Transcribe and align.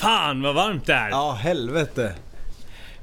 Fan 0.00 0.42
vad 0.42 0.54
varmt 0.54 0.86
det 0.86 0.92
är! 0.94 1.10
Ja, 1.10 1.32
helvete. 1.32 2.12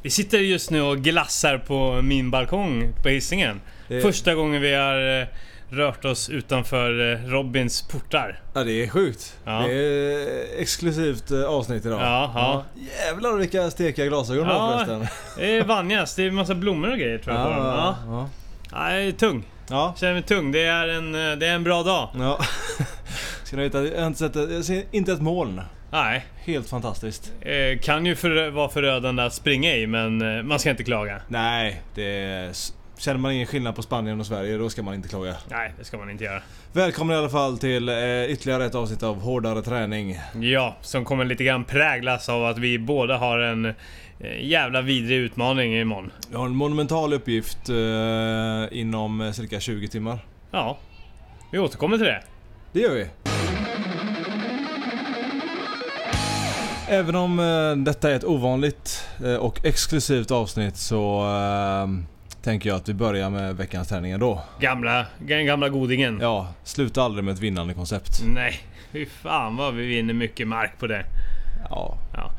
Vi 0.02 0.10
sitter 0.10 0.38
just 0.38 0.72
nu 0.72 0.82
och 0.82 0.98
glassar 0.98 1.58
på 1.58 2.02
min 2.02 2.32
balkong 2.32 2.94
på 3.04 3.10
Hisingen. 3.10 3.62
Det- 3.88 4.02
Första 4.02 4.36
gången 4.36 4.62
vi 4.62 4.74
har 4.76 5.20
eh, 5.22 5.28
rört 5.70 6.06
oss 6.06 6.30
utanför 6.30 7.12
eh, 7.14 7.30
Robins 7.30 7.82
portar. 7.82 8.40
Ja, 8.54 8.64
det 8.64 8.84
är 8.84 8.88
sjukt. 8.90 9.38
Ja. 9.46 9.52
Det 9.52 9.74
är 9.74 10.62
exklusivt 10.62 11.32
eh, 11.32 11.44
avsnitt 11.44 11.86
idag. 11.86 12.02
Ja, 12.02 12.32
ja. 12.36 12.64
Jävlar 13.06 13.34
vilka 13.38 13.72
stekiga 13.72 14.06
glasögon 14.06 14.48
du 14.48 14.54
har 14.54 14.72
Ja. 14.72 14.78
förresten. 14.86 15.08
Det 15.38 15.58
är 15.58 15.64
Vanjas, 15.64 16.16
det 16.16 16.24
är 16.24 16.32
massa 16.32 16.56
blommor 16.56 16.92
och 16.92 16.98
grejer 16.98 17.18
tror 17.18 17.36
jag 17.36 17.44
på 17.46 17.50
dem. 17.52 17.66
Ja. 17.66 17.96
ja. 18.08 18.30
Ja, 18.72 18.92
jag 18.94 19.04
är 19.04 19.12
tung. 19.12 19.44
ja. 19.70 19.94
Känner 19.98 20.14
mig 20.14 20.24
tung. 20.24 20.52
Det 20.52 20.66
är 20.66 20.88
en, 20.88 21.16
eh, 21.32 21.38
det 21.38 21.48
är 21.48 21.54
en 21.56 21.64
bra 21.64 21.84
dag. 21.84 22.10
ja. 22.16 22.40
Ska 23.44 23.56
ni 23.58 23.64
veta, 23.64 23.84
jag 23.84 24.00
har 24.00 24.08
inte 24.08 24.20
sett 24.20 24.36
ett, 24.36 24.52
jag 24.52 24.66
ser 24.66 24.84
inte 24.92 25.12
ett 25.14 25.22
moln. 25.22 25.62
Nej, 25.92 26.26
Helt 26.46 26.70
fantastiskt. 26.70 27.34
eh, 27.42 27.80
kan 27.82 28.06
ju 28.06 28.16
för, 28.16 28.50
vara 28.50 28.70
förödande 28.70 29.24
att 29.24 29.34
springa 29.34 29.76
i 29.76 29.88
men 29.88 30.38
eh, 30.38 30.44
man 30.44 30.60
ska 30.60 30.70
inte 30.70 30.84
klaga. 30.84 31.22
Nej, 31.28 31.82
det 31.96 32.72
känner 32.98 33.20
man 33.20 33.32
ingen 33.32 33.48
skillnad 33.48 33.76
på 33.76 33.82
Spanien 33.82 34.20
och 34.20 34.26
Sverige 34.26 34.58
då 34.58 34.70
ska 34.70 34.84
man 34.84 34.94
inte 34.94 35.10
klaga. 35.10 35.36
Nej, 35.50 35.74
det 35.80 35.84
ska 35.86 35.98
man 35.98 36.10
inte 36.10 36.24
göra. 36.24 36.42
Välkommen 36.74 37.16
i 37.16 37.20
alla 37.20 37.30
fall 37.30 37.58
till 37.58 37.90
eh, 37.90 37.96
ytterligare 38.26 38.66
ett 38.66 38.76
avsnitt 38.76 39.04
av 39.04 39.22
Hårdare 39.22 39.62
träning. 39.62 40.20
Ja, 40.42 40.76
som 40.82 41.06
kommer 41.06 41.26
lite 41.26 41.44
grann 41.44 41.64
präglas 41.64 42.30
av 42.30 42.46
att 42.46 42.58
vi 42.58 42.80
båda 42.80 43.18
har 43.18 43.40
en 43.40 43.66
eh, 43.66 43.74
jävla 44.42 44.82
vidrig 44.82 45.18
utmaning 45.18 45.78
imorgon. 45.80 46.12
Jag 46.32 46.40
har 46.40 46.46
en 46.46 46.56
monumental 46.56 47.14
uppgift 47.14 47.70
eh, 47.70 48.80
inom 48.80 49.22
eh, 49.22 49.32
cirka 49.32 49.60
20 49.60 49.88
timmar. 49.88 50.20
Ja, 50.52 50.78
vi 51.52 51.60
återkommer 51.60 51.98
till 51.98 52.06
det. 52.06 52.24
Det 52.72 52.80
gör 52.80 52.96
vi. 52.96 53.08
Även 56.90 57.16
om 57.16 57.40
eh, 57.40 57.76
detta 57.84 58.12
är 58.12 58.16
ett 58.16 58.24
ovanligt 58.24 59.08
eh, 59.24 59.36
och 59.36 59.66
exklusivt 59.66 60.32
avsnitt 60.32 60.78
så 60.78 61.22
eh, 61.22 61.88
tänker 62.44 62.70
jag 62.70 62.76
att 62.76 62.90
vi 62.90 62.94
börjar 62.94 63.30
med 63.30 63.56
veckans 63.58 63.88
träning 63.88 64.12
ändå. 64.12 64.42
Gamla, 64.60 65.06
ga- 65.20 65.44
gamla 65.46 65.70
godingen. 65.70 66.20
Ja, 66.22 66.48
sluta 66.64 67.04
aldrig 67.04 67.24
med 67.24 67.34
ett 67.34 67.40
vinnande 67.40 67.74
koncept. 67.74 68.22
Nej, 68.26 68.60
fy 68.92 69.06
fan 69.06 69.56
vad 69.56 69.74
vi 69.74 69.86
vinner 69.86 70.14
mycket 70.14 70.48
mark 70.48 70.72
på 70.80 70.88
det. 70.88 71.06
Ja, 71.70 71.98
Ja. 72.14 72.32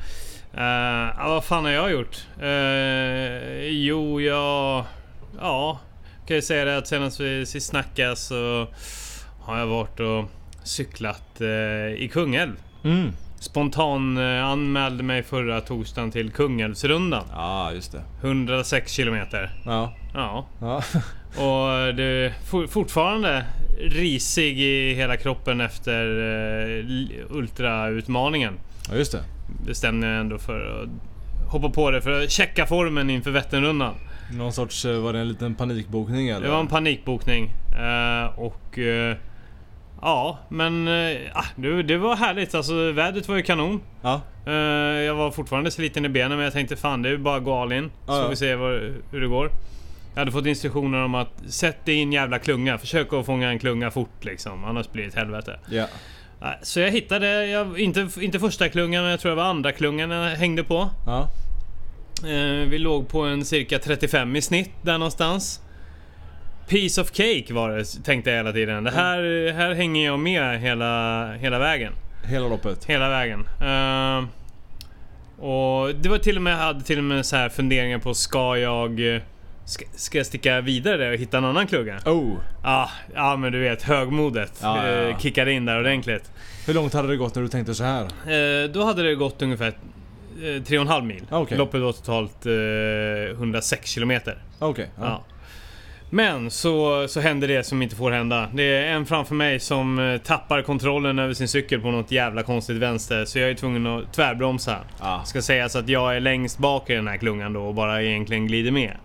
Ja, 1.17 1.29
vad 1.29 1.45
fan 1.45 1.65
har 1.65 1.71
jag 1.73 1.91
gjort? 1.91 2.27
Uh, 2.43 3.63
jo, 3.69 4.21
jag... 4.21 4.85
Ja, 5.41 5.79
kan 6.27 6.35
jag 6.37 6.45
säga 6.45 6.65
det 6.65 6.77
att 6.77 6.87
senast 6.89 7.21
vi 7.21 7.47
sist 7.47 7.67
snackade 7.69 8.17
så 8.17 8.67
har 9.41 9.59
jag 9.59 9.67
varit 9.67 10.01
och 10.01 10.25
cyklat 10.63 11.41
eh, 11.41 11.47
i 12.03 12.11
Kungälv. 12.13 12.53
mm. 12.85 13.13
Spontan 13.41 14.17
eh, 14.19 14.45
anmälde 14.45 15.03
mig 15.03 15.23
förra 15.23 15.61
torsdagen 15.61 16.11
till 16.11 16.31
Kungälvsrundan. 16.31 17.25
ja 17.33 17.73
just 17.73 17.93
det. 17.93 18.03
106 18.23 18.93
kilometer. 18.93 19.51
Ja, 19.65 19.95
Ja, 20.15 20.47
ja. 20.61 20.77
och 21.27 21.95
det 21.95 22.03
är 22.05 22.33
for, 22.47 22.67
fortfarande 22.67 23.45
risig 23.81 24.61
i 24.61 24.95
hela 24.95 25.17
kroppen 25.17 25.61
efter 25.61 26.05
eh, 26.79 27.37
ultrautmaningen. 27.37 28.55
ja 28.91 28.97
just 28.97 29.13
det. 29.13 29.23
Bestämde 29.67 30.07
jag 30.07 30.21
ändå 30.21 30.39
för 30.39 30.83
att 30.83 30.89
hoppa 31.53 31.69
på 31.71 31.91
det 31.91 32.03
för 32.03 32.23
att 32.23 32.31
checka 32.31 32.67
formen 32.67 33.11
inför 33.11 33.31
Vätternrundan. 33.31 33.95
Någon 34.33 34.53
sorts, 34.53 34.85
eh, 34.85 35.01
var 35.01 35.13
det 35.13 35.19
en 35.19 35.29
liten 35.29 35.55
panikbokning 35.55 36.29
eller? 36.29 36.47
Det 36.47 36.53
var 36.53 36.61
en 36.61 36.67
panikbokning. 36.67 37.51
eh, 37.79 38.39
och... 38.39 38.79
ja, 40.03 40.39
men... 40.49 40.89
ah, 41.33 41.45
det, 41.57 41.83
det 41.83 41.97
var 41.97 42.17
härligt. 42.17 42.55
Alltså 42.55 42.93
vädret 42.93 43.29
var 43.29 43.37
ju 43.37 43.43
kanon. 43.43 43.81
Ja, 44.03 44.21
Eh, 44.49 44.55
jag 45.05 45.15
var 45.15 45.31
fortfarande 45.31 45.71
sliten 45.71 46.05
i 46.05 46.09
benen 46.09 46.37
men 46.37 46.45
jag 46.45 46.53
tänkte 46.53 46.77
fan 46.77 47.03
det 47.03 47.09
är 47.09 47.11
ju 47.11 47.19
bara 47.19 47.37
att 47.37 47.45
gå 47.45 47.55
all 47.63 47.73
in. 47.73 47.91
Så 48.07 48.13
Ja, 48.13 48.29
vi 48.29 48.37
se 48.37 48.55
vad, 48.55 48.73
hur 49.11 49.21
det 49.21 49.27
går. 49.27 49.51
Jag 50.15 50.21
hade 50.21 50.33
fått 50.33 50.47
instruktioner 50.47 51.05
om 51.05 51.15
att 51.15 51.33
sätt 51.49 51.85
dig 51.85 51.95
i 51.95 52.03
en 52.03 52.13
jävla 52.13 52.39
klunga. 52.39 52.79
Försök 52.79 53.13
att 53.13 53.27
fånga 53.27 53.49
en 53.49 53.59
klunga 53.59 53.91
fort 53.91 54.25
liksom. 54.25 54.65
Annars 54.65 54.93
blir 54.93 55.03
det 55.03 55.09
ett 55.09 55.15
helvete. 55.15 55.59
ja. 55.71 55.87
Nej, 56.41 56.59
Så 56.63 56.81
jag 56.81 56.91
hittade, 56.91 57.47
jag, 57.47 57.79
inte, 57.81 58.09
inte 58.21 58.39
första 58.39 58.69
klungan 58.69 59.03
men 59.03 59.11
jag 59.11 59.21
tror 59.21 59.31
det 59.31 59.37
var 59.37 59.45
andra 59.45 59.73
klungan 59.73 60.11
jag 60.11 60.37
hängde 60.37 60.65
på. 60.65 60.91
ja. 61.07 61.29
Eh, 62.29 62.69
vi 62.69 62.79
låg 62.79 63.09
på 63.09 63.21
en 63.23 63.45
cirka 63.45 63.79
35 63.79 64.37
i 64.37 64.43
snitt 64.43 64.71
där 64.83 64.99
någonstans. 64.99 65.63
Piece 66.69 67.01
of 67.01 67.11
cake 67.11 67.47
var 67.55 67.71
det 67.71 67.85
tänkte 68.05 68.31
jag 68.31 68.37
hela 68.37 68.53
tiden. 68.53 68.85
Det 68.85 68.91
här, 68.91 69.53
här 69.53 69.75
hänger 69.75 70.07
jag 70.07 70.19
med 70.19 70.61
hela, 70.61 71.33
hela 71.33 71.59
vägen. 71.59 71.93
Hela 72.25 72.49
loppet. 72.49 72.85
Hela 72.85 73.09
vägen. 73.09 73.41
Eh, 73.61 74.25
och 75.45 75.95
det 75.95 76.09
var 76.09 76.19
till 76.19 76.37
och 76.37 76.43
med, 76.43 76.53
jag 76.53 76.59
hade 76.59 76.81
till 76.85 76.99
och 76.99 77.05
med 77.05 77.27
så 77.27 77.37
här 77.37 77.49
funderingar 77.49 77.99
på 77.99 78.15
ska 78.15 78.57
jag... 78.57 79.15
eh, 79.17 79.21
Ska, 79.65 79.85
ska 79.95 80.19
jag 80.19 80.27
sticka 80.27 80.61
vidare 80.61 80.97
där 80.97 81.13
och 81.13 81.19
hitta 81.19 81.39
en 81.39 81.45
annan 81.45 81.67
klunga? 81.67 81.99
Oh! 82.07 82.33
Ja, 82.63 82.91
ja 83.15 83.37
men 83.37 83.53
du 83.53 83.61
vet 83.61 83.83
högmodet 83.83 84.59
Ja, 84.63 84.87
ja, 84.87 84.93
ja. 84.93 85.09
eh, 85.09 85.19
kickade 85.19 85.53
in 85.53 85.65
där 85.65 85.79
ordentligt. 85.81 86.31
Hur 86.67 86.75
långt 86.75 86.93
hade 86.93 87.09
det 87.09 87.17
gått 87.17 87.35
när 87.35 87.43
du 87.43 87.49
tänkte 87.49 87.75
så 87.75 87.85
här? 87.85 88.03
Eh, 88.03 88.69
då 88.71 88.85
hade 88.85 89.03
det 89.03 89.15
gått 89.15 89.43
ungefär 89.43 89.69
eh, 89.69 90.43
3,5 90.43 91.03
mil. 91.05 91.23
Okej. 91.31 91.59
Loppet 91.59 91.81
var 91.81 91.93
totalt 91.93 92.47
eh, 92.47 93.37
106 93.39 93.91
kilometer. 93.91 94.39
Okej. 94.59 94.91
Ja. 95.01 95.25
Men 96.11 96.51
så, 96.51 97.09
så 97.09 97.21
händer 97.21 97.49
det 97.49 97.65
som 97.65 97.83
inte 97.83 97.97
får 97.97 98.11
hända. 98.11 98.49
Det 98.55 98.63
är 98.63 98.93
en 98.93 99.07
framför 99.07 99.35
mig 99.35 99.61
som 99.61 99.99
eh, 99.99 100.19
tappar 100.19 100.63
kontrollen 100.63 101.19
över 101.19 101.35
sin 101.35 101.49
cykel 101.49 101.81
på 101.81 101.91
något 101.91 102.11
jävla 102.11 102.43
konstigt 102.43 102.77
vänster. 102.77 103.25
Så 103.25 103.39
jag 103.39 103.51
är 103.51 103.55
tvungen 103.55 103.87
att 103.87 104.13
tvärbromsa. 104.13 104.79
Ja. 105.01 105.23
Ska 105.25 105.43
sägas 105.43 105.77
att 105.77 105.89
jag 105.89 106.17
är 106.17 106.21
längst 106.21 106.59
bak 106.59 106.91
i 106.91 106.95
den 106.95 107.09
här 107.09 107.17
klungan 107.17 107.53
då 107.53 107.63
och 107.63 107.75
bara 107.75 108.03
egentligen 108.03 108.47
glider 108.47 108.71
med. 108.71 108.97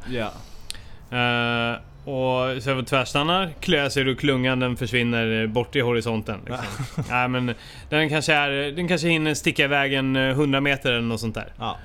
Eh, 1.12 1.80
och 2.06 2.63
så 2.63 2.69
jag 2.69 2.88
tvärstannar, 2.88 3.50
klöar 3.59 3.90
sig 3.90 4.03
ur 4.03 4.16
klungan, 4.16 4.59
den 4.59 4.78
försvinner 4.78 5.47
bort 5.47 5.75
i 5.75 5.80
horisonten. 5.80 6.40
Liksom. 6.46 7.03
Nej 7.09 7.28
men 7.28 7.53
den 7.90 8.09
kanske, 8.09 8.34
är, 8.34 8.72
den 8.72 8.88
kanske 8.88 9.08
hinner 9.08 9.34
sticka 9.34 9.63
iväg 9.63 9.94
en 9.94 10.16
eh, 10.16 10.30
100 10.30 10.62
meter 10.62 10.92
eller 10.92 11.02
något 11.02 11.19
sånt 11.19 11.36
där. 11.36 11.53
Ja. 11.59 11.78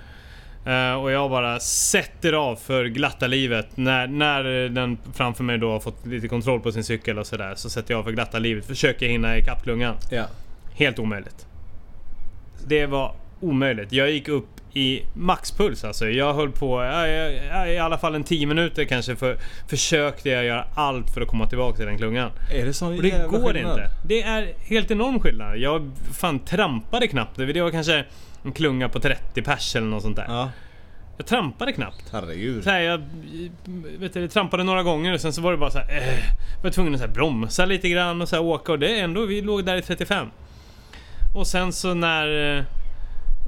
Eh, 0.68 0.94
och 0.94 1.10
jag 1.10 1.30
bara 1.30 1.60
sätter 1.60 2.32
av 2.32 2.56
för 2.56 2.84
glatta 2.84 3.26
livet. 3.26 3.66
När, 3.74 4.06
när 4.06 4.68
den 4.68 4.98
framför 5.14 5.44
mig 5.44 5.58
då 5.58 5.70
har 5.70 5.80
fått 5.80 6.06
lite 6.06 6.28
kontroll 6.28 6.60
på 6.60 6.72
sin 6.72 6.84
cykel 6.84 7.18
och 7.18 7.26
sådär. 7.26 7.54
Så 7.54 7.70
sätter 7.70 7.94
jag 7.94 7.98
av 7.98 8.04
för 8.04 8.12
glatta 8.12 8.38
livet. 8.38 8.66
Försöker 8.66 9.08
hinna 9.08 9.38
ikapp 9.38 9.62
klungan. 9.62 9.94
Ja. 10.10 10.24
Helt 10.74 10.98
omöjligt. 10.98 11.46
Det 12.66 12.86
var 12.86 13.14
omöjligt. 13.40 13.92
Jag 13.92 14.10
gick 14.10 14.28
upp 14.28 14.46
i 14.74 15.02
maxpuls 15.14 15.84
alltså. 15.84 16.08
Jag 16.08 16.34
höll 16.34 16.50
på 16.50 16.84
i 17.68 17.78
alla 17.78 17.98
fall 17.98 18.14
en 18.14 18.24
10 18.24 18.46
minuter 18.46 18.84
kanske. 18.84 19.16
För, 19.16 19.36
försökte 19.68 20.28
jag 20.28 20.44
göra 20.44 20.64
allt 20.74 21.10
för 21.14 21.20
att 21.20 21.28
komma 21.28 21.46
tillbaka 21.46 21.76
till 21.76 21.86
den 21.86 21.98
klungan. 21.98 22.30
Är 22.54 22.66
det 22.66 22.72
sån 22.74 22.96
Och 22.96 23.02
det 23.02 23.28
går 23.30 23.52
skillnad? 23.52 23.72
inte. 23.72 23.90
Det 24.04 24.22
är 24.22 24.54
helt 24.58 24.90
enorm 24.90 25.20
skillnad. 25.20 25.58
Jag 25.58 25.90
fan 26.12 26.38
trampade 26.38 27.08
knappt. 27.08 27.36
Det 27.36 27.62
var 27.62 27.70
kanske 27.70 28.04
en 28.44 28.52
klunga 28.52 28.88
på 28.88 29.00
30 29.00 29.42
pers 29.42 29.76
eller 29.76 29.86
något 29.86 30.02
sånt 30.02 30.16
där. 30.16 30.24
Ja. 30.28 30.50
Jag 31.16 31.26
trampade 31.26 31.72
knappt. 31.72 32.04
Herregud. 32.12 32.64
Så 32.64 32.70
här, 32.70 32.80
jag 32.80 33.02
vet 33.98 34.14
du, 34.14 34.20
jag 34.20 34.30
trampade 34.30 34.64
några 34.64 34.82
gånger 34.82 35.14
och 35.14 35.20
sen 35.20 35.32
så 35.32 35.40
var 35.42 35.52
det 35.52 35.58
bara 35.58 35.70
så 35.70 35.78
här, 35.78 35.96
eh, 35.96 36.02
var 36.56 36.62
jag 36.62 36.72
tvungen 36.72 36.94
att 36.94 37.00
så 37.00 37.06
här 37.06 37.14
bromsa 37.14 37.64
lite 37.64 37.88
grann 37.88 38.22
och 38.22 38.28
så 38.28 38.36
här 38.36 38.42
åka 38.42 38.72
och 38.72 38.78
det 38.78 39.00
ändå, 39.00 39.26
vi 39.26 39.40
låg 39.42 39.64
där 39.64 39.76
i 39.76 39.82
35. 39.82 40.26
Och 41.36 41.46
sen 41.46 41.72
så 41.72 41.94
när... 41.94 42.56
eh, 42.58 42.64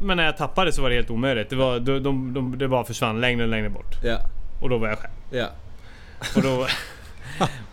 Men 0.03 0.17
när 0.17 0.25
jag 0.25 0.37
tappade 0.37 0.73
så 0.73 0.83
var 0.83 0.91
det 0.91 0.97
helt 0.97 1.11
omöjligt. 1.11 1.51
Det, 1.51 1.57
var, 1.57 1.81
de, 1.81 2.03
de, 2.03 2.34
de, 2.34 2.59
det 2.59 2.69
bara 2.69 2.84
försvann 2.84 3.21
längre 3.21 3.43
och 3.43 3.49
längre 3.49 3.69
bort. 3.71 3.95
Ja. 4.05 4.19
Och 4.61 4.69
då 4.69 4.78
var 4.78 4.89
jag 4.89 4.99
själv. 4.99 5.12
Ja. 5.31 5.47
Och, 6.37 6.43
då, 6.43 6.67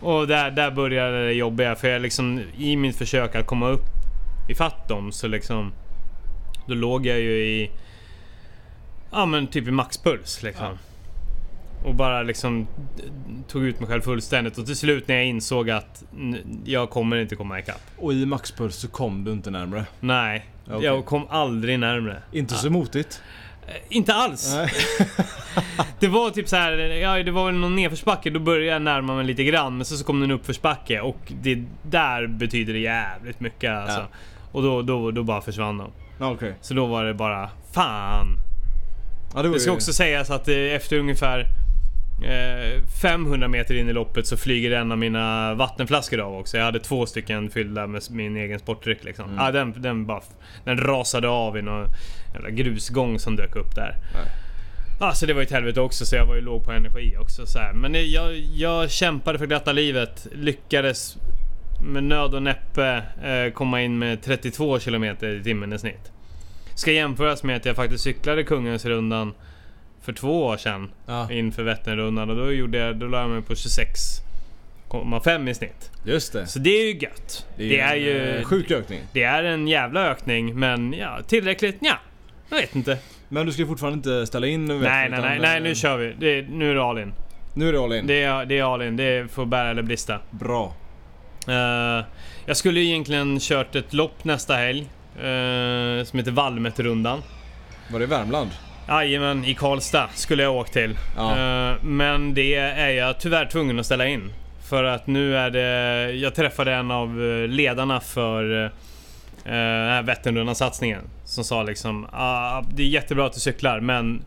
och 0.08 0.26
där, 0.28 0.50
där 0.50 0.70
började 0.70 1.26
det 1.26 1.32
jobbiga 1.32 1.74
för 1.76 1.88
jag 1.88 2.02
liksom 2.02 2.42
i 2.56 2.76
mitt 2.76 2.96
försök 2.96 3.34
att 3.34 3.46
komma 3.46 3.68
upp 3.68 3.84
i 4.48 4.54
fatt 4.54 4.88
dem 4.88 5.12
så 5.12 5.28
liksom 5.28 5.72
Då 6.68 6.74
låg 6.74 7.06
jag 7.06 7.20
ju 7.20 7.30
i 7.44 7.70
Ja 9.10 9.26
men 9.26 9.46
typ 9.46 9.68
i 9.68 9.70
maxpuls 9.70 10.42
liksom. 10.42 10.78
Och 11.84 11.94
bara 11.94 12.22
liksom 12.22 12.66
tog 13.48 13.64
ut 13.64 13.80
mig 13.80 13.88
själv 13.88 14.00
fullständigt 14.00 14.58
och 14.58 14.66
till 14.66 14.76
slut 14.76 15.08
när 15.08 15.14
jag 15.14 15.26
insåg 15.26 15.70
att 15.70 16.04
jag 16.64 16.90
kommer 16.90 17.16
inte 17.16 17.36
komma 17.36 17.58
ikapp. 17.58 17.82
Och 17.96 18.12
i 18.12 18.26
maxpuls 18.26 18.76
så 18.76 18.88
kom 18.88 19.24
du 19.24 19.32
inte 19.32 19.50
närmre. 19.50 19.84
Nej, 20.00 20.46
Okej. 20.66 20.84
jag 20.84 21.04
kom 21.04 21.26
aldrig 21.30 21.78
närmre. 21.78 22.22
Inte 22.32 22.54
så 22.54 22.70
motigt. 22.70 23.22
Eh, 23.66 23.74
Inte 23.88 24.14
alls! 24.14 24.56
Det 26.00 26.08
var 26.08 26.30
typ 26.30 26.48
så 26.48 26.56
här, 26.56 26.72
ja 26.78 27.22
det 27.22 27.30
var 27.30 27.46
väl 27.46 27.54
någon 27.54 27.76
nedförsbacke, 27.76 28.30
då 28.30 28.40
började 28.40 28.66
jag 28.66 28.82
närma 28.82 29.14
mig 29.14 29.24
lite 29.24 29.44
grann. 29.44 29.76
Men 29.76 29.84
så, 29.84 29.96
så 29.96 30.04
kom 30.04 30.20
det 30.20 30.24
en 30.26 30.30
uppförsbacke 30.30 31.00
och 31.00 31.32
det 31.42 31.64
där 31.82 32.26
betyder 32.26 32.72
det 32.72 32.78
jävligt 32.78 33.40
mycket 33.40 33.70
alltså. 33.70 33.98
Ja. 34.00 34.06
Och 34.52 34.62
då, 34.62 34.82
då, 34.82 35.10
då 35.10 35.22
bara 35.22 35.40
försvann 35.40 35.78
de. 35.78 35.90
Okej. 36.20 36.54
Så 36.60 36.74
då 36.74 36.86
var 36.86 37.04
det 37.04 37.14
bara, 37.14 37.50
fan. 37.72 38.26
Ja, 39.34 39.42
det 39.42 39.48
Det 39.52 39.60
ska 39.60 39.70
ju- 39.70 39.76
också 39.76 39.92
sägas 39.92 40.30
att 40.30 40.48
eh, 40.48 40.54
efter 40.56 40.98
ungefär 40.98 41.46
Eh, 42.24 42.82
500 43.02 43.48
meter 43.48 43.74
in 43.74 43.88
i 43.88 43.92
loppet 43.92 44.26
så 44.26 44.36
flyger 44.36 44.70
en 44.70 44.92
av 44.92 44.98
mina 44.98 45.54
vattenflaskor 45.54 46.20
av 46.20 46.34
också. 46.34 46.56
Jag 46.56 46.64
hade 46.64 46.80
två 46.80 47.06
stycken 47.06 47.50
fyllda 47.50 47.86
med 47.86 48.02
min 48.10 48.36
egen 48.36 48.58
sportdryck 48.58 49.04
liksom. 49.04 49.24
Mm. 49.24 49.38
Ah, 49.38 49.50
den, 49.50 49.82
den, 49.82 50.06
bara, 50.06 50.22
den 50.64 50.78
rasade 50.78 51.28
av 51.28 51.58
i 51.58 51.62
någon 51.62 51.86
jävla 52.34 52.50
grusgång 52.50 53.18
som 53.18 53.36
dök 53.36 53.56
upp 53.56 53.74
där. 53.74 53.96
Nej. 54.14 54.22
Ah, 55.00 55.12
så 55.12 55.26
det 55.26 55.32
var 55.32 55.40
ju 55.40 55.44
ett 55.46 55.52
helvete 55.52 55.80
också 55.80 56.06
så 56.06 56.16
jag 56.16 56.26
var 56.26 56.34
ju 56.34 56.40
låg 56.40 56.64
på 56.64 56.72
energi 56.72 57.16
också 57.20 57.46
så 57.46 57.58
här. 57.58 57.72
Men 57.72 58.10
jag, 58.12 58.36
jag 58.36 58.90
kämpade 58.90 59.38
för 59.38 59.46
glatta 59.46 59.72
livet. 59.72 60.26
Lyckades 60.32 61.16
med 61.82 62.04
nöd 62.04 62.34
och 62.34 62.42
näppe 62.42 63.02
eh, 63.22 63.52
komma 63.52 63.82
in 63.82 63.98
med 63.98 64.22
32 64.22 64.78
km 64.78 65.04
i 65.04 65.40
timmen 65.44 65.72
i 65.72 65.78
snitt. 65.78 66.12
Ska 66.74 66.92
jämföras 66.92 67.42
med 67.42 67.56
att 67.56 67.64
jag 67.64 67.76
faktiskt 67.76 68.04
cyklade 68.04 68.44
Kungälvsrundan 68.44 69.34
för 70.02 70.12
två 70.12 70.44
år 70.44 70.56
sedan 70.56 70.90
Ja, 71.06 71.32
inför 71.32 71.62
Vätternrundan 71.62 72.30
och 72.30 72.36
då 72.36 72.52
gjorde 72.52 72.78
jag, 72.78 72.96
då 72.96 73.06
la 73.06 73.20
jag 73.20 73.30
mig 73.30 73.42
på 73.42 73.54
26,5 73.54 75.50
i 75.50 75.54
snitt. 75.54 75.90
just 76.04 76.32
det. 76.32 76.46
Så 76.46 76.58
det 76.58 76.70
är 76.70 76.86
ju 76.86 76.98
gött. 76.98 77.46
Det 77.56 77.80
är, 77.80 77.96
en, 77.96 78.02
ju... 78.02 78.36
eh, 78.36 78.44
Sjuk 78.44 78.70
ökning. 78.70 79.00
Det 79.12 79.22
är 79.22 79.44
en 79.44 79.68
jävla 79.68 80.06
ökning 80.10 80.58
men 80.58 80.92
ja, 80.92 81.18
tillräckligt? 81.26 81.76
Ja, 81.80 81.98
jag 82.50 82.56
vet 82.56 82.76
inte. 82.76 82.98
Men 83.28 83.46
du 83.46 83.52
ska 83.52 83.66
fortfarande 83.66 83.96
inte 83.96 84.26
ställa 84.26 84.46
in 84.46 84.64
nu 84.64 84.78
Nej, 84.78 85.08
nej, 85.10 85.20
nej, 85.20 85.38
nej, 85.40 85.56
eh, 85.56 85.62
nu 85.62 85.74
kör 85.74 85.96
vi. 85.96 86.14
Det, 86.18 86.48
nu 86.50 86.70
är 86.70 86.74
det 86.74 86.82
all 86.82 86.98
in. 86.98 87.12
Nu 87.54 87.68
är 87.68 87.72
det 87.72 87.80
all 87.80 87.92
in. 87.92 88.06
Det 88.06 88.22
är, 88.22 88.44
det 88.44 88.58
är 88.58 88.74
all 88.74 88.82
in. 88.82 88.96
Det 88.96 89.04
är 89.04 89.26
för 89.26 89.44
bära 89.44 89.70
eller 89.70 89.82
brista. 89.82 90.18
Bra. 90.30 90.74
Eh, 91.48 92.04
jag 92.46 92.56
skulle 92.56 92.80
egentligen 92.80 93.38
kört 93.40 93.74
ett 93.74 93.92
lopp 93.92 94.24
nästa 94.24 94.54
helg. 94.54 94.80
eh, 95.16 96.04
som 96.04 96.18
heter 96.18 96.30
Valmetrundan. 96.30 97.22
Var 97.92 97.98
det 97.98 98.04
i 98.04 98.08
Värmland? 98.08 98.50
Jajamän, 98.88 99.44
i 99.44 99.54
Karlstad 99.54 100.08
skulle 100.14 100.42
jag 100.42 100.54
åkt 100.56 100.72
till. 100.72 100.98
Ja. 101.16 101.30
Eh, 101.30 101.74
men 101.82 102.34
det 102.34 102.54
är 102.54 102.88
jag 102.90 103.20
tyvärr 103.20 103.46
tvungen 103.46 103.78
att 103.78 103.86
ställa 103.86 104.06
in. 104.06 104.32
För 104.68 104.84
att 104.84 105.06
nu 105.06 105.36
är 105.36 105.50
det... 105.50 106.10
Jag 106.12 106.34
träffade 106.34 106.72
en 106.74 106.90
av 106.90 107.18
ledarna 107.48 108.00
för 108.00 108.72
Vätternrundan-satsningen. 110.02 111.02
Som 111.24 111.44
sa 111.44 111.62
liksom 111.62 112.06
ah, 112.12 112.62
Det 112.74 112.82
är 112.82 112.86
jättebra 112.86 113.26
att 113.26 113.32
du 113.32 113.40
cyklar 113.40 113.80
men 113.80 114.22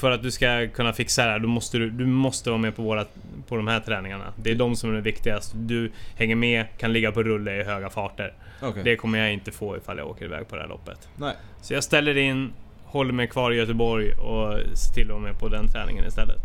för 0.00 0.10
att 0.10 0.22
du 0.22 0.30
ska 0.30 0.68
kunna 0.68 0.92
fixa 0.92 1.24
det 1.24 1.30
här, 1.30 1.38
då 1.38 1.48
måste 1.48 1.78
du, 1.78 1.90
du 1.90 2.06
måste 2.06 2.50
vara 2.50 2.58
med 2.60 2.76
på, 2.76 2.82
våra, 2.82 3.04
på 3.48 3.56
de 3.56 3.68
här 3.68 3.80
träningarna. 3.80 4.32
Det 4.36 4.50
är 4.50 4.54
de 4.54 4.76
som 4.76 4.90
är 4.90 4.94
det 4.94 5.00
viktigaste. 5.00 5.56
Du 5.56 5.92
hänger 6.16 6.36
med, 6.36 6.66
kan 6.78 6.92
ligga 6.92 7.12
på 7.12 7.22
rulle 7.22 7.60
i 7.60 7.62
höga 7.62 7.90
farter. 7.90 8.32
Okej. 8.62 8.82
Det 8.84 8.96
kommer 8.96 9.18
jag 9.18 9.32
inte 9.32 9.50
få 9.50 9.76
ifall 9.76 9.98
jag 9.98 10.08
åker 10.08 10.24
iväg 10.24 10.48
på 10.48 10.56
det 10.56 10.62
här 10.62 10.68
loppet. 10.68 11.08
Nej. 11.16 11.34
Så 11.62 11.74
jag 11.74 11.84
ställer 11.84 12.16
in, 12.16 12.52
håller 12.84 13.12
mig 13.12 13.26
kvar 13.28 13.52
i 13.52 13.56
Göteborg 13.56 14.12
och 14.12 14.58
ser 14.78 14.94
till 14.94 15.02
att 15.02 15.08
vara 15.10 15.18
med 15.20 15.38
på 15.38 15.48
den 15.48 15.68
träningen 15.68 16.04
istället. 16.06 16.40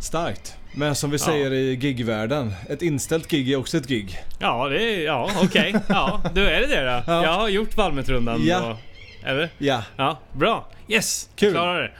Starkt. 0.00 0.56
Men 0.76 0.94
som 0.94 1.10
vi 1.10 1.14
Ja. 1.16 1.24
säger 1.24 1.52
i 1.52 1.74
gigvärlden, 1.74 2.52
ett 2.68 2.82
inställt 2.82 3.28
gig 3.30 3.52
är 3.52 3.56
också 3.56 3.76
ett 3.76 3.88
gig. 3.88 4.18
Ja, 4.38 4.68
det 4.68 4.82
är... 4.82 5.04
Ja, 5.06 5.30
okej. 5.42 5.74
Ja, 5.88 6.20
då 6.34 6.40
är 6.40 6.60
det 6.60 6.66
det 6.66 6.84
då. 6.84 7.02
Ja. 7.12 7.22
Jag 7.24 7.32
har 7.32 7.48
gjort 7.48 7.76
Valmetrundan. 7.76 8.40
Ja. 8.46 8.78
Eller? 9.24 9.48
Ja. 9.58 9.82
Ja, 9.96 10.18
bra. 10.32 10.66
Yes! 10.88 11.30
Kul. 11.36 11.52
Klarar 11.52 11.82
det. 11.82 11.90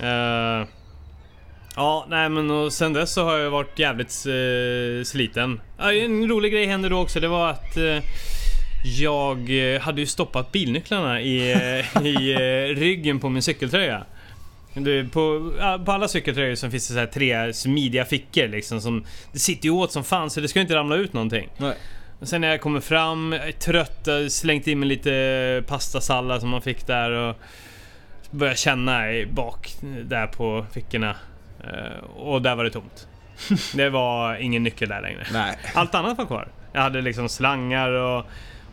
Eh, 0.00 0.66
ja, 1.76 2.06
nej 2.08 2.28
men 2.28 2.50
och 2.50 2.72
sen 2.72 2.92
dess 2.92 3.12
så 3.12 3.24
har 3.24 3.38
jag 3.38 3.50
varit 3.50 3.78
jävligt 3.78 4.26
uh, 4.26 5.04
sliten. 5.04 5.60
Ja, 5.78 5.92
en 5.92 6.28
rolig 6.28 6.52
grej 6.52 6.66
hände 6.66 6.88
då 6.88 6.98
också. 6.98 7.20
Det 7.20 7.28
var 7.28 7.48
att 7.50 7.76
eh, 7.76 7.98
jag 8.84 9.50
hade 9.80 10.00
ju 10.00 10.06
stoppat 10.06 10.52
bilnycklarna 10.52 11.20
i, 11.20 11.52
i 12.04 12.34
ryggen 12.74 13.20
på 13.20 13.28
min 13.28 13.42
cykeltröja. 13.42 14.04
Du, 14.74 15.08
på, 15.08 15.52
på 15.84 15.92
alla 15.92 16.08
cykeltröjor 16.08 16.54
så 16.54 16.70
finns 16.70 16.88
det 16.88 16.94
så 16.94 17.00
här 17.00 17.06
tre 17.06 17.52
smidiga 17.52 18.04
fickor 18.04 18.48
liksom 18.48 18.80
som... 18.80 19.04
Det 19.32 19.38
sitter 19.38 19.64
ju 19.64 19.70
åt 19.70 19.92
som 19.92 20.04
fan 20.04 20.30
så 20.30 20.40
det 20.40 20.48
ska 20.48 20.60
inte 20.60 20.74
ramla 20.74 20.96
ut 20.96 21.12
någonting. 21.12 21.48
Nej. 21.56 21.76
Sen 22.22 22.40
när 22.40 22.48
jag 22.48 22.60
kommer 22.60 22.80
fram, 22.80 23.32
jag 23.32 23.48
är 23.48 23.52
trött, 23.52 24.00
jag 24.04 24.32
slängt 24.32 24.66
in 24.66 24.80
mig 24.80 24.88
lite 24.88 25.64
pastasallad 25.66 26.40
som 26.40 26.50
man 26.50 26.62
fick 26.62 26.86
där 26.86 27.10
och 27.10 27.36
börjar 28.32 28.54
känna 28.54 29.12
i 29.12 29.26
bak 29.26 29.70
där 30.04 30.26
på 30.26 30.66
fickorna. 30.72 31.16
Eh, 31.64 32.04
Och 32.16 32.42
där 32.42 32.54
var 32.56 32.64
det 32.64 32.70
tomt. 32.70 33.08
Det 33.74 33.88
var 33.90 34.36
ingen 34.36 34.62
nyckel 34.62 34.88
där 34.88 35.00
längre. 35.02 35.26
Nej. 35.32 35.58
Allt 35.74 35.94
annat 35.94 36.18
var 36.18 36.26
kvar. 36.26 36.48
Jag 36.72 36.80
hade 36.80 37.00
liksom 37.00 37.28
slangar 37.28 37.88
och, 37.90 38.24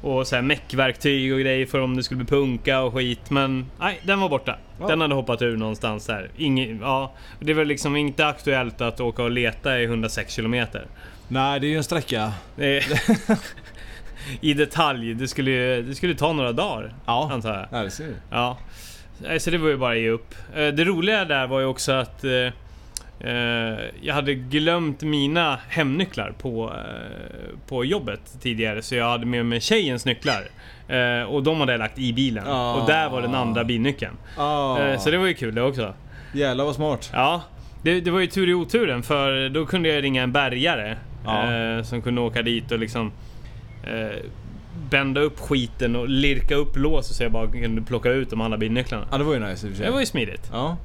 och 0.02 0.28
så 0.28 0.36
här 0.36 0.44
meckverktyg 0.44 1.34
och 1.34 1.40
grejer 1.40 1.66
för 1.66 1.82
om 1.82 1.96
det 1.98 2.04
skulle 2.04 2.18
bli 2.18 2.28
punka 2.28 2.82
och 2.82 2.94
skit. 2.94 3.30
Men 3.30 3.66
nej, 3.80 4.00
den 4.04 4.20
var 4.20 4.30
borta. 4.30 4.58
Ja. 4.80 4.88
Den 4.88 5.02
hade 5.02 5.16
hoppat 5.16 5.42
ur 5.42 5.58
någonstans 5.58 6.06
där. 6.06 6.30
Ingen, 6.38 6.80
ja, 6.82 7.14
det 7.40 7.54
var 7.54 7.66
liksom 7.66 7.96
inte 7.96 8.28
aktuellt 8.28 8.82
att 8.82 9.00
åka 9.00 9.24
och 9.24 9.32
leta 9.32 9.80
i 9.80 9.84
106 9.84 10.34
kilometer. 10.34 10.86
Nej, 11.28 11.60
det 11.60 11.68
är 11.68 11.70
ju 11.70 11.78
en 11.78 11.84
sträcka. 11.84 12.34
I 14.42 14.54
detalj. 14.54 15.14
Det 15.14 15.28
skulle, 15.28 15.82
det 15.82 15.96
skulle 15.96 16.16
ta 16.16 16.34
några 16.34 16.52
dagar, 16.52 16.94
Ja. 17.06 17.30
antar 17.34 17.54
jag. 17.56 17.68
Ja, 17.80 17.84
det 17.84 17.92
ser 17.92 18.06
du. 18.06 18.16
Ja. 18.30 18.58
Så 19.40 19.50
det 19.50 19.58
var 19.58 19.70
ju 19.70 19.78
bara 19.78 19.92
att 19.94 20.00
ge 20.00 20.10
upp. 20.10 20.36
Eh, 20.56 20.68
Det 20.68 20.84
roliga 20.84 21.26
där 21.26 21.48
var 21.48 21.60
ju 21.60 21.66
också 21.66 21.92
att 21.92 22.24
eh, 22.24 22.32
eh, 23.32 23.80
jag 24.02 24.14
hade 24.14 24.34
glömt 24.34 25.02
mina 25.02 25.60
hemnycklar 25.70 26.34
på, 26.42 26.74
på 27.68 27.86
jobbet 27.86 28.22
tidigare. 28.42 28.82
Så 28.82 28.96
jag 28.96 29.10
hade 29.10 29.26
med 29.26 29.46
mig 29.46 29.62
tjejens 29.62 30.06
nycklar. 30.06 30.44
Och 31.28 31.44
de 31.44 31.60
hade 31.60 31.72
jag 31.74 31.80
lagt 31.80 32.00
i 32.00 32.14
bilen. 32.14 32.48
Ah. 32.48 32.74
Och 32.76 32.88
där 32.88 33.10
var 33.10 33.22
den 33.22 33.36
andra 33.36 33.64
bilnyckeln. 33.64 34.14
Ah. 34.38 34.80
Eh, 34.80 35.00
så 35.00 35.12
det 35.12 35.18
var 35.18 35.26
ju 35.28 35.34
kul 35.34 35.56
det 35.56 35.62
också. 35.62 35.94
Jävlar 36.34 36.66
vad 36.66 36.76
smart. 36.76 37.10
Ja, 37.14 37.42
det, 37.84 38.02
det 38.02 38.12
var 38.12 38.20
ju 38.20 38.28
tur 38.28 38.50
i 38.50 38.54
oturen 38.54 39.04
för 39.04 39.50
då 39.50 39.66
kunde 39.66 39.90
jag 39.90 40.04
ringa 40.04 40.24
en 40.24 40.32
bärgare 40.32 40.98
eh, 41.28 41.84
som 41.84 42.02
kunde 42.02 42.22
åka 42.22 42.42
dit 42.42 42.72
och 42.72 42.80
liksom 42.80 43.12
bända 44.90 45.22
upp 45.22 45.40
skiten 45.40 45.96
och 45.96 46.10
lirka 46.10 46.56
upp 46.56 46.78
lås 46.78 47.18
så 47.18 47.24
jag 47.24 47.32
bara 47.32 47.52
kunde 47.52 47.82
plocka 47.82 48.10
ut 48.10 48.30
de 48.30 48.42
andra 48.42 48.58
bilnycklarna. 48.58 49.08
Ja, 49.12 49.18
det 49.18 49.24
var 49.24 49.34
ju 49.34 49.40
nice 49.40 49.68
i 49.68 49.70
och 49.70 49.72
för 49.72 49.78
sig. 49.78 49.86
Det 49.86 49.92
var 49.92 50.00
ju 50.00 50.06
smidigt. 50.06 50.50
Ja, 50.52 50.78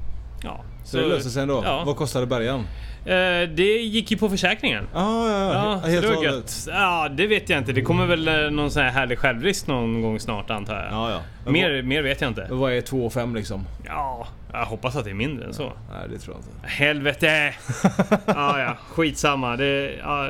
Ja, 0.43 0.63
så, 0.83 0.97
det 0.97 1.05
löste 1.05 1.29
sig 1.29 1.41
ändå. 1.41 1.61
Ja. 1.65 1.83
Vad 1.85 1.95
kostade 1.95 2.25
bärgaren? 2.25 2.59
Eh, 3.05 3.49
det 3.49 3.77
gick 3.81 4.11
ju 4.11 4.17
på 4.17 4.29
försäkringen. 4.29 4.87
Ah, 4.93 5.27
ja, 5.27 5.39
ja, 5.39 5.53
Ja, 5.53 5.81
så 5.81 5.87
Helt 5.87 6.05
och 6.05 6.13
hållet. 6.13 6.67
Ja, 6.67 7.09
det 7.09 7.27
vet 7.27 7.49
jag 7.49 7.59
inte. 7.59 7.71
Det 7.71 7.81
kommer 7.81 8.05
väl 8.05 8.27
eh, 8.27 8.51
någon 8.51 8.71
sån 8.71 8.83
här 8.83 8.91
härlig 8.91 9.19
självrisk 9.19 9.67
någon 9.67 10.01
gång 10.01 10.19
snart 10.19 10.49
antar 10.49 10.75
jag. 10.75 10.91
Ja, 10.91 11.11
ja. 11.45 11.51
Mer, 11.51 11.81
mer 11.81 12.01
vet 12.01 12.21
jag 12.21 12.27
inte. 12.27 12.47
Vad, 12.49 12.59
vad 12.59 12.73
är 12.73 12.81
2 12.81 13.09
5 13.09 13.35
liksom? 13.35 13.65
Ja, 13.85 14.27
jag 14.51 14.65
hoppas 14.65 14.95
att 14.95 15.03
det 15.03 15.09
är 15.09 15.15
mindre 15.15 15.45
än 15.45 15.53
så. 15.53 15.63
Nej, 15.63 16.09
det 16.09 16.17
tror 16.17 16.35
jag 16.35 16.41
inte. 16.43 16.67
Helvete! 16.67 17.53
ja, 18.25 18.59
ja, 18.59 18.77
skitsamma. 18.89 19.55
Det... 19.57 19.95
Ja, 20.03 20.29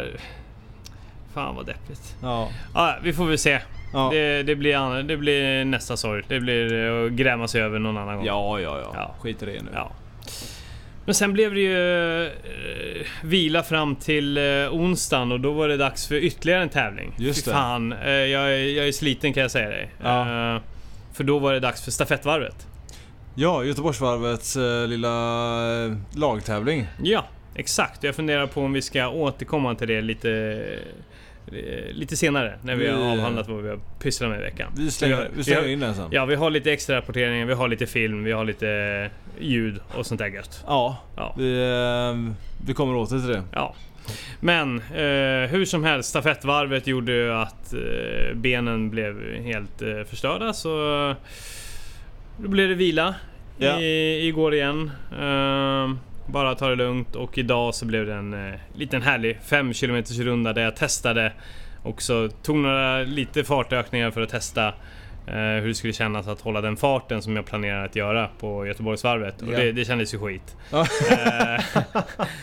fan 1.35 1.55
vad 1.55 1.65
deppigt. 1.65 2.15
Ja. 2.21 2.49
Ja, 2.73 2.95
vi 3.03 3.13
får 3.13 3.25
väl 3.25 3.37
se. 3.37 3.59
Ja. 3.93 4.09
Det, 4.13 4.43
det, 4.43 4.55
blir, 4.55 5.03
det 5.03 5.17
blir 5.17 5.65
nästa 5.65 5.97
sorg. 5.97 6.23
Det 6.27 6.39
blir 6.39 6.73
eh, 6.73 7.05
att 7.05 7.11
gräma 7.11 7.47
sig 7.47 7.61
över 7.61 7.79
någon 7.79 7.97
annan 7.97 8.15
gång. 8.15 8.25
Ja, 8.25 8.59
ja, 8.59 8.79
ja. 8.79 8.91
Ja. 8.95 9.15
Skit 9.19 9.43
i 9.43 9.45
det 9.45 9.51
nu. 9.51 9.69
Ja. 9.73 9.91
Men 11.05 11.15
sen 11.15 11.33
blev 11.33 11.53
det 11.53 11.59
ju 11.59 12.25
eh, 12.25 12.31
vila 13.23 13.63
fram 13.63 13.95
till 13.95 14.37
eh, 14.37 14.43
onsdagen 14.71 15.31
och 15.31 15.39
då 15.39 15.51
var 15.51 15.67
det 15.67 15.77
dags 15.77 16.07
för 16.07 16.15
ytterligare 16.15 16.61
en 16.61 16.69
tävling. 16.69 17.13
Just 17.17 17.45
det. 17.45 17.51
fan, 17.51 17.93
eh, 17.93 18.09
jag, 18.09 18.53
är, 18.53 18.77
jag 18.77 18.87
är 18.87 18.91
sliten 18.91 19.33
kan 19.33 19.41
jag 19.41 19.51
säga 19.51 19.69
dig. 19.69 19.89
Ja. 20.03 20.55
Eh, 20.55 20.61
för 21.13 21.23
då 21.23 21.39
var 21.39 21.53
det 21.53 21.59
dags 21.59 21.83
för 21.83 21.91
stafettvarvet. 21.91 22.67
Ja, 23.35 23.63
Göteborgsvarvets 23.63 24.55
eh, 24.55 24.87
lilla 24.87 25.09
eh, 25.85 25.93
lagtävling. 26.15 26.87
Ja, 27.03 27.25
exakt. 27.55 28.03
Jag 28.03 28.15
funderar 28.15 28.47
på 28.47 28.61
om 28.61 28.73
vi 28.73 28.81
ska 28.81 29.07
återkomma 29.07 29.75
till 29.75 29.87
det 29.87 30.01
lite, 30.01 30.59
lite 31.91 32.17
senare. 32.17 32.59
När 32.63 32.75
vi 32.75 32.87
har 32.87 33.11
avhandlat 33.11 33.47
vad 33.47 33.63
vi 33.63 33.69
har 33.69 33.79
pysslat 33.99 34.29
med 34.29 34.39
i 34.39 34.43
veckan. 34.43 34.71
Vi 34.77 34.91
slänger, 34.91 35.29
vi 35.65 35.71
in 35.73 35.79
den 35.79 35.95
sen. 35.95 36.07
Ja, 36.11 36.25
vi 36.25 36.35
har 36.35 36.49
lite 36.49 36.71
extra 36.71 36.95
rapporteringar, 36.97 37.45
vi 37.45 37.53
har 37.53 37.67
lite 37.67 37.85
film, 37.87 38.23
vi 38.23 38.31
har 38.31 38.45
lite 38.45 39.09
ljud 39.39 39.79
och 39.97 40.05
sånt 40.05 40.19
där 40.19 40.27
gött. 40.27 40.63
Ja, 40.67 40.97
Ja. 41.15 41.35
vi, 41.37 41.61
eh, 41.61 42.33
vi 42.67 42.73
kommer 42.73 42.95
åter 42.95 43.19
till 43.19 43.27
det. 43.27 43.43
Ja. 43.51 43.75
Men 44.39 44.77
eh, 44.77 45.49
hur 45.49 45.65
som 45.65 45.83
helst, 45.83 46.09
stafettvarvet 46.09 46.87
gjorde 46.87 47.11
ju 47.11 47.33
att 47.33 47.73
eh, 47.73 48.35
benen 48.35 48.89
blev 48.89 49.35
helt 49.43 49.81
eh, 49.81 50.03
förstörda 50.09 50.53
så 50.53 51.09
eh, 51.09 51.15
då 52.37 52.47
blev 52.49 52.69
det 52.69 52.75
vila 52.75 53.15
Ja. 53.57 53.79
i, 53.79 54.27
igår 54.27 54.53
igen. 54.53 54.91
Bara 56.25 56.55
ta 56.55 56.67
det 56.69 56.75
lugnt 56.75 57.15
och 57.15 57.37
idag 57.37 57.75
så 57.75 57.85
blev 57.85 58.05
det 58.05 58.13
en 58.13 58.33
eh, 58.49 58.55
liten 58.73 59.01
härlig 59.01 59.37
5 59.43 59.73
km 59.73 60.03
runda 60.03 60.53
där 60.53 60.61
jag 60.63 60.75
testade 60.75 61.33
också 61.83 62.29
tog 62.43 62.55
några 62.57 62.97
lite 63.03 63.43
fartökningar 63.43 64.11
för 64.11 64.21
att 64.21 64.29
testa 64.29 64.67
eh, 65.27 65.33
hur 65.35 65.67
det 65.67 65.73
skulle 65.75 65.93
kännas 65.93 66.27
att 66.27 66.41
hålla 66.41 66.61
den 66.61 66.77
farten 66.77 67.21
som 67.21 67.35
jag 67.35 67.45
planerar 67.45 67.85
att 67.85 67.95
göra 67.95 68.29
på 68.39 68.65
Göteborgsvarvet. 68.65 69.41
Och 69.41 69.53
Ja. 69.53 69.57
det, 69.57 69.71
det 69.71 69.85
kändes 69.85 70.13
ju 70.13 70.19
skit. 70.19 70.55
Ja. 70.71 70.81
Eh, 71.11 71.63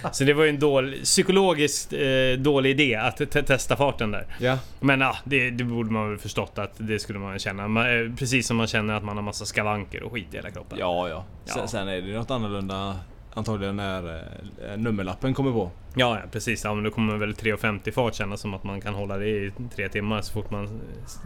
så 0.13 0.25
det 0.25 0.33
var 0.35 0.45
ju 0.45 0.51
en 0.51 0.59
dålig, 0.59 1.03
psykologiskt 1.03 1.93
eh, 1.93 2.39
dålig 2.39 2.71
idé 2.71 2.95
att 2.95 3.17
te- 3.17 3.43
testa 3.43 3.77
farten 3.77 4.11
där. 4.11 4.27
Ja, 4.39 4.59
Men 4.81 5.01
ja, 5.01 5.17
det, 5.25 5.51
det 5.51 5.65
borde 5.65 5.91
man 5.91 6.09
väl 6.11 6.19
förstått 6.19 6.59
att 6.59 6.73
det 6.77 6.99
skulle 6.99 7.19
man 7.19 7.39
känna. 7.39 7.69
Man, 7.69 7.87
eh, 7.87 8.15
precis 8.19 8.47
som 8.47 8.57
man 8.57 8.67
känner 8.67 8.95
att 8.95 9.05
man 9.05 9.17
har 9.17 9.23
massa 9.25 9.45
skavanker 9.45 10.03
och 10.03 10.13
skit 10.13 10.29
i 10.33 10.37
hela 10.37 10.51
kroppen. 10.51 10.79
ja, 10.81 11.09
ja. 11.09 11.25
Sen, 11.45 11.69
sen 11.69 11.89
är 11.89 12.03
det 12.03 12.13
något 12.19 12.31
annorlunda 12.31 12.97
antagligen 13.35 13.77
när 13.77 14.07
eh, 14.09 14.77
nummerlappen 14.77 15.35
kommer 15.35 15.53
på. 15.53 15.71
Ja, 15.95 16.19
ja 16.19 16.29
precis. 16.33 16.65
Ja, 16.65 16.75
men 16.75 16.85
då 16.85 16.91
kommer 16.91 17.17
väl 17.17 17.33
3.50 17.33 17.91
fart 17.91 18.15
kännas 18.15 18.41
som 18.41 18.55
att 18.55 18.65
man 18.65 18.81
kan 18.81 18.95
hålla 18.95 19.17
det 19.17 19.29
i 19.29 19.53
tre 19.77 19.89
timmar 19.89 20.23
så 20.23 20.33
fort 20.33 20.51
man 20.51 20.81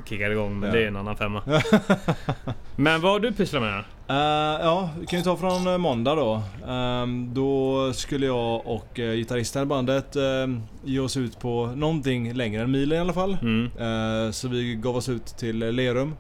kickar 0.09 0.31
igång. 0.31 0.61
Men 0.61 0.69
Ja. 0.69 0.75
det 0.75 0.83
är 0.83 0.89
en 0.89 0.97
annan 0.97 1.17
femma. 1.17 1.43
men 2.77 3.01
vad 3.01 3.13
har 3.13 3.21
du 3.21 3.33
pysslat 3.33 3.63
med? 3.63 3.79
Eh, 4.09 4.65
ja, 4.65 4.91
vi 5.01 5.07
kan 5.07 5.19
ju 5.19 5.25
ta 5.25 5.37
från 5.37 5.67
eh, 5.67 5.79
måndag 5.79 6.15
då. 6.15 6.43
Ehm, 6.69 7.35
då 7.35 7.93
skulle 7.93 8.27
jag 8.27 8.67
och 8.67 8.99
uh, 8.99 9.13
gitarristen 9.15 9.63
i 9.63 9.67
bandet 9.67 10.17
uh, 10.17 10.59
ge 10.85 10.99
oss 11.01 11.17
ut 11.17 11.41
på 11.41 11.67
någonting 11.67 12.33
längre 12.35 12.63
än 12.63 12.71
milen 12.71 12.99
i 12.99 13.01
alla 13.01 13.13
fall. 13.13 13.37
Mm. 13.43 13.65
Eh, 13.67 14.31
så 14.31 14.49
vi 14.49 14.75
gav 14.75 14.97
oss 14.97 15.09
ut 15.09 15.27
till 15.27 15.59
Lerum. 15.59 16.15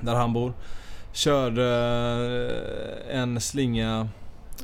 Där 0.00 0.14
han 0.14 0.32
bor. 0.32 0.52
Körde 1.12 1.66
en 3.10 3.40
slinga. 3.40 4.08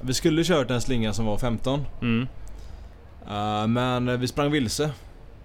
Vi 0.02 0.14
skulle 0.14 0.45
kört 0.45 0.71
en 0.71 0.81
slinga 0.81 1.12
som 1.12 1.26
var 1.26 1.38
15. 1.38 1.87
Mm. 2.02 2.26
eh, 3.28 3.67
men 3.67 4.21
vi 4.21 4.26
sprang 4.28 4.50
vilse. 4.50 4.90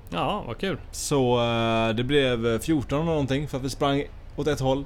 Ja, 0.10 0.43
vad 0.48 0.57
kul. 0.57 0.77
Så 0.91 1.39
eh, 1.43 1.95
det 1.95 2.03
blev 2.03 2.60
14 2.60 3.01
eller 3.01 3.12
någonting 3.12 3.48
för 3.48 3.57
att 3.57 3.63
vi 3.63 3.69
sprang 3.69 4.03
åt 4.36 4.48
ett 4.48 4.60
håll. 4.60 4.86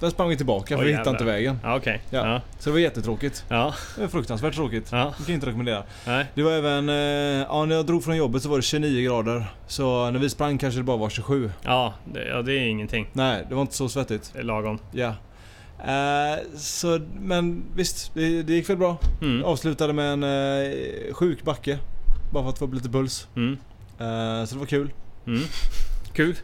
Sen 0.00 0.10
sprang 0.10 0.28
vi 0.28 0.36
tillbaka 0.36 0.76
för 0.76 0.84
Oj, 0.84 0.86
vi 0.90 0.96
hittade 0.96 1.10
inte 1.10 1.24
vägen. 1.24 1.58
Ja, 1.62 1.76
okej. 1.76 2.02
Ja. 2.10 2.28
Ja. 2.28 2.40
Så 2.58 2.70
det 2.70 2.72
var 2.72 2.80
jättetråkigt. 2.80 3.44
Ja. 3.48 3.74
Det 3.94 4.00
var 4.00 4.08
fruktansvärt 4.08 4.54
tråkigt. 4.54 4.88
Ja. 4.92 4.98
Det 4.98 5.24
kan 5.24 5.26
jag 5.26 5.34
inte 5.34 5.46
rekommendera. 5.46 5.82
Nej. 6.06 6.26
Det 6.34 6.42
var 6.42 6.52
även, 6.52 6.88
eh, 6.88 6.94
ja 7.48 7.64
när 7.64 7.76
jag 7.76 7.86
drog 7.86 8.04
från 8.04 8.16
jobbet 8.16 8.42
så 8.42 8.48
var 8.48 8.56
det 8.56 8.62
29 8.62 9.06
grader. 9.06 9.44
Så 9.66 10.10
när 10.10 10.18
vi 10.18 10.30
sprang 10.30 10.58
kanske 10.58 10.80
det 10.80 10.84
bara 10.84 10.96
var 10.96 11.10
27. 11.10 11.50
Ja 11.62 11.94
det, 12.04 12.28
ja, 12.28 12.42
det 12.42 12.52
är 12.52 12.68
ingenting. 12.68 13.08
Nej, 13.12 13.46
det 13.48 13.54
var 13.54 13.62
inte 13.62 13.74
så 13.74 13.88
svettigt. 13.88 14.30
Det 14.32 14.38
är 14.38 14.42
lagom. 14.42 14.78
Ja. 14.92 15.14
Eh, 15.84 16.56
så, 16.56 17.00
men 17.20 17.64
visst, 17.74 18.14
det, 18.14 18.42
det 18.42 18.52
gick 18.52 18.70
väl 18.70 18.76
bra. 18.76 18.98
Mm. 19.22 19.44
Avslutade 19.44 19.92
med 19.92 20.12
en 20.12 20.22
eh, 20.22 21.14
sjuk 21.14 21.42
backe. 21.42 21.78
Bara 22.32 22.42
för 22.42 22.50
att 22.50 22.58
få 22.58 22.64
upp 22.64 22.74
lite 22.74 22.88
puls. 22.88 23.28
Mm. 23.36 23.52
Eh, 23.98 24.44
så 24.44 24.54
det 24.54 24.58
var 24.58 24.66
kul. 24.66 24.90
Mm. 25.26 25.40
Kul. 26.12 26.36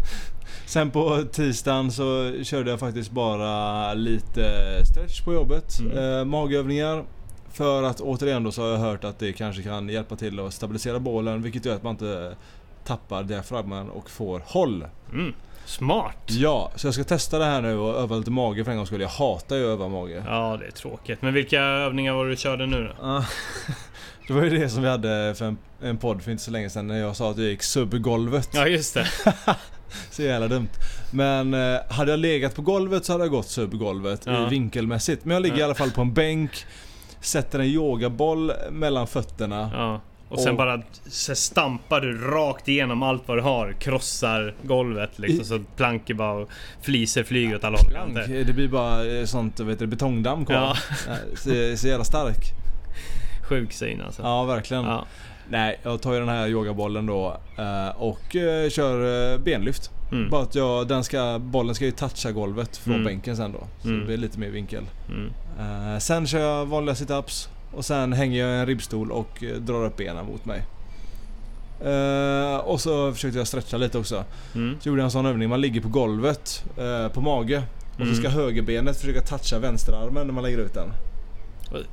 Sen 0.66 0.90
på 0.90 1.22
tisdagen 1.32 1.92
så 1.92 2.34
körde 2.42 2.70
jag 2.70 2.80
faktiskt 2.80 3.10
bara 3.10 3.94
lite 3.94 4.44
stretch 4.86 5.20
på 5.20 5.34
jobbet. 5.34 5.78
Mm. 5.80 6.28
Magövningar. 6.28 7.04
För 7.52 7.82
att 7.82 8.00
återigen 8.00 8.44
då 8.44 8.52
så 8.52 8.62
har 8.62 8.68
jag 8.68 8.78
hört 8.78 9.04
att 9.04 9.18
det 9.18 9.32
kanske 9.32 9.62
kan 9.62 9.88
hjälpa 9.88 10.16
till 10.16 10.40
att 10.40 10.54
stabilisera 10.54 11.00
bålen 11.00 11.42
vilket 11.42 11.64
gör 11.64 11.74
att 11.74 11.82
man 11.82 11.90
inte 11.92 12.36
tappar 12.84 13.22
diafragman 13.22 13.90
och 13.90 14.10
får 14.10 14.42
håll. 14.46 14.84
Mm. 15.12 15.32
Smart. 15.66 16.16
Ja, 16.26 16.70
så 16.74 16.86
jag 16.86 16.94
ska 16.94 17.04
testa 17.04 17.38
det 17.38 17.44
här 17.44 17.60
nu 17.62 17.78
och 17.78 18.00
öva 18.00 18.16
lite 18.16 18.30
mage 18.30 18.64
för 18.64 18.70
en 18.70 18.76
gångs 18.76 18.88
skull. 18.88 19.00
Jag 19.00 19.08
hatar 19.08 19.56
ju 19.56 19.62
att 19.62 19.68
öva 19.68 19.88
mage. 19.88 20.22
Ja, 20.26 20.56
det 20.60 20.66
är 20.66 20.70
tråkigt. 20.70 21.22
Men 21.22 21.34
vilka 21.34 21.60
övningar 21.60 22.14
var 22.14 22.24
det 22.24 22.30
du 22.30 22.36
körde 22.36 22.66
nu 22.66 22.90
då? 23.00 23.24
Det 24.28 24.32
var 24.32 24.42
ju 24.44 24.58
det 24.58 24.68
som 24.68 24.82
vi 24.82 24.88
hade 24.88 25.34
för 25.38 25.44
en, 25.44 25.58
en 25.82 25.96
podd 25.98 26.22
för 26.22 26.30
inte 26.30 26.42
så 26.42 26.50
länge 26.50 26.70
sedan 26.70 26.86
när 26.86 26.98
jag 26.98 27.16
sa 27.16 27.30
att 27.30 27.38
jag 27.38 27.46
gick 27.46 27.62
subgolvet. 27.62 28.48
Ja, 28.54 28.66
just 28.66 28.94
det. 28.94 29.06
Så 30.10 30.22
jävla 30.22 30.48
dumt. 30.48 30.68
Men 31.10 31.54
eh, 31.54 31.76
hade 31.90 32.10
jag 32.10 32.20
legat 32.20 32.54
på 32.54 32.62
golvet 32.62 33.04
så 33.04 33.12
hade 33.12 33.24
jag 33.24 33.30
gått 33.30 33.48
subgolvet 33.48 34.22
Ja. 34.26 34.46
i 34.46 34.50
vinkelmässigt. 34.50 35.24
Men 35.24 35.34
jag 35.34 35.42
ligger 35.42 35.56
Ja. 35.56 35.60
i 35.60 35.64
alla 35.64 35.74
fall 35.74 35.90
på 35.90 36.00
en 36.00 36.12
bänk, 36.14 36.50
sätter 37.20 37.58
en 37.58 37.64
yogaboll 37.66 38.52
mellan 38.70 39.06
fötterna. 39.06 39.70
Ja. 39.74 40.00
Och 40.28 40.40
sen 40.40 40.50
Och- 40.50 40.56
bara 40.56 40.82
så 41.06 41.34
stampar 41.34 42.00
du 42.00 42.18
rakt 42.20 42.68
igenom 42.68 43.02
allt 43.02 43.28
vad 43.28 43.38
du 43.38 43.42
har. 43.42 43.72
Krossar 43.72 44.54
golvet 44.62 45.18
liksom. 45.18 45.40
I- 45.40 45.44
Så 45.44 45.60
plankor 45.76 46.14
bara 46.14 46.46
fliser 46.82 47.24
flyger 47.24 47.56
åt 47.56 47.64
alla 47.64 47.76
håll 47.78 47.90
Plank, 47.90 48.28
det 48.46 48.52
blir 48.54 48.68
bara 48.68 49.04
eh, 49.18 49.24
sånt 49.24 49.60
vet 49.60 49.78
du, 49.78 49.86
betongdamm 49.86 50.46
kvar. 50.46 50.56
Ja. 50.56 50.76
Så, 51.36 51.76
så 51.76 51.88
jävla 51.88 52.04
stark. 52.04 52.36
Sjuk 53.48 53.72
syn 53.72 54.00
alltså. 54.00 54.22
Ja, 54.22 54.44
verkligen. 54.44 54.84
Ja. 54.84 55.06
Nej, 55.50 55.80
jag 55.82 56.02
tar 56.02 56.12
ju 56.12 56.18
den 56.18 56.28
här 56.28 56.48
yogabollen 56.48 57.06
då 57.06 57.36
eh, 57.58 57.88
och 58.02 58.36
eh, 58.36 58.68
kör 58.70 59.38
benlyft. 59.38 59.90
Mm. 60.12 60.30
Bara 60.30 60.42
att 60.42 60.54
jag, 60.54 60.88
den 60.88 61.04
ska, 61.04 61.38
bollen 61.38 61.74
ska 61.74 61.84
ju 61.84 61.90
toucha 61.90 62.30
golvet 62.32 62.76
från 62.76 62.94
Mm. 62.94 63.04
bänken 63.06 63.36
sen 63.36 63.52
då. 63.52 63.66
Så 63.82 63.88
Mm. 63.88 64.00
det 64.00 64.06
blir 64.06 64.16
lite 64.16 64.38
mer 64.38 64.48
vinkel. 64.48 64.82
Mm. 65.08 66.00
Sen 66.00 66.26
kör 66.26 66.40
jag 66.40 66.66
vanliga 66.66 66.94
situps 66.94 67.48
och 67.76 67.84
sen 67.84 68.12
hänger 68.12 68.40
jag 68.40 68.50
i 68.56 68.60
en 68.60 68.66
ribbstol 68.66 69.12
och 69.12 69.42
eh, 69.44 69.54
drar 69.56 69.84
upp 69.84 69.96
benen 69.96 70.26
mot 70.26 70.44
mig. 70.44 70.62
Eh, 71.84 72.56
och 72.56 72.80
så 72.80 73.12
försökte 73.12 73.38
jag 73.38 73.46
stretcha 73.46 73.76
lite 73.76 73.98
också. 73.98 74.24
Mm. 74.54 74.76
Så 74.80 74.88
gjorde 74.88 75.00
jag 75.00 75.04
en 75.04 75.10
sån 75.10 75.26
övning. 75.26 75.48
Man 75.48 75.60
ligger 75.60 75.80
på 75.80 75.88
golvet 75.88 76.64
eh, 76.78 77.08
på 77.12 77.20
mage. 77.20 77.62
Och 77.94 78.00
Mm. 78.00 78.14
så 78.14 78.20
ska 78.20 78.28
högerbenet 78.30 78.96
försöka 79.00 79.20
toucha 79.20 79.58
vänsterarmen 79.58 80.26
när 80.26 80.34
man 80.34 80.42
lägger 80.44 80.58
ut 80.58 80.74
den. 80.74 80.88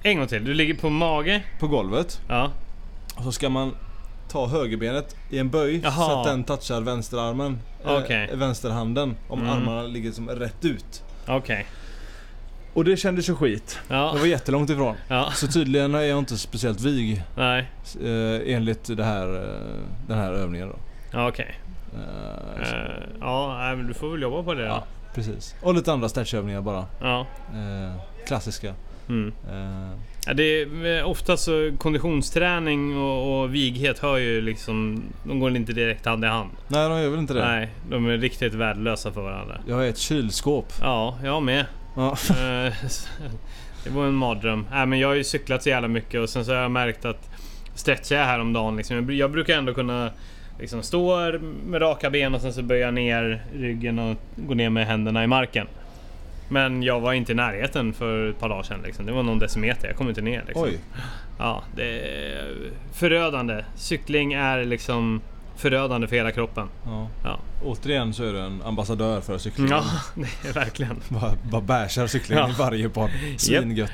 En 0.04 0.18
gång 0.18 0.28
till. 0.28 0.46
Du 0.46 0.54
ligger 0.54 0.74
på 0.74 0.90
mage. 0.90 1.44
På 1.60 1.68
golvet. 1.68 2.22
Ja. 2.30 2.52
Och 3.16 3.24
så 3.24 3.32
ska 3.32 3.50
man 3.50 3.76
ta 4.30 4.48
högerbenet 4.48 5.16
i 5.30 5.38
en 5.40 5.50
böj 5.50 5.80
Jaha. 5.84 5.92
så 5.92 6.20
att 6.20 6.26
den 6.26 6.44
touchar 6.44 6.82
vänsterarmen. 6.82 7.60
eh, 7.86 7.92
Okej. 7.94 8.30
vänsterhanden. 8.34 9.16
Om 9.28 9.40
Mm. 9.42 9.52
armarna 9.52 9.82
ligger 9.84 10.12
som 10.12 10.30
rätt 10.30 10.66
ut. 10.66 11.04
Okej. 11.28 11.66
Och 12.74 12.84
det 12.86 12.98
kändes 12.98 13.30
ju 13.30 13.36
skit. 13.36 13.80
Ja. 13.88 14.12
Det 14.14 14.20
var 14.20 14.26
jättelångt 14.28 14.70
ifrån. 14.70 14.96
Ja. 15.08 15.32
Så 15.36 15.48
tydligen 15.48 15.96
är 15.96 16.02
jag 16.02 16.20
inte 16.20 16.38
speciellt 16.38 16.82
vig. 16.82 17.24
Nej. 17.38 17.70
Eh, 18.04 18.56
enligt 18.56 18.98
det 18.98 19.04
här, 19.04 19.36
eh, 19.36 19.78
den 20.08 20.18
här 20.18 20.32
övningen 20.34 20.70
då. 20.70 20.76
Ja, 21.14 21.28
okej. 21.28 21.60
Eh, 21.94 22.66
så- 22.66 22.76
Eh, 22.76 22.82
ja, 23.20 23.74
men 23.78 23.88
du 23.88 23.94
får 23.94 24.12
väl 24.12 24.22
jobba 24.22 24.44
på 24.44 24.54
det 24.54 24.62
då. 24.62 24.68
ja, 24.68 24.84
precis. 25.16 25.56
Och 25.62 25.74
lite 25.74 25.94
andra 25.94 26.10
stretchövningar 26.10 26.62
bara. 26.62 26.86
Ja. 27.02 27.20
Eh, 27.54 28.02
klassiska. 28.28 28.74
Mm. 29.10 29.34
Eh, 29.52 29.98
Ja, 30.28 30.34
det 30.34 30.44
är 30.62 31.00
eh, 31.00 31.10
ofta 31.10 31.38
så 31.38 31.72
konditionsträning 31.78 32.98
och, 32.98 33.42
och 33.44 33.56
vighet 33.56 34.00
hör 34.00 34.18
ju 34.18 34.42
liksom... 34.42 35.04
De 35.24 35.40
går 35.40 35.56
inte 35.56 35.74
direkt 35.74 36.06
hand 36.06 36.24
i 36.26 36.28
hand. 36.28 36.50
nej, 36.68 36.90
de 36.90 37.02
gör 37.02 37.10
väl 37.10 37.20
inte 37.20 37.34
det. 37.34 37.46
Nej, 37.46 37.70
de 37.90 38.06
är 38.10 38.18
riktigt 38.18 38.54
värdelösa 38.54 39.12
för 39.12 39.22
varandra. 39.22 39.58
Jag 39.68 39.86
är 39.86 39.90
ett 39.90 39.98
kylskåp. 39.98 40.74
Ja, 40.82 41.18
jag 41.24 41.44
med. 41.44 41.66
Ja. 41.96 42.12
Eh, 42.30 42.74
det 43.84 43.90
var 43.90 44.06
en 44.06 44.14
mardröm. 44.14 44.66
Nej, 44.72 44.86
men 44.86 45.00
jag 45.00 45.08
har 45.08 45.16
ju 45.16 45.24
cyklat 45.24 45.64
så 45.64 45.70
jävla 45.70 45.88
mycket 45.88 46.22
och 46.22 46.30
sen 46.30 46.46
så 46.46 46.54
har 46.54 46.62
jag 46.62 46.72
märkt 46.72 47.06
att 47.06 47.30
stretchar 47.76 48.16
jag 48.16 48.26
häromdagen 48.26 48.78
liksom. 48.78 49.16
Jag 49.16 49.32
brukar 49.32 49.58
ändå 49.58 49.74
kunna 49.74 50.12
liksom 50.60 50.84
stå 50.84 51.32
med 51.66 51.82
raka 51.82 52.10
ben 52.10 52.36
och 52.36 52.42
sen 52.42 52.54
så 52.54 52.62
böja 52.62 52.92
ner 52.92 53.46
ryggen 53.54 54.00
och 54.00 54.18
gå 54.36 54.54
ner 54.54 54.70
med 54.70 54.88
händerna 54.88 55.24
i 55.24 55.28
marken. 55.28 55.68
Men 56.50 56.84
jag 56.84 57.00
var 57.00 57.14
inte 57.14 57.32
i 57.32 57.36
närheten 57.36 57.94
för 57.94 58.30
ett 58.30 58.40
par 58.40 58.50
dagar 58.50 58.64
sedan 58.64 58.80
liksom. 58.86 59.06
Det 59.06 59.12
var 59.12 59.24
någon 59.24 59.40
decimeter, 59.40 59.88
jag 59.88 59.98
kom 59.98 60.10
inte 60.10 60.22
ner 60.22 60.44
liksom. 60.48 60.64
Oj. 60.64 60.80
Ja, 61.40 61.64
det 61.76 62.00
är 62.00 62.56
förödande. 62.94 63.64
Cykling 63.76 64.34
är 64.34 64.66
liksom 64.66 65.22
förödande 65.56 66.08
för 66.08 66.16
hela 66.16 66.32
kroppen. 66.32 66.68
Ja. 66.86 67.08
Ja, 67.24 67.40
Återigen 67.64 68.14
så 68.14 68.24
är 68.24 68.34
du 68.34 68.40
en 68.40 68.62
ambassadör 68.62 69.22
för 69.22 69.38
cyklingen. 69.38 69.72
ja 69.72 69.84
det 70.44 70.50
är 70.50 70.54
verkligen. 70.54 71.02
Bara, 71.10 71.32
bara 71.52 71.62
bashar 71.62 72.08
cyklingen 72.08 72.44
Ja. 72.44 72.50
i 72.50 72.54
varje 72.58 72.90
podd. 72.90 73.10
Svingött. 73.38 73.92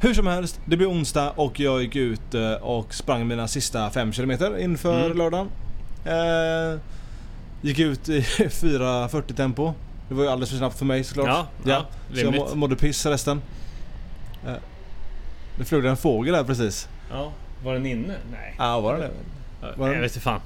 Hur 0.00 0.14
som 0.14 0.26
helst, 0.26 0.60
det 0.64 0.76
blir 0.76 0.90
onsdag 0.90 1.30
och 1.36 1.60
jag 1.60 1.82
gick 1.82 1.96
ut 1.96 2.34
eh, 2.34 2.52
och 2.52 2.94
sprang 2.94 3.26
mina 3.28 3.48
sista 3.48 3.90
5 3.90 4.12
km 4.12 4.30
inför 4.58 5.04
Mm. 5.06 5.18
lördagen. 5.18 5.48
Eh, 6.04 6.80
gick 7.62 7.78
ut 7.78 8.08
i 8.08 8.20
4.40 8.38 9.34
tempo. 9.34 9.72
Det 10.08 10.14
var 10.14 10.22
ju 10.24 10.30
alldeles 10.30 10.50
för 10.50 10.56
snabbt 10.56 10.78
för 10.78 10.84
mig 10.84 11.04
såklart. 11.04 11.28
Ja, 11.28 11.46
ja, 11.64 11.86
så 12.14 12.20
jag 12.20 12.34
må, 12.34 12.54
mådde 12.54 12.76
piss 12.76 13.06
resten. 13.06 13.42
Eh, 14.46 14.52
det 15.58 15.64
flög 15.64 15.84
en 15.84 15.96
fågel 15.96 16.34
där 16.34 16.44
precis. 16.44 16.88
Ja, 17.10 17.32
var 17.64 17.74
den 17.74 17.86
inne? 17.86 18.14
Nej. 18.32 18.54
Ja, 18.58 18.80
var 18.80 18.94
det 18.94 19.00
det? 19.00 19.10
Var 19.76 19.86
Jag 19.86 19.94
den- 19.96 20.02
vet 20.02 20.10
inte 20.12 20.20
fan. 20.20 20.40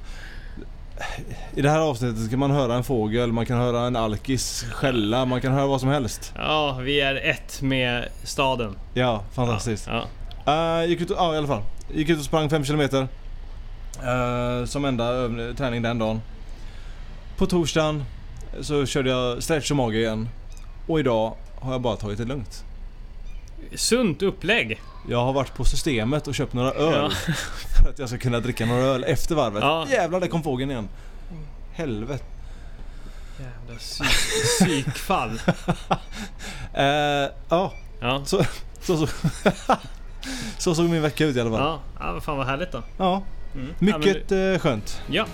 I 1.54 1.62
det 1.62 1.70
här 1.70 1.78
avsnittet 1.78 2.30
kan 2.30 2.38
man 2.38 2.50
höra 2.50 2.74
en 2.74 2.84
fågel, 2.84 3.32
man 3.32 3.46
kan 3.46 3.58
höra 3.58 3.86
en 3.86 3.96
alkis 3.96 4.64
skälla, 4.72 5.24
man 5.24 5.40
kan 5.40 5.52
höra 5.52 5.66
vad 5.66 5.80
som 5.80 5.88
helst. 5.88 6.32
Ja, 6.36 6.78
vi 6.82 7.00
är 7.00 7.14
ett 7.14 7.62
med 7.62 8.08
staden. 8.22 8.76
Ja, 8.94 9.24
fantastiskt. 9.32 9.86
Ja, 9.86 10.04
ja. 10.44 10.82
Uh, 10.82 10.88
gick 10.88 11.00
ut 11.00 11.10
ja, 11.10 11.34
i 11.34 11.38
alla 11.38 11.46
fall. 11.46 11.62
Gick 11.94 12.08
ut 12.08 12.18
och 12.18 12.24
sprang 12.24 12.50
5 12.50 12.64
km. 12.64 12.80
Uh, 12.80 14.64
som 14.64 14.84
enda 14.84 15.28
träning 15.56 15.82
den 15.82 15.98
dagen. 15.98 16.20
På 17.36 17.46
torsdagen 17.46 18.04
så 18.60 18.86
körde 18.86 19.10
jag 19.10 19.42
stretch 19.42 19.70
och 19.70 19.76
mage 19.76 19.98
igen. 19.98 20.28
Och 20.86 21.00
idag 21.00 21.34
har 21.60 21.72
jag 21.72 21.80
bara 21.80 21.96
tagit 21.96 22.18
det 22.18 22.24
lugnt. 22.24 22.64
Sunt 23.74 24.22
upplägg. 24.22 24.80
Jag 25.08 25.24
har 25.24 25.32
varit 25.32 25.54
på 25.54 25.64
systemet 25.64 26.28
och 26.28 26.34
köpt 26.34 26.52
några 26.52 26.72
öl. 26.72 27.12
Ja. 27.26 27.32
För 27.82 27.90
att 27.90 27.98
jag 27.98 28.08
ska 28.08 28.18
kunna 28.18 28.40
dricka 28.40 28.66
några 28.66 28.82
öl 28.82 29.04
efter 29.04 29.34
varvet. 29.34 29.62
Ja. 29.62 29.86
Jävlar, 29.90 30.20
där 30.20 30.26
kom 30.28 30.42
fågeln 30.42 30.70
igen. 30.70 30.88
Helvete. 31.72 32.24
Jävla 33.40 33.78
psyk, 33.78 34.06
psykfall. 34.58 35.30
Uh, 35.30 35.40
ja, 37.48 37.72
Ja. 38.00 38.22
så, 38.24 38.44
så, 38.80 38.96
så, 38.96 39.06
så 40.58 40.74
såg 40.74 40.88
min 40.88 41.02
vecka 41.02 41.24
ut 41.24 41.36
i 41.36 41.40
alla 41.40 41.50
fall. 41.50 41.60
Ja, 41.60 41.80
ja 42.00 42.12
vad 42.12 42.22
fan 42.22 42.36
vad 42.36 42.46
härligt 42.46 42.72
då. 42.72 42.82
Ja, 42.96 43.22
Mm. 43.54 43.68
Ja, 43.68 43.74
men 43.78 44.00
mycket 44.00 44.32
eh, 44.32 44.58
skönt. 44.58 45.02
Ja. 45.10 45.26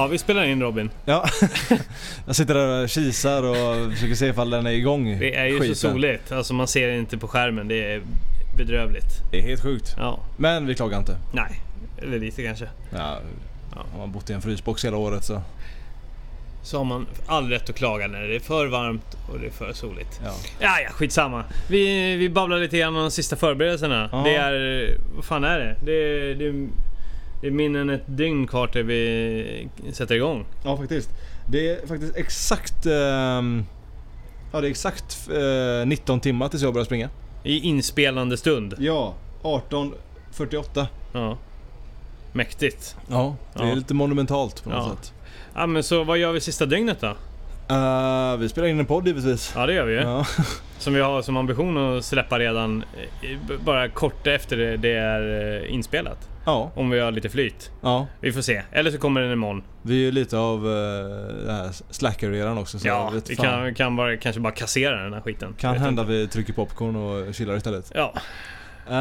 Ja, 0.00 0.06
vi 0.06 0.18
spelar 0.18 0.44
in 0.44 0.62
Robin. 0.62 0.90
Ja. 1.04 1.28
jag 2.26 2.36
sitter 2.36 2.54
där 2.54 2.82
och 2.82 2.88
kisar 2.88 3.42
och 3.42 3.92
försöker 3.92 4.14
se 4.14 4.26
ifall 4.26 4.50
den 4.50 4.66
är 4.66 4.70
igång. 4.70 5.18
Det 5.18 5.36
är 5.36 5.46
ju 5.46 5.60
Skiten. 5.60 5.76
så 5.76 5.90
soligt. 5.90 6.32
Alltså 6.32 6.54
man 6.54 6.68
ser 6.68 6.92
inte 6.92 7.18
på 7.18 7.28
skärmen. 7.28 7.68
Det 7.68 7.92
är 7.92 8.02
bedrövligt. 8.56 9.30
Det 9.30 9.38
är 9.38 9.42
helt 9.42 9.62
sjukt. 9.62 9.94
Ja, 9.98 10.20
Men 10.36 10.66
vi 10.66 10.74
klagar 10.74 10.98
inte. 10.98 11.16
nej. 11.32 11.60
Eller 12.02 12.18
lite 12.18 12.42
kanske. 12.42 12.68
Ja. 12.90 13.18
Har 13.92 13.98
man 13.98 14.12
bott 14.12 14.30
i 14.30 14.32
en 14.32 14.42
frysbox 14.42 14.84
hela 14.84 14.96
året 14.96 15.24
så... 15.24 15.42
Så 16.62 16.78
har 16.78 16.84
man 16.84 17.06
all 17.26 17.48
rätt 17.48 17.70
att 17.70 17.76
klaga 17.76 18.06
när 18.06 18.22
det 18.22 18.36
är 18.36 18.40
för 18.40 18.66
varmt 18.66 19.16
och 19.32 19.38
det 19.38 19.46
är 19.46 19.50
för 19.50 19.72
soligt. 19.72 20.20
Ja. 20.24 20.32
Ja, 20.60 20.80
ja, 20.80 20.90
skitsamma. 20.90 21.44
Vi, 21.68 22.16
vi 22.16 22.28
babblar 22.30 22.58
lite 22.58 22.78
grann 22.78 22.96
om 22.96 23.02
de 23.02 23.10
sista 23.10 23.36
förberedelserna. 23.36 24.08
Ja. 24.12 24.22
Det 24.24 24.34
är... 24.36 24.96
Vad 25.16 25.24
fan 25.24 25.44
är 25.44 25.58
det? 25.58 25.76
Det 25.84 26.34
det 26.34 26.46
är, 26.46 26.68
det 27.40 27.46
är 27.46 27.50
mindre 27.50 27.82
än 27.82 27.90
ett 27.90 28.02
dygn 28.06 28.46
kvar 28.46 28.66
till 28.66 28.82
vi 28.82 29.68
sätter 29.92 30.14
igång. 30.14 30.44
ja, 30.64 30.76
faktiskt. 30.76 31.10
Det 31.46 31.68
är 31.70 31.86
faktiskt 31.86 32.16
exakt... 32.16 32.86
ehm, 32.86 33.64
ja, 34.52 34.60
det 34.60 34.66
är 34.66 34.70
exakt 34.70 35.28
eh, 35.82 35.86
19 35.86 36.20
timmar 36.20 36.48
tills 36.48 36.62
jag 36.62 36.72
börjar 36.74 36.84
springa. 36.84 37.08
I 37.44 37.58
inspelande 37.60 38.36
stund. 38.36 38.74
Ja, 38.78 39.14
18.48. 39.42 40.86
Ja. 41.12 41.38
Mäktigt. 42.32 42.96
Ja, 43.10 43.36
det 43.54 43.62
är 43.62 43.68
Ja. 43.68 43.74
lite 43.74 43.94
monumentalt 43.94 44.64
på 44.64 44.70
något 44.70 44.86
Ja. 44.88 44.96
sätt. 44.96 45.12
Ja 45.54 45.66
men 45.66 45.82
så 45.82 46.04
vad 46.04 46.18
gör 46.18 46.32
vi 46.32 46.40
sista 46.40 46.66
dygnet 46.66 47.00
då? 47.00 47.16
Eh, 47.70 48.36
vi 48.36 48.48
spelar 48.48 48.68
in 48.68 48.80
en 48.80 48.86
podd 48.86 49.06
givetvis. 49.06 49.52
Ja 49.56 49.66
det 49.66 49.72
gör 49.74 49.84
vi 49.84 49.92
ju. 49.92 50.00
Ja. 50.00 50.26
Som 50.78 50.94
vi 50.94 51.00
har 51.00 51.22
som 51.22 51.36
ambition 51.36 51.96
att 51.98 52.04
släppa 52.04 52.38
redan 52.38 52.84
eh, 53.22 53.58
bara 53.64 53.88
kort 53.88 54.26
efter 54.26 54.56
det, 54.76 54.92
är 54.92 55.60
eh, 55.62 55.74
inspelat. 55.74 56.28
ja, 56.44 56.70
Om 56.74 56.90
vi 56.90 57.00
har 57.00 57.10
lite 57.12 57.28
flyt. 57.28 57.70
ja. 57.80 58.06
Vi 58.20 58.32
får 58.32 58.40
se. 58.40 58.62
Eller 58.72 58.90
så 58.90 58.98
kommer 58.98 59.20
den 59.20 59.32
imorgon. 59.32 59.62
Vi 59.82 59.94
är 59.94 59.98
ju 60.04 60.10
lite 60.12 60.38
av 60.38 60.66
uh, 60.66 61.70
slacker-eran 61.90 62.58
också. 62.58 62.78
Så 62.78 62.88
Ja, 62.88 63.12
vi 63.28 63.36
kan, 63.36 63.74
kan 63.74 63.96
bara, 63.96 64.16
kanske 64.16 64.40
bara 64.40 64.52
kassera 64.52 65.02
den 65.02 65.12
här 65.12 65.20
skiten. 65.20 65.54
Kan 65.58 65.76
hända 65.76 66.02
inte. 66.02 66.12
vi 66.12 66.28
trycker 66.28 66.52
popcorn 66.52 66.96
och 66.96 67.34
chillar 67.34 67.56
istället. 67.56 67.92
Ja, 67.94 68.14
Eh, 68.88 68.96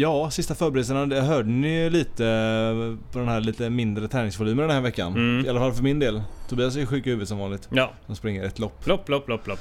ja, 0.00 0.30
sista 0.30 0.54
förberedelserna. 0.54 1.06
Det 1.06 1.20
hörde 1.20 1.48
ni 1.48 1.82
ju 1.82 1.90
lite 1.90 2.26
eh, 2.26 3.12
på 3.12 3.18
den 3.18 3.28
här 3.28 3.40
lite 3.40 3.70
mindre 3.70 4.08
träningsvolymen 4.08 4.66
den 4.66 4.70
här 4.76 4.80
veckan. 4.82 5.12
Mm. 5.12 5.46
I 5.46 5.48
alla 5.48 5.60
fall 5.60 5.72
för 5.72 5.82
min 5.82 5.98
del. 5.98 6.22
Tobias 6.48 6.76
är 6.76 6.80
ju 6.80 6.86
sjuk 6.86 7.06
i 7.06 7.10
huvudet 7.10 7.28
som 7.28 7.38
vanligt. 7.38 7.68
ja. 7.70 7.92
Han 8.06 8.16
springer 8.16 8.42
ett 8.44 8.58
lopp. 8.58 8.86
Lopp, 8.86 9.08
lopp, 9.08 9.28
lopp, 9.28 9.46
lopp. 9.46 9.58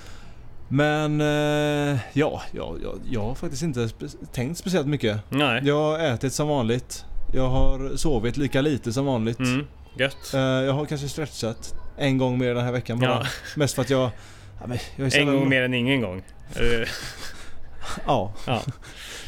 Men 0.68 1.22
eh, 1.22 2.00
ja, 2.13 2.42
ja, 2.51 2.75
ja, 2.84 2.94
jag 3.12 3.22
har 3.22 3.36
faktiskt 3.36 3.63
inte 3.63 3.80
spe- 3.80 4.25
tänkt 4.34 4.58
speciellt 4.58 4.88
mycket. 4.88 5.20
Nej. 5.30 5.62
Jag 5.65 5.75
har 5.75 6.00
ätit 6.00 6.34
som 6.34 6.48
vanligt. 6.48 7.06
Jag 7.34 7.50
har 7.50 7.96
sovit 7.96 8.38
lika 8.38 8.62
lite 8.62 8.94
som 8.94 9.06
vanligt. 9.06 9.39
Mm. 9.39 9.68
Gött. 10.00 10.34
Eh, 10.34 10.39
jag 10.42 10.74
har 10.74 10.86
kanske 10.86 11.08
stretchat 11.10 11.75
en 11.98 12.18
gång 12.18 12.38
mer 12.39 12.53
den 12.56 12.63
här 12.65 12.72
veckan 12.72 13.00
bara. 13.00 13.10
Ja. 13.10 13.25
Mest 13.56 13.75
för 13.75 13.82
att 13.82 13.89
jag... 13.89 14.10
Ja, 14.68 14.75
jag 14.96 15.15
En 15.15 15.27
gång 15.27 15.50
mer 15.50 15.62
än 15.62 15.74
ingen 15.74 16.01
gång. 16.01 16.24
Ja, 18.08 18.34
Ja. 18.48 18.62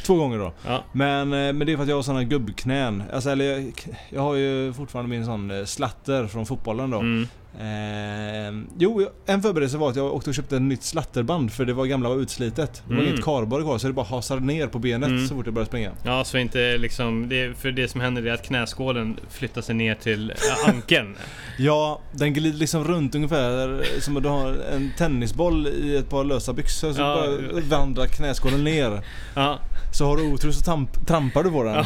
två 0.06 0.16
gånger 0.16 0.38
då. 0.38 0.54
ja. 0.68 0.84
Men, 0.92 1.34
eh, 1.34 1.54
men 1.54 1.60
det 1.60 1.72
är 1.72 1.76
för 1.76 1.84
att 1.84 1.90
jag 1.90 1.96
har 1.96 2.04
såna 2.04 2.24
gubbknän. 2.24 3.04
Alltså, 3.14 3.30
eller 3.30 3.46
jag, 3.46 3.74
jag 4.10 4.22
har 4.22 4.36
ju 4.36 4.74
fortfarande 4.74 5.10
min 5.10 5.26
sån 5.26 5.52
eh, 5.52 5.66
slatter 5.66 6.28
från 6.28 6.46
fotbollen 6.46 6.90
då. 6.90 7.00
Mm. 7.00 7.28
Eh, 7.60 8.54
jo, 8.78 9.08
en 9.26 9.42
förberedelse 9.42 9.78
var 9.78 9.90
att 9.90 9.96
jag 9.96 10.14
åkte 10.14 10.30
och 10.30 10.36
köpte 10.36 10.56
ett 10.56 10.62
nytt 10.62 10.84
slatterband 10.84 11.52
för 11.54 11.66
det 11.66 11.74
var 11.74 11.86
gamla 11.86 12.10
var 12.10 12.16
utslitet. 12.22 12.84
Det 12.88 12.94
var 12.94 13.02
Mm. 13.02 13.14
inget 13.14 13.26
kardborre 13.26 13.64
kvar 13.64 13.78
så 13.78 13.88
det 13.88 13.94
bara 13.94 14.06
hasade 14.06 14.42
ner 14.42 14.68
på 14.68 14.80
benet 14.80 15.10
Mm. 15.10 15.28
så 15.28 15.36
fort 15.36 15.46
jag 15.46 15.54
började 15.54 15.68
springa. 15.70 15.92
Ja, 16.04 16.24
så 16.24 16.38
inte 16.38 16.78
liksom... 16.78 17.30
Det, 17.30 17.58
för 17.58 17.72
det 17.72 17.88
som 17.88 18.02
händer 18.02 18.26
är 18.28 18.34
att 18.34 18.44
knäskålen 18.46 19.18
flyttar 19.30 19.62
sig 19.62 19.76
ner 19.76 19.96
till 19.96 20.32
äh, 20.32 20.70
ankeln. 20.70 21.16
Ja, 21.58 22.02
den 22.12 22.34
glider 22.34 22.58
liksom 22.58 22.84
runt 22.84 23.16
ungefär 23.16 23.86
som 24.02 24.18
att 24.18 24.24
du 24.24 24.30
har 24.30 24.50
en 24.74 24.92
tennisboll 24.98 25.68
i 25.68 25.96
ett 25.98 26.10
par 26.10 26.24
lösa 26.24 26.54
byxor 26.54 26.94
så 26.94 27.02
Ja. 27.02 27.16
bara 27.16 27.62
vandrar 27.80 28.06
knäskålen 28.06 28.64
ner. 28.64 29.02
Ja, 29.36 29.60
Så 29.94 30.06
har 30.06 30.18
du 30.18 30.24
otur 30.34 30.52
så 30.52 30.72
tamp- 30.72 31.06
trampar 31.06 31.44
du 31.44 31.52
på 31.52 31.64
den. 31.64 31.74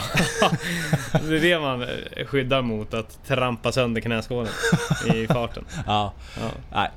Det 1.29 1.38
är 1.38 1.41
det 1.41 1.60
man 1.60 1.86
skyddar 2.25 2.62
mot. 2.62 2.93
Att 2.93 3.27
trampa 3.27 3.71
sönder 3.71 4.01
knäskålen 4.01 4.51
i 5.15 5.27
farten. 5.27 5.58
Ja. 5.87 6.13
Ja. 6.39 6.49
Nej, 6.71 6.89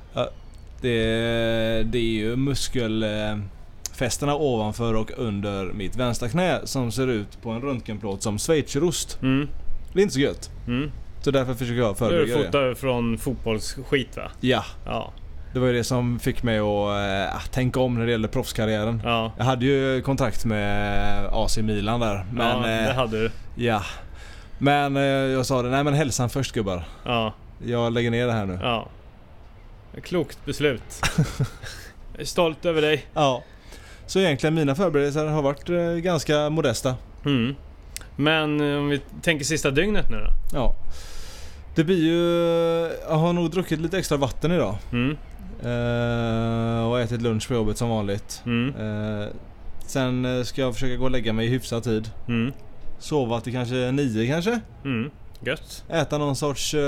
det, 0.81 1.83
det 1.83 1.97
är 1.97 2.13
ju 2.13 2.35
muskelfästena 2.35 4.35
ovanför 4.35 4.93
och 4.93 5.11
under 5.17 5.65
mitt 5.65 5.95
vänstra 5.95 6.29
knä 6.29 6.59
som 6.63 6.91
ser 6.91 7.07
ut 7.07 7.41
på 7.41 7.49
en 7.49 7.61
röntgenplåt 7.61 8.23
som 8.23 8.37
schweizerost. 8.39 9.21
Mm. 9.21 9.47
Det 9.93 9.99
är 9.99 10.03
inte 10.03 10.13
så 10.13 10.19
gött. 10.19 10.49
Mm. 10.67 10.91
Så 11.21 11.31
därför 11.31 11.53
försöker 11.53 11.79
jag 11.81 11.97
förebygga 11.97 12.37
du 12.37 12.43
det. 12.43 12.47
fotad 12.47 12.75
från 12.77 13.17
fotbollsskit 13.17 14.17
va? 14.17 14.23
Ja, 14.39 14.63
Ja. 14.85 15.11
det 15.53 15.59
var 15.59 15.67
ju 15.67 15.73
det 15.73 15.83
som 15.83 16.19
fick 16.19 16.43
mig 16.43 16.59
att 16.59 17.33
äh, 17.33 17.41
tänka 17.51 17.79
om 17.79 17.95
när 17.99 18.05
det 18.05 18.11
gäller 18.11 18.27
proffskarriären. 18.27 19.01
Ja. 19.03 19.31
Jag 19.37 19.45
hade 19.45 19.65
ju 19.65 20.01
kontrakt 20.01 20.45
med 20.45 21.25
AC 21.31 21.57
Milan 21.57 21.99
där. 21.99 22.25
Men, 22.33 22.61
ja, 22.61 22.69
eh, 22.81 22.87
det 22.87 22.93
hade 22.93 23.21
du. 23.21 23.31
ja. 23.55 23.81
Men 24.57 24.97
eh, 24.97 25.03
jag 25.03 25.45
sa 25.45 25.61
det, 25.61 25.69
nej 25.69 25.83
men 25.83 25.93
hälsan 25.93 26.29
först 26.29 26.51
gubbar. 26.51 26.83
Ja. 27.05 27.33
Jag 27.65 27.93
lägger 27.93 28.11
ner 28.11 28.27
det 28.27 28.33
här 28.33 28.45
nu. 28.45 28.59
Ja. 28.61 28.87
Klokt 30.01 30.45
beslut. 30.45 31.01
Jag 32.13 32.21
är 32.21 32.25
stolt 32.25 32.65
över 32.65 32.81
dig. 32.81 33.05
Ja. 33.13 33.43
Så 34.05 34.19
egentligen 34.19 34.53
mina 34.53 34.75
förberedelser 34.75 35.25
har 35.25 35.41
varit 35.41 35.69
eh, 35.69 35.77
ganska 35.77 36.49
modesta. 36.49 36.95
Mm. 37.25 37.55
Men 38.15 38.61
eh, 38.61 38.77
om 38.77 38.89
vi 38.89 39.01
tänker 39.21 39.45
sista 39.45 39.71
dygnet 39.71 40.09
nu 40.09 40.17
då? 40.17 40.57
Ja. 40.57 40.75
Det 41.75 41.83
blir 41.83 42.03
ju... 42.03 42.19
Jag 43.09 43.15
har 43.15 43.33
nog 43.33 43.51
druckit 43.51 43.79
lite 43.79 43.97
extra 43.97 44.17
vatten 44.17 44.51
idag. 44.51 44.75
Mm. 44.91 45.17
Eh, 45.61 46.89
och 46.89 46.99
ätit 46.99 47.21
lunch 47.21 47.47
på 47.47 47.53
jobbet 47.53 47.77
som 47.77 47.89
vanligt. 47.89 48.41
Mm. 48.45 48.75
Eh, 48.75 49.27
sen 49.87 50.45
ska 50.45 50.61
jag 50.61 50.73
försöka 50.73 50.95
gå 50.95 51.03
och 51.03 51.11
lägga 51.11 51.33
mig 51.33 51.45
i 51.45 51.49
hyfsad 51.49 51.83
tid. 51.83 52.09
Mm. 52.27 52.53
Sova 52.99 53.41
till 53.41 53.53
kanske 53.53 53.91
nio 53.91 54.27
kanske. 54.27 54.59
Mm. 54.85 55.11
Gött. 55.45 55.83
Äta 55.89 56.17
någon 56.17 56.35
sorts 56.35 56.73
uh, 56.73 56.79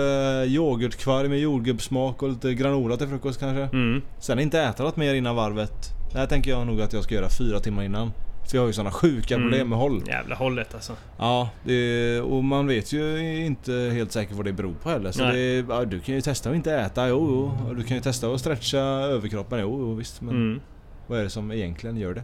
yoghurtkvarg 0.48 1.30
med 1.30 1.40
jordgubbssmak 1.40 2.24
och 2.24 2.30
lite 2.30 2.54
granola 2.54 2.98
till 2.98 3.08
frukost 3.08 3.40
kanske. 3.40 3.62
Mm. 3.78 4.02
Sen 4.20 4.40
inte 4.40 4.62
äta 4.62 4.84
något 4.84 4.98
mer 4.98 5.14
innan 5.14 5.36
varvet. 5.36 5.74
Det 6.12 6.18
här 6.20 6.28
tänker 6.28 6.52
jag 6.52 6.68
nog 6.68 6.82
att 6.82 6.94
jag 6.94 7.04
ska 7.04 7.16
göra 7.16 7.30
fyra 7.30 7.60
timmar 7.60 7.84
innan. 7.84 8.12
För 8.50 8.58
jag 8.58 8.62
har 8.62 8.68
ju 8.68 8.74
sådana 8.74 8.92
sjuka 8.92 9.36
Mm. 9.36 9.48
problem 9.50 9.70
med 9.70 9.78
håll. 9.80 10.04
Jävla 10.08 10.36
hållet 10.36 10.74
alltså. 10.74 10.94
Ja, 11.18 11.50
det, 11.64 12.20
och 12.22 12.44
man 12.44 12.68
vet 12.68 12.94
ju 12.94 13.36
inte 13.46 13.72
helt 13.94 14.12
säkert 14.12 14.36
vad 14.36 14.46
det 14.46 14.54
beror 14.54 14.74
på 14.84 14.90
heller. 14.90 15.12
Så 15.12 15.24
det, 15.24 15.66
ja, 15.70 15.86
du 15.86 16.00
kan 16.00 16.16
ju 16.16 16.22
testa 16.22 16.50
att 16.50 16.56
inte 16.56 16.74
äta, 16.74 17.08
jo, 17.08 17.28
jo. 17.68 17.74
Du 17.74 17.84
kan 17.84 17.98
ju 17.98 18.04
testa 18.04 18.28
att 18.34 18.40
stretcha 18.40 18.78
överkroppen, 18.80 19.60
jo, 19.60 19.78
jo 19.80 19.94
visst. 19.96 20.22
Men 20.22 20.36
Mm. 20.36 20.60
vad 21.08 21.20
är 21.20 21.24
det 21.24 21.30
som 21.30 21.52
egentligen 21.52 21.98
gör 21.98 22.14
det? 22.14 22.24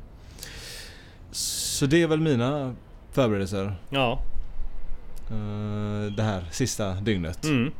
Så 1.31 1.85
det 1.85 2.01
är 2.01 2.07
väl 2.07 2.19
mina 2.19 2.75
förberedelser. 3.11 3.73
Ja. 3.89 4.19
Eh, 5.31 6.11
det 6.15 6.23
här 6.23 6.43
sista 6.51 6.93
dygnet. 6.93 7.43
Mm. 7.43 7.71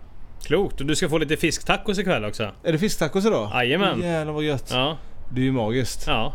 Klokt. 0.43 0.81
Och 0.81 0.87
du 0.87 0.95
ska 0.95 1.09
få 1.09 1.17
lite 1.17 1.37
fisktacos 1.37 1.99
ikväll 1.99 2.25
också. 2.25 2.51
Är 2.63 2.71
det 2.71 2.77
fisktacos 2.77 3.25
idag? 3.25 3.51
Jajamän. 3.53 4.01
Jävlar 4.01 4.33
vad 4.33 4.43
gött. 4.43 4.69
Ja. 4.71 4.97
Det 5.33 5.41
är 5.41 5.45
ju 5.45 5.51
magiskt. 5.51 6.03
Ja. 6.07 6.33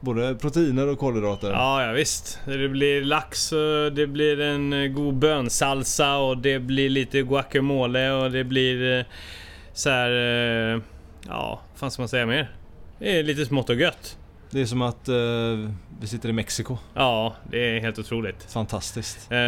Både 0.00 0.34
proteiner 0.34 0.88
och 0.88 0.98
kolhydrater. 0.98 1.50
Ja, 1.50 1.84
ja 1.86 1.92
visst. 1.92 2.40
Det 2.44 2.68
blir 2.68 3.04
lax 3.04 3.50
det 3.92 4.06
blir 4.06 4.40
en 4.40 4.94
god 4.94 5.14
bönsalsa 5.14 6.16
och 6.16 6.38
det 6.38 6.58
blir 6.58 6.88
lite 6.90 7.22
guacamole 7.22 8.10
och 8.10 8.30
det 8.30 8.44
blir 8.44 8.98
eh, 8.98 9.04
så 9.72 9.90
här. 9.90 10.10
eh, 10.74 10.80
Ja, 11.28 11.60
vad 11.72 11.78
fan 11.78 11.90
ska 11.90 12.02
man 12.02 12.08
säga 12.08 12.26
mer? 12.26 12.50
Det 12.98 13.18
är 13.18 13.22
lite 13.22 13.46
smått 13.46 13.70
och 13.70 13.76
gött. 13.76 14.18
Det 14.54 14.60
är 14.60 14.66
som 14.66 14.82
att 14.82 15.08
eh, 15.08 15.14
vi 16.00 16.06
sitter 16.06 16.28
i 16.28 16.32
Mexiko. 16.32 16.78
Ja, 16.94 17.34
det 17.50 17.76
är 17.76 17.80
helt 17.80 17.98
otroligt. 17.98 18.52
Fantastiskt. 18.52 19.32
Eh, 19.32 19.38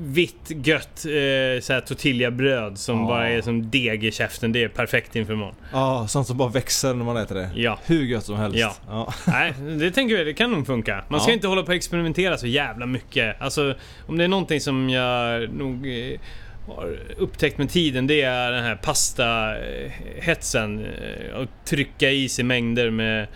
vitt 0.00 0.50
gött 0.64 1.04
eh, 1.04 1.60
så 1.62 1.72
här 1.72 1.80
tortillabröd 1.86 2.78
som 2.78 3.00
Ja. 3.00 3.06
bara 3.06 3.28
är 3.28 3.42
som 3.42 3.70
deg 3.70 4.04
i 4.04 4.12
käften. 4.12 4.52
Det 4.52 4.64
är 4.64 4.68
perfekt 4.68 5.16
inför 5.16 5.32
imorgon. 5.32 5.54
Ja, 5.72 6.06
sånt 6.08 6.26
som 6.26 6.36
bara 6.36 6.48
växer 6.48 6.94
när 6.94 7.04
man 7.04 7.16
äter 7.16 7.34
det. 7.34 7.50
Ja. 7.54 7.78
Hur 7.86 8.04
gött 8.04 8.24
som 8.24 8.36
helst. 8.36 8.58
Ja. 8.58 8.74
ja. 8.88 9.14
Nej, 9.26 9.54
det 9.78 9.90
tänker 9.90 10.16
jag, 10.16 10.26
det 10.26 10.34
kan 10.34 10.52
nog 10.52 10.66
funka. 10.66 11.04
Man 11.08 11.20
ska 11.20 11.30
Ja. 11.30 11.34
inte 11.34 11.48
hålla 11.48 11.62
på 11.62 11.68
och 11.68 11.74
experimentera 11.74 12.36
så 12.38 12.46
jävla 12.46 12.86
mycket. 12.86 13.40
Alltså, 13.42 13.74
om 14.06 14.18
det 14.18 14.24
är 14.24 14.28
någonting 14.28 14.60
som 14.60 14.90
jag 14.90 15.52
nog 15.54 15.86
eh, 15.88 16.20
har 16.66 16.98
upptäckt 17.18 17.58
med 17.58 17.70
tiden, 17.70 18.06
det 18.06 18.22
är 18.22 18.52
den 18.52 18.64
här 18.64 18.76
pastahetsen. 18.76 20.84
Eh, 20.84 21.40
att 21.40 21.48
trycka 21.66 22.10
i 22.10 22.28
sig 22.28 22.44
mängder 22.44 22.90
med 22.90 23.26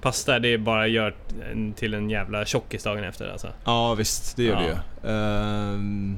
pasta, 0.00 0.38
det 0.38 0.58
bara 0.58 0.86
gör 0.86 1.14
till 1.76 1.94
en 1.94 2.10
jävla 2.10 2.44
tjockis 2.44 2.84
dagen 2.84 3.04
efter 3.04 3.28
alltså. 3.32 3.48
Ja 3.64 3.94
visst, 3.94 4.36
det 4.36 4.42
gör 4.42 4.52
Ja. 4.54 4.60
det 4.60 4.66
ju. 4.66 5.12
Ehm, 5.14 6.16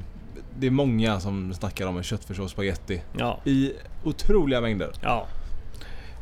det 0.59 0.67
är 0.67 0.71
många 0.71 1.21
som 1.21 1.55
snackar 1.55 1.87
om 1.87 1.97
en 1.97 2.03
köttfärssås 2.03 2.45
och 2.45 2.51
spaghetti. 2.51 3.03
Ja, 3.19 3.41
I 3.45 3.73
otroliga 4.05 4.61
mängder. 4.61 4.91
ja. 5.03 5.27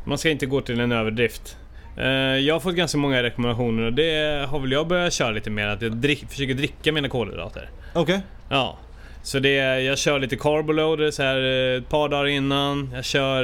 Man 0.05 0.17
ska 0.17 0.29
inte 0.29 0.45
gå 0.45 0.61
till 0.61 0.79
en 0.79 0.91
överdrift. 0.91 1.57
Eh, 1.97 2.07
Jag 2.07 2.55
har 2.55 2.59
fått 2.59 2.75
ganska 2.75 2.97
många 2.97 3.23
rekommendationer 3.23 3.83
och 3.83 3.93
det 3.93 4.45
har 4.49 4.59
väl 4.59 4.71
jag 4.71 4.87
börjat 4.87 5.13
köra 5.13 5.31
lite 5.31 5.49
mer. 5.49 5.67
Att 5.67 5.81
jag 5.81 5.91
drick, 5.91 6.25
försöker 6.29 6.53
dricka 6.53 6.91
mina 6.91 7.09
kolhydrater. 7.09 7.69
Okej. 7.93 8.21
Ja. 8.49 8.77
Så 9.23 9.39
det, 9.39 9.81
jag 9.81 9.97
kör 9.97 10.19
lite 10.19 10.35
carboloader 10.35 11.11
så 11.11 11.23
här 11.23 11.37
eh, 11.73 11.77
ett 11.77 11.89
par 11.89 12.09
dagar 12.09 12.25
innan. 12.27 12.89
Jag 12.93 13.05
kör 13.05 13.43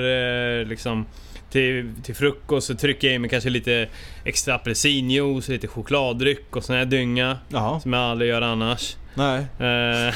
eh, 0.61 0.65
liksom 0.65 1.05
till, 1.55 1.89
till 2.03 2.15
frukost 2.15 2.67
så 2.67 2.75
trycker 2.75 3.07
jag 3.07 3.15
i 3.15 3.19
mig 3.19 3.29
kanske 3.29 3.49
lite 3.49 3.87
extra 4.23 4.55
apelsinjuice, 4.55 5.47
lite 5.49 5.67
chokladdryck 5.67 6.55
och 6.55 6.63
sån 6.63 6.75
här 6.75 6.85
dynga. 6.85 7.37
Jaha. 7.49 7.79
Som 7.79 7.93
jag 7.93 8.01
aldrig 8.01 8.29
gör 8.29 8.41
annars. 8.41 8.95
Nej. 9.13 9.45
Eh, 9.59 10.13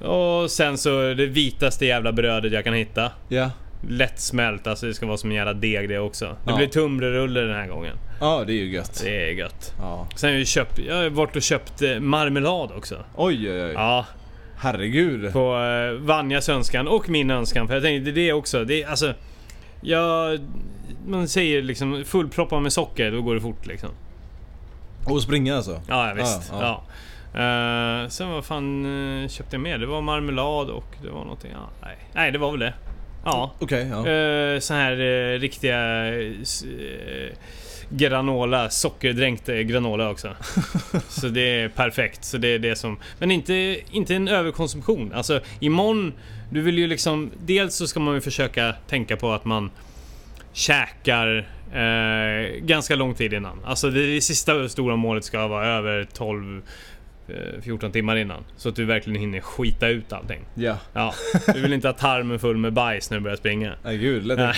och 0.08 0.50
sen 0.50 0.78
så 0.78 1.14
det 1.14 1.26
vitaste 1.26 1.86
jävla 1.86 2.12
brödet 2.12 2.52
jag 2.52 2.64
kan 2.64 2.74
hitta. 2.74 3.12
Ja. 3.28 3.50
Lättsmält, 3.88 4.66
alltså 4.66 4.86
det 4.86 4.94
ska 4.94 5.06
vara 5.06 5.16
som 5.16 5.30
en 5.30 5.36
jävla 5.36 5.54
deg 5.54 5.88
det 5.88 5.98
också. 5.98 6.24
Det 6.26 6.50
Ja. 6.50 6.56
blir 6.56 6.66
tunnbrödsrulle 6.66 7.40
den 7.40 7.54
här 7.56 7.66
gången. 7.68 7.96
Ja, 8.20 8.44
det 8.46 8.52
är 8.52 8.56
ju 8.56 8.72
gött. 8.72 9.00
Det 9.04 9.24
är 9.28 9.30
gött. 9.32 9.74
Ja. 9.78 10.08
Sen 10.16 10.30
har 10.30 10.38
jag 10.38 10.46
köpt, 10.46 10.78
jag 10.78 10.94
har 10.96 11.08
varit 11.10 11.36
och 11.36 11.42
köpt 11.42 11.82
eh, 11.82 12.00
marmelad 12.00 12.70
också. 12.76 13.04
Oj, 13.16 13.50
oj, 13.52 13.64
oj. 13.64 13.72
Ja, 13.72 14.06
Herregud. 14.56 15.32
på 15.32 15.56
eh, 15.58 16.00
Vanjas 16.06 16.48
önskan 16.48 16.88
och 16.88 17.08
min 17.08 17.30
önskan. 17.30 17.66
För 17.68 17.74
jag 17.74 17.82
tänkte 17.82 18.10
det 18.10 18.28
är 18.28 18.32
också, 18.32 18.64
det 18.64 18.82
är 18.82 18.88
alltså... 18.88 19.14
Jag... 19.80 20.40
Man 21.06 21.28
säger 21.28 21.62
liksom 21.62 22.04
fullproppad 22.04 22.62
med 22.62 22.72
socker, 22.72 23.10
då 23.10 23.22
går 23.22 23.34
det 23.34 23.40
fort 23.40 23.66
liksom. 23.66 23.90
Och 25.04 25.22
springa 25.22 25.56
alltså? 25.56 25.80
Ja, 25.88 26.08
ja 26.08 26.14
visst. 26.14 26.52
Ja, 26.52 26.58
Ja, 26.60 26.82
ja. 27.32 28.02
Eh, 28.02 28.08
sen 28.08 28.30
vad 28.30 28.44
fan 28.44 28.84
eh, 29.22 29.28
köpte 29.28 29.56
jag 29.56 29.60
mer? 29.60 29.78
Det 29.78 29.86
var 29.86 30.00
marmelad 30.00 30.70
och 30.70 30.96
det 31.02 31.10
var 31.10 31.20
någonting... 31.20 31.50
Ja, 31.54 31.68
nej. 31.82 31.96
nej, 32.12 32.32
det 32.32 32.38
var 32.38 32.50
väl 32.50 32.60
det. 32.60 32.74
Ja. 33.24 33.52
Okej, 33.58 33.88
ja. 33.90 33.96
Uh, 33.96 34.60
så 34.60 34.74
här 34.74 34.96
riktiga 35.38 36.04
granola, 37.90 38.70
sockerdränkt 38.70 39.46
granola 39.46 40.10
också. 40.10 40.28
så 41.08 41.28
det 41.28 41.40
är 41.40 41.68
perfekt. 41.68 42.24
Så 42.24 42.38
det 42.38 42.48
är 42.48 42.58
det 42.58 42.76
som... 42.76 42.98
Men 43.18 43.30
inte, 43.30 43.80
inte 43.90 44.14
en 44.14 44.28
överkonsumtion. 44.28 45.12
Alltså 45.12 45.40
imorgon, 45.60 46.12
du 46.50 46.60
vill 46.60 46.78
ju 46.78 46.86
liksom... 46.86 47.30
Dels 47.44 47.74
så 47.74 47.86
ska 47.86 48.00
man 48.00 48.14
ju 48.14 48.20
försöka 48.20 48.74
tänka 48.86 49.16
på 49.16 49.32
att 49.32 49.44
man 49.44 49.70
käkar 50.52 51.48
eh, 51.72 52.60
ganska 52.60 52.94
lång 52.94 53.14
tid 53.14 53.32
innan. 53.32 53.64
Alltså 53.64 53.90
det, 53.90 54.14
det 54.14 54.20
sista 54.20 54.68
stora 54.68 54.96
målet 54.96 55.24
ska 55.24 55.46
vara 55.46 55.66
över 55.66 56.08
12 56.12 56.62
eh, 57.28 57.62
14 57.62 57.92
timmar 57.92 58.16
innan. 58.16 58.44
Så 58.56 58.68
att 58.68 58.76
du 58.76 58.84
verkligen 58.84 59.20
hinner 59.20 59.40
skita 59.40 59.88
ut 59.88 60.12
allting. 60.12 60.40
Ja. 60.54 60.78
Ja, 60.92 61.14
du 61.54 61.60
vill 61.60 61.72
inte 61.72 61.88
ha 61.88 61.92
tarmen 61.92 62.38
full 62.38 62.56
med 62.56 62.72
bajs 62.72 63.10
när 63.10 63.18
du 63.18 63.22
börjar 63.22 63.36
springa. 63.36 63.74
Nej 63.84 63.98
gud, 63.98 64.26
lätt 64.26 64.38
Nej. 64.38 64.54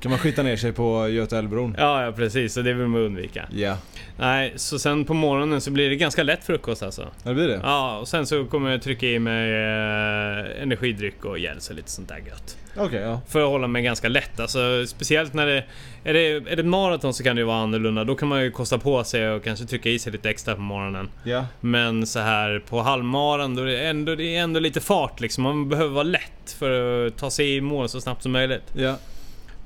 Kan 0.00 0.10
man 0.10 0.18
skita 0.18 0.42
ner 0.42 0.56
sig 0.56 0.72
på 0.72 1.08
Göta 1.08 1.38
älvbron? 1.38 1.74
Ja, 1.78 2.04
ja 2.04 2.12
precis. 2.12 2.54
Så 2.54 2.62
det 2.62 2.72
vill 2.72 2.86
man 2.86 3.00
undvika. 3.00 3.48
Ja. 3.52 3.76
Nej, 4.18 4.52
så 4.56 4.78
sen 4.78 5.04
på 5.04 5.14
morgonen 5.14 5.60
så 5.60 5.70
blir 5.70 5.90
det 5.90 5.96
ganska 5.96 6.22
lätt 6.22 6.44
frukost 6.44 6.82
alltså. 6.82 7.02
Ja, 7.02 7.28
det 7.28 7.34
blir 7.34 7.48
det? 7.48 7.60
Ja, 7.62 7.98
och 7.98 8.08
sen 8.08 8.26
så 8.26 8.44
kommer 8.44 8.70
jag 8.70 8.82
trycka 8.82 9.06
i 9.06 9.18
mig 9.18 9.50
eh, 9.50 10.62
energidryck 10.62 11.24
och 11.24 11.38
gels 11.38 11.70
och 11.70 11.76
lite 11.76 11.90
sånt 11.90 12.08
där 12.08 12.16
gött. 12.16 12.56
Okej, 12.76 13.00
ja. 13.00 13.20
För 13.28 13.42
att 13.42 13.48
hålla 13.48 13.66
mig 13.66 13.82
ganska 13.82 14.08
lätt. 14.08 14.40
Alltså, 14.40 14.86
speciellt 14.86 15.34
när 15.34 15.46
det... 15.46 15.64
Är 16.04 16.14
det, 16.14 16.52
är 16.52 16.56
det 16.56 16.62
maraton 16.62 17.14
så 17.14 17.22
kan 17.22 17.36
det 17.36 17.40
ju 17.40 17.46
vara 17.46 17.56
annorlunda. 17.56 18.04
Då 18.04 18.14
kan 18.14 18.28
man 18.28 18.42
ju 18.42 18.50
kosta 18.50 18.78
på 18.78 19.04
sig 19.04 19.30
och 19.30 19.44
kanske 19.44 19.64
trycka 19.66 19.90
i 19.90 19.98
sig 19.98 20.12
lite 20.12 20.30
extra 20.30 20.54
på 20.54 20.60
morgonen. 20.60 21.08
Ja. 21.24 21.46
Men 21.60 22.06
så 22.06 22.18
här 22.18 22.62
på 22.68 22.82
halvmaran 22.82 23.54
då 23.54 23.62
är 23.62 23.66
det 23.66 23.88
ändå, 23.88 24.14
det 24.14 24.36
är 24.36 24.42
ändå 24.42 24.60
lite 24.60 24.80
fart 24.80 25.20
liksom. 25.20 25.44
Man 25.44 25.68
behöver 25.68 25.90
vara 25.90 26.02
lätt 26.02 26.56
för 26.58 27.06
att 27.06 27.16
ta 27.16 27.30
sig 27.30 27.56
i 27.56 27.60
mål 27.60 27.88
så 27.88 28.00
snabbt 28.00 28.22
som 28.22 28.32
möjligt. 28.32 28.72
Ja. 28.72 28.96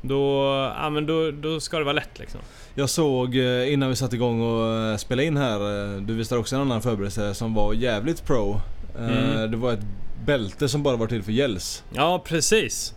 Då, 0.02 0.44
ja, 0.76 0.90
men 0.90 1.06
då, 1.06 1.30
då 1.30 1.60
ska 1.60 1.78
det 1.78 1.84
vara 1.84 1.92
lätt 1.92 2.18
liksom. 2.18 2.40
Jag 2.74 2.90
såg 2.90 3.36
eh, 3.36 3.72
innan 3.72 3.88
vi 3.88 3.96
satte 3.96 4.16
igång 4.16 4.40
och 4.40 4.74
eh, 4.74 4.96
spelade 4.96 5.26
in 5.26 5.36
här, 5.36 5.94
eh, 5.94 6.00
du 6.00 6.14
visade 6.14 6.40
också 6.40 6.56
en 6.56 6.62
annan 6.62 6.82
förberedelse 6.82 7.34
som 7.34 7.54
var 7.54 7.74
jävligt 7.74 8.26
pro. 8.26 8.60
Mm. 8.98 9.50
Det 9.50 9.56
var 9.56 9.72
ett 9.72 9.86
bälte 10.26 10.68
som 10.68 10.82
bara 10.82 10.96
var 10.96 11.06
till 11.06 11.22
för 11.22 11.32
gälls. 11.32 11.84
Ja, 11.94 12.22
precis. 12.26 12.94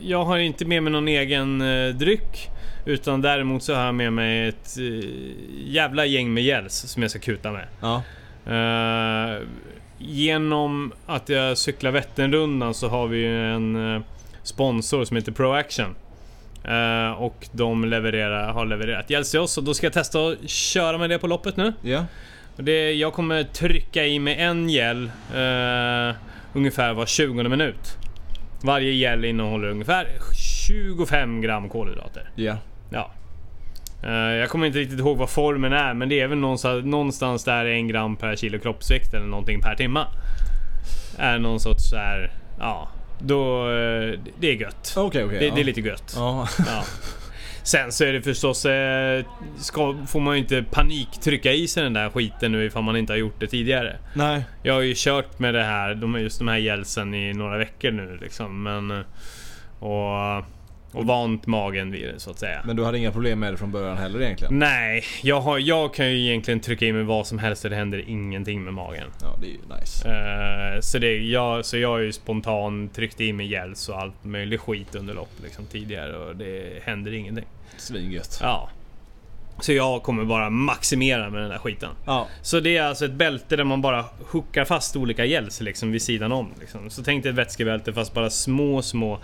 Jag 0.00 0.24
har 0.24 0.38
inte 0.38 0.64
med 0.64 0.82
mig 0.82 0.92
någon 0.92 1.08
egen 1.08 1.58
dryck. 1.98 2.48
Utan 2.84 3.20
däremot 3.20 3.62
så 3.62 3.74
har 3.74 3.84
jag 3.84 3.94
med 3.94 4.12
mig 4.12 4.48
ett 4.48 4.76
jävla 5.66 6.06
gäng 6.06 6.34
med 6.34 6.44
gels 6.44 6.74
som 6.74 7.02
jag 7.02 7.10
ska 7.10 7.20
kuta 7.20 7.52
med. 7.52 7.66
Ja. 7.80 8.02
Genom 9.98 10.92
att 11.06 11.28
jag 11.28 11.58
cyklar 11.58 11.90
Vätternrundan 11.90 12.74
så 12.74 12.88
har 12.88 13.06
vi 13.06 13.18
ju 13.18 13.52
en 13.54 14.04
sponsor 14.42 15.04
som 15.04 15.16
heter 15.16 15.32
ProAction. 15.32 15.94
Eh, 16.64 17.10
och 17.12 17.48
de 17.52 17.84
levererar, 17.84 18.52
har 18.52 18.66
levererat 18.66 19.10
gels 19.10 19.30
till 19.30 19.40
oss 19.40 19.58
och 19.58 19.64
då 19.64 19.74
ska 19.74 19.86
jag 19.86 19.92
testa 19.92 20.28
att 20.28 20.50
köra 20.50 20.98
med 20.98 21.10
det 21.10 21.18
på 21.18 21.26
loppet 21.26 21.56
nu. 21.56 21.72
Ja. 21.82 22.06
Och 22.56 22.64
det, 22.64 22.92
jag 22.92 23.12
kommer 23.12 23.44
trycka 23.44 24.06
i 24.06 24.18
mig 24.18 24.36
en 24.36 24.68
gel 24.68 25.10
eh, 25.34 26.16
ungefär 26.52 26.92
var 26.92 27.06
20 27.06 27.48
minut. 27.48 27.96
Varje 28.62 28.92
gel 28.92 29.24
innehåller 29.24 29.68
ungefär 29.68 30.08
25 30.66 31.40
gram 31.40 31.68
kolhydrater. 31.68 32.30
Ja. 32.34 32.56
Ja. 32.90 33.10
Eh, 34.02 34.12
jag 34.12 34.48
kommer 34.48 34.66
inte 34.66 34.78
riktigt 34.78 34.98
ihåg 34.98 35.16
vad 35.16 35.30
formen 35.30 35.72
är 35.72 35.94
men 35.94 36.08
det 36.08 36.20
är 36.20 36.26
väl 36.26 36.38
någonstans, 36.38 36.84
någonstans 36.84 37.44
där 37.44 37.64
en 37.66 37.88
gram 37.88 38.16
per 38.16 38.36
kilo 38.36 38.58
kroppsvikt 38.58 39.14
eller 39.14 39.26
någonting 39.26 39.60
per 39.60 39.74
timma. 39.74 40.06
Är 41.18 41.38
någon 41.38 41.60
sorts 41.60 41.90
så 41.90 41.96
här, 41.96 42.32
ja. 42.58 42.88
Då, 43.20 43.68
eh, 43.68 44.18
det 44.40 44.48
är 44.50 44.54
gött. 44.54 44.94
Okej, 44.96 45.24
okej. 45.24 45.38
det, 45.38 45.46
ja. 45.46 45.54
det 45.54 45.60
är 45.60 45.64
lite 45.64 45.80
gött. 45.80 46.12
Ja. 46.16 46.48
Ja. 46.66 46.84
Sen 47.62 47.92
så 47.92 48.04
är 48.04 48.12
det 48.12 48.22
förstås... 48.22 48.66
Eh, 48.66 49.24
ska, 49.58 49.96
får 50.08 50.20
man 50.20 50.34
ju 50.34 50.40
inte 50.40 50.64
paniktrycka 50.70 51.52
i 51.52 51.68
sig 51.68 51.82
den 51.82 51.92
där 51.92 52.10
skiten 52.10 52.52
nu 52.52 52.64
ifall 52.64 52.82
man 52.82 52.96
inte 52.96 53.12
har 53.12 53.18
gjort 53.18 53.40
det 53.40 53.46
tidigare. 53.46 53.96
Nej. 54.14 54.44
Jag 54.62 54.74
har 54.74 54.80
ju 54.80 54.94
kört 54.96 55.38
med 55.38 55.54
det 55.54 55.62
här, 55.62 55.94
de, 55.94 56.20
just 56.20 56.38
de 56.38 56.48
här 56.48 56.58
gelsen 56.58 57.14
i 57.14 57.32
några 57.32 57.58
veckor 57.58 57.90
nu 57.90 58.18
liksom. 58.20 58.62
Men... 58.62 58.90
eh, 58.90 59.00
Och, 59.80 60.44
och 60.92 61.06
vant 61.06 61.46
magen 61.46 61.90
vid 61.90 62.08
det 62.08 62.20
så 62.20 62.30
att 62.30 62.38
säga. 62.38 62.62
Men 62.66 62.76
du 62.76 62.84
hade 62.84 62.98
inga 62.98 63.12
problem 63.12 63.40
med 63.40 63.52
det 63.52 63.56
från 63.56 63.72
början 63.72 63.98
heller 63.98 64.22
egentligen? 64.22 64.58
Nej, 64.58 65.04
jag, 65.22 65.40
har, 65.40 65.58
jag 65.58 65.94
kan 65.94 66.10
ju 66.10 66.26
egentligen 66.26 66.60
trycka 66.60 66.86
i 66.86 66.92
mig 66.92 67.02
vad 67.02 67.26
som 67.26 67.38
helst 67.38 67.64
och 67.64 67.70
det 67.70 67.76
händer 67.76 68.04
ingenting 68.08 68.64
med 68.64 68.74
magen. 68.74 69.08
Ja, 69.22 69.36
det 69.40 69.46
är 69.46 69.50
ju 69.50 69.80
nice. 69.80 70.08
Eh, 70.08 70.80
så, 70.80 70.98
det, 70.98 71.16
jag, 71.16 71.64
så 71.64 71.78
jag 71.78 71.88
har 71.88 71.98
ju 71.98 72.12
spontant 72.12 72.94
tryckt 72.94 73.20
i 73.20 73.32
mig 73.32 73.46
gels 73.46 73.88
och 73.88 74.00
allt 74.00 74.24
möjligt 74.24 74.60
skit 74.60 74.94
under 74.94 75.14
lopp 75.14 75.32
liksom, 75.42 75.66
tidigare 75.66 76.16
och 76.16 76.36
det 76.36 76.82
händer 76.84 77.14
ingenting. 77.14 77.46
Svingött. 77.76 78.38
Ja. 78.42 78.70
Så 79.60 79.72
jag 79.72 80.02
kommer 80.02 80.24
bara 80.24 80.50
maximera 80.50 81.30
med 81.30 81.42
den 81.42 81.50
där 81.50 81.58
skiten. 81.58 81.90
Ja. 82.06 82.28
Så 82.42 82.60
det 82.60 82.76
är 82.76 82.82
alltså 82.82 83.04
ett 83.04 83.12
bälte 83.12 83.56
där 83.56 83.64
man 83.64 83.82
bara 83.82 84.04
hookar 84.30 84.64
fast 84.64 84.96
olika 84.96 85.24
gels 85.24 85.60
liksom 85.60 85.92
vid 85.92 86.02
sidan 86.02 86.32
om. 86.32 86.54
Liksom. 86.60 86.90
Så 86.90 87.02
tänk 87.02 87.22
dig 87.22 87.30
ett 87.30 87.38
vätskebälte 87.38 87.92
fast 87.92 88.14
bara 88.14 88.30
små, 88.30 88.82
små 88.82 89.20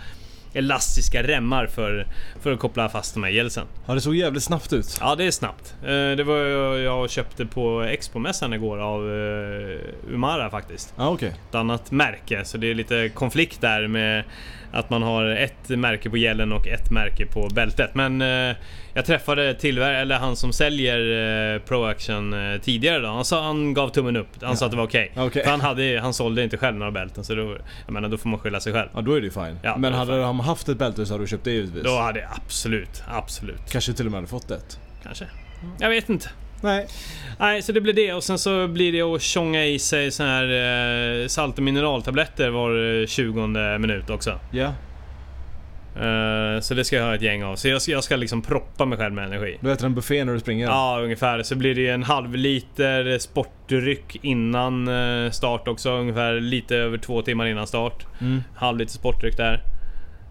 elastiska 0.53 1.23
remmar 1.23 1.67
för, 1.67 2.07
för 2.41 2.51
att 2.53 2.59
koppla 2.59 2.89
fast 2.89 3.13
de 3.13 3.23
här 3.23 3.31
gelsen. 3.31 3.65
Ja, 3.85 3.93
det 3.93 4.01
såg 4.01 4.15
jävligt 4.15 4.43
snabbt 4.43 4.73
ut. 4.73 4.97
Ja, 5.01 5.15
det 5.15 5.23
är 5.23 5.31
snabbt. 5.31 5.75
Eh, 5.81 5.87
Det 5.87 6.23
var 6.23 6.37
jag 6.37 6.79
jag 6.79 7.09
köpte 7.09 7.45
på 7.45 7.81
Expo-mässan 7.83 8.53
igår 8.53 8.77
av 8.77 9.01
eh, 9.11 10.13
Umara 10.13 10.49
faktiskt. 10.49 10.93
Ja, 10.97 11.09
okej. 11.09 11.33
Ett 11.49 11.55
annat 11.55 11.91
märke, 11.91 12.45
så 12.45 12.57
det 12.57 12.67
är 12.71 12.73
lite 12.75 13.09
konflikt 13.13 13.61
där 13.61 13.87
med 13.87 14.23
att 14.71 14.89
man 14.89 15.03
har 15.03 15.25
ett 15.25 15.69
märke 15.69 16.09
på 16.09 16.17
gällen 16.17 16.51
och 16.51 16.67
ett 16.67 16.91
märke 16.91 17.25
på 17.25 17.49
bältet. 17.49 17.95
Men 17.95 18.21
eh, 18.21 18.55
jag 18.93 19.05
träffade 19.05 19.53
tillverkaren, 19.53 20.01
eller 20.01 20.15
han 20.17 20.35
som 20.35 20.53
säljer 20.53 21.55
eh, 21.55 21.59
Pro 21.61 21.83
Action 21.83 22.33
eh, 22.33 22.61
tidigare 22.61 22.99
då. 22.99 23.07
Han, 23.07 23.25
sa, 23.25 23.43
han 23.43 23.73
gav 23.73 23.89
tummen 23.89 24.15
upp. 24.15 24.27
Han 24.41 24.57
sa 24.57 24.65
att 24.65 24.71
det 24.71 24.77
var 24.77 24.83
okej. 24.83 25.11
Okej. 25.15 25.43
För 25.43 25.51
han, 25.51 25.61
hade, 25.61 25.99
han 26.01 26.13
sålde 26.13 26.43
inte 26.43 26.57
själv 26.57 26.77
några 26.77 26.91
bälten 26.91 27.23
så 27.23 27.35
då, 27.35 27.57
jag 27.85 27.93
menar, 27.93 28.09
då 28.09 28.17
får 28.17 28.29
man 28.29 28.39
skylla 28.39 28.59
sig 28.59 28.73
själv. 28.73 28.89
Ja, 28.93 29.01
då 29.01 29.13
är 29.13 29.21
det 29.21 29.25
ju 29.25 29.31
fine. 29.31 29.59
Ja, 29.63 29.77
Men 29.77 29.93
hade 29.93 30.21
de 30.21 30.39
haft 30.39 30.69
ett 30.69 30.77
bälte 30.77 31.05
så 31.05 31.13
hade 31.13 31.23
du 31.23 31.27
köpt 31.27 31.43
det 31.43 31.51
givetvis. 31.51 31.83
Då 31.83 31.97
hade 31.97 32.19
jag 32.19 32.29
absolut, 32.45 33.03
absolut. 33.07 33.71
Kanske 33.71 33.93
till 33.93 34.05
och 34.05 34.11
med 34.11 34.17
hade 34.17 34.27
fått 34.27 34.51
ett. 34.51 34.79
Kanske. 35.03 35.25
Jag 35.79 35.89
vet 35.89 36.09
inte. 36.09 36.29
Nej. 36.61 36.87
Nej, 37.39 37.61
så 37.61 37.71
det 37.71 37.81
blir 37.81 37.93
det 37.93 38.13
och 38.13 38.23
sen 38.23 38.37
så 38.37 38.67
blir 38.67 38.91
det 38.91 39.01
att 39.01 39.21
tjonga 39.21 39.65
i 39.65 39.79
sig 39.79 40.11
sån 40.11 40.25
här 40.25 40.43
eh, 41.21 41.27
salt 41.27 41.57
och 41.57 41.63
mineraltabletter 41.63 42.49
var 42.49 43.01
eh, 43.01 43.07
20 43.07 43.47
minut 43.77 44.09
också. 44.09 44.39
Ja. 44.51 44.73
Eh, 45.99 46.59
så 46.61 46.73
det 46.73 46.83
ska 46.83 46.95
jag 46.95 47.03
ha 47.03 47.15
ett 47.15 47.21
gäng 47.21 47.43
av. 47.43 47.55
Så 47.55 47.67
jag 47.67 47.81
ska, 47.81 47.91
jag 47.91 48.03
ska 48.03 48.15
liksom 48.15 48.41
proppa 48.41 48.85
mig 48.85 48.97
själv 48.97 49.13
med 49.13 49.25
energi. 49.25 49.57
Du 49.61 49.71
äter 49.71 49.85
en 49.85 49.95
buffé 49.95 50.23
när 50.23 50.33
du 50.33 50.39
springer? 50.39 50.65
Ja, 50.67 50.99
ungefär. 51.03 51.43
Så 51.43 51.55
blir 51.55 51.75
det 51.75 51.89
en 51.89 52.03
halv 52.03 52.35
liter 52.35 53.19
sportdryck 53.19 54.19
innan 54.21 54.87
eh, 54.87 55.31
start 55.31 55.67
också. 55.67 55.91
Ungefär 55.91 56.39
lite 56.39 56.75
över 56.75 56.97
två 56.97 57.21
timmar 57.21 57.45
innan 57.45 57.67
start. 57.67 58.05
Mm. 58.21 58.43
Halv 58.55 58.77
liter 58.77 58.93
sportdryck 58.93 59.37
där. 59.37 59.61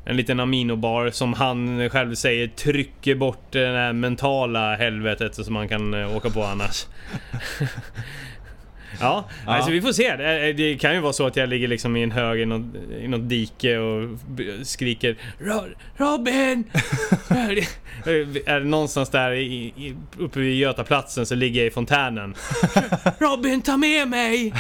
En 0.09 0.17
liten 0.17 0.41
aminobar 0.41 1.11
som 1.11 1.33
han 1.33 1.91
själv 1.91 2.15
säger 2.15 2.49
trycker 2.49 3.15
bort 3.15 3.53
det 3.53 3.67
här 3.67 3.93
mentala 3.93 4.77
helvetet 4.77 5.35
som 5.35 5.55
man 5.55 5.69
kan 5.69 5.95
eh, 5.95 6.17
åka 6.17 6.31
på 6.31 6.43
annars. 6.45 6.87
Ja, 9.01 9.25
Ja. 9.47 9.53
alltså 9.57 9.71
vi 9.71 9.83
får 9.83 9.93
se. 9.93 10.17
Det, 10.17 10.53
det 10.53 10.77
kan 10.79 10.95
ju 10.95 11.01
vara 11.01 11.13
så 11.13 11.27
att 11.27 11.37
jag 11.37 11.49
ligger 11.49 11.69
liksom 11.69 11.97
i 11.97 12.03
en 12.03 12.11
hög 12.11 12.41
i 12.41 12.45
något, 12.47 12.65
i 13.01 13.09
något 13.09 13.29
dike 13.29 13.79
och 13.79 14.09
skriker 14.63 15.17
"Ro- 15.39 15.75
Robin! 15.97 16.65
är 18.47 18.61
det 18.61 18.67
någonstans 18.67 19.09
där 19.11 19.33
i, 19.33 19.95
uppe 20.19 20.39
vid 20.41 20.57
Götaplatsen 20.59 21.27
så 21.27 21.35
ligger 21.35 21.61
jag 21.61 21.67
i 21.67 21.71
fontänen. 21.71 22.35
Robin, 23.19 23.63
ta 23.63 23.77
med 23.77 24.09
mig! 24.09 24.55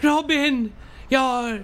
Robin! 0.00 0.72
Jag, 1.08 1.58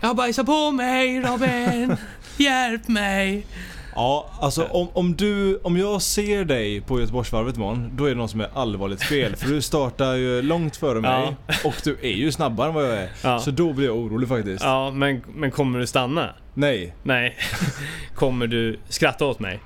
jag 0.00 0.08
har 0.08 0.14
bajsat 0.14 0.46
på 0.46 0.70
mig, 0.70 1.20
Robin! 1.20 1.96
Hjälp 2.38 2.88
mig! 2.88 3.46
Ja, 3.94 4.30
alltså 4.40 4.64
om, 4.64 4.88
om 4.92 5.16
du, 5.16 5.56
om 5.56 5.76
jag 5.76 6.02
ser 6.02 6.44
dig 6.44 6.80
på 6.80 7.00
Göteborgsvarvet 7.00 7.56
imorgon, 7.56 7.90
då 7.96 8.04
är 8.04 8.08
det 8.08 8.14
någon 8.14 8.28
som 8.28 8.40
är 8.40 8.48
allvarligt 8.54 9.02
fel. 9.02 9.36
För 9.36 9.48
du 9.48 9.62
startar 9.62 10.14
ju 10.14 10.42
långt 10.42 10.76
före 10.76 11.00
mig 11.00 11.36
och 11.64 11.74
du 11.84 11.98
är 12.02 12.16
ju 12.16 12.32
snabbare 12.32 12.68
än 12.68 12.74
vad 12.74 12.84
jag 12.84 12.98
är. 12.98 13.10
Ja. 13.22 13.38
Så 13.38 13.50
då 13.50 13.72
blir 13.72 13.86
jag 13.86 13.96
orolig 13.96 14.28
faktiskt. 14.28 14.64
Ja, 14.64 14.90
men, 14.90 15.22
men 15.34 15.50
kommer 15.50 15.78
du 15.78 15.86
stanna? 15.86 16.34
Nej, 16.54 16.94
Nej. 17.02 17.36
Kommer 18.14 18.46
du 18.46 18.78
skratta 18.88 19.26
åt 19.26 19.40
mig? 19.40 19.60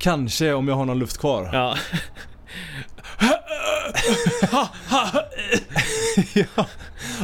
kanske 0.00 0.52
om 0.52 0.68
jag 0.68 0.74
har 0.74 0.84
någon 0.84 0.98
luft 0.98 1.18
kvar. 1.18 1.50
Ja. 1.52 1.76
Ja. 6.34 6.66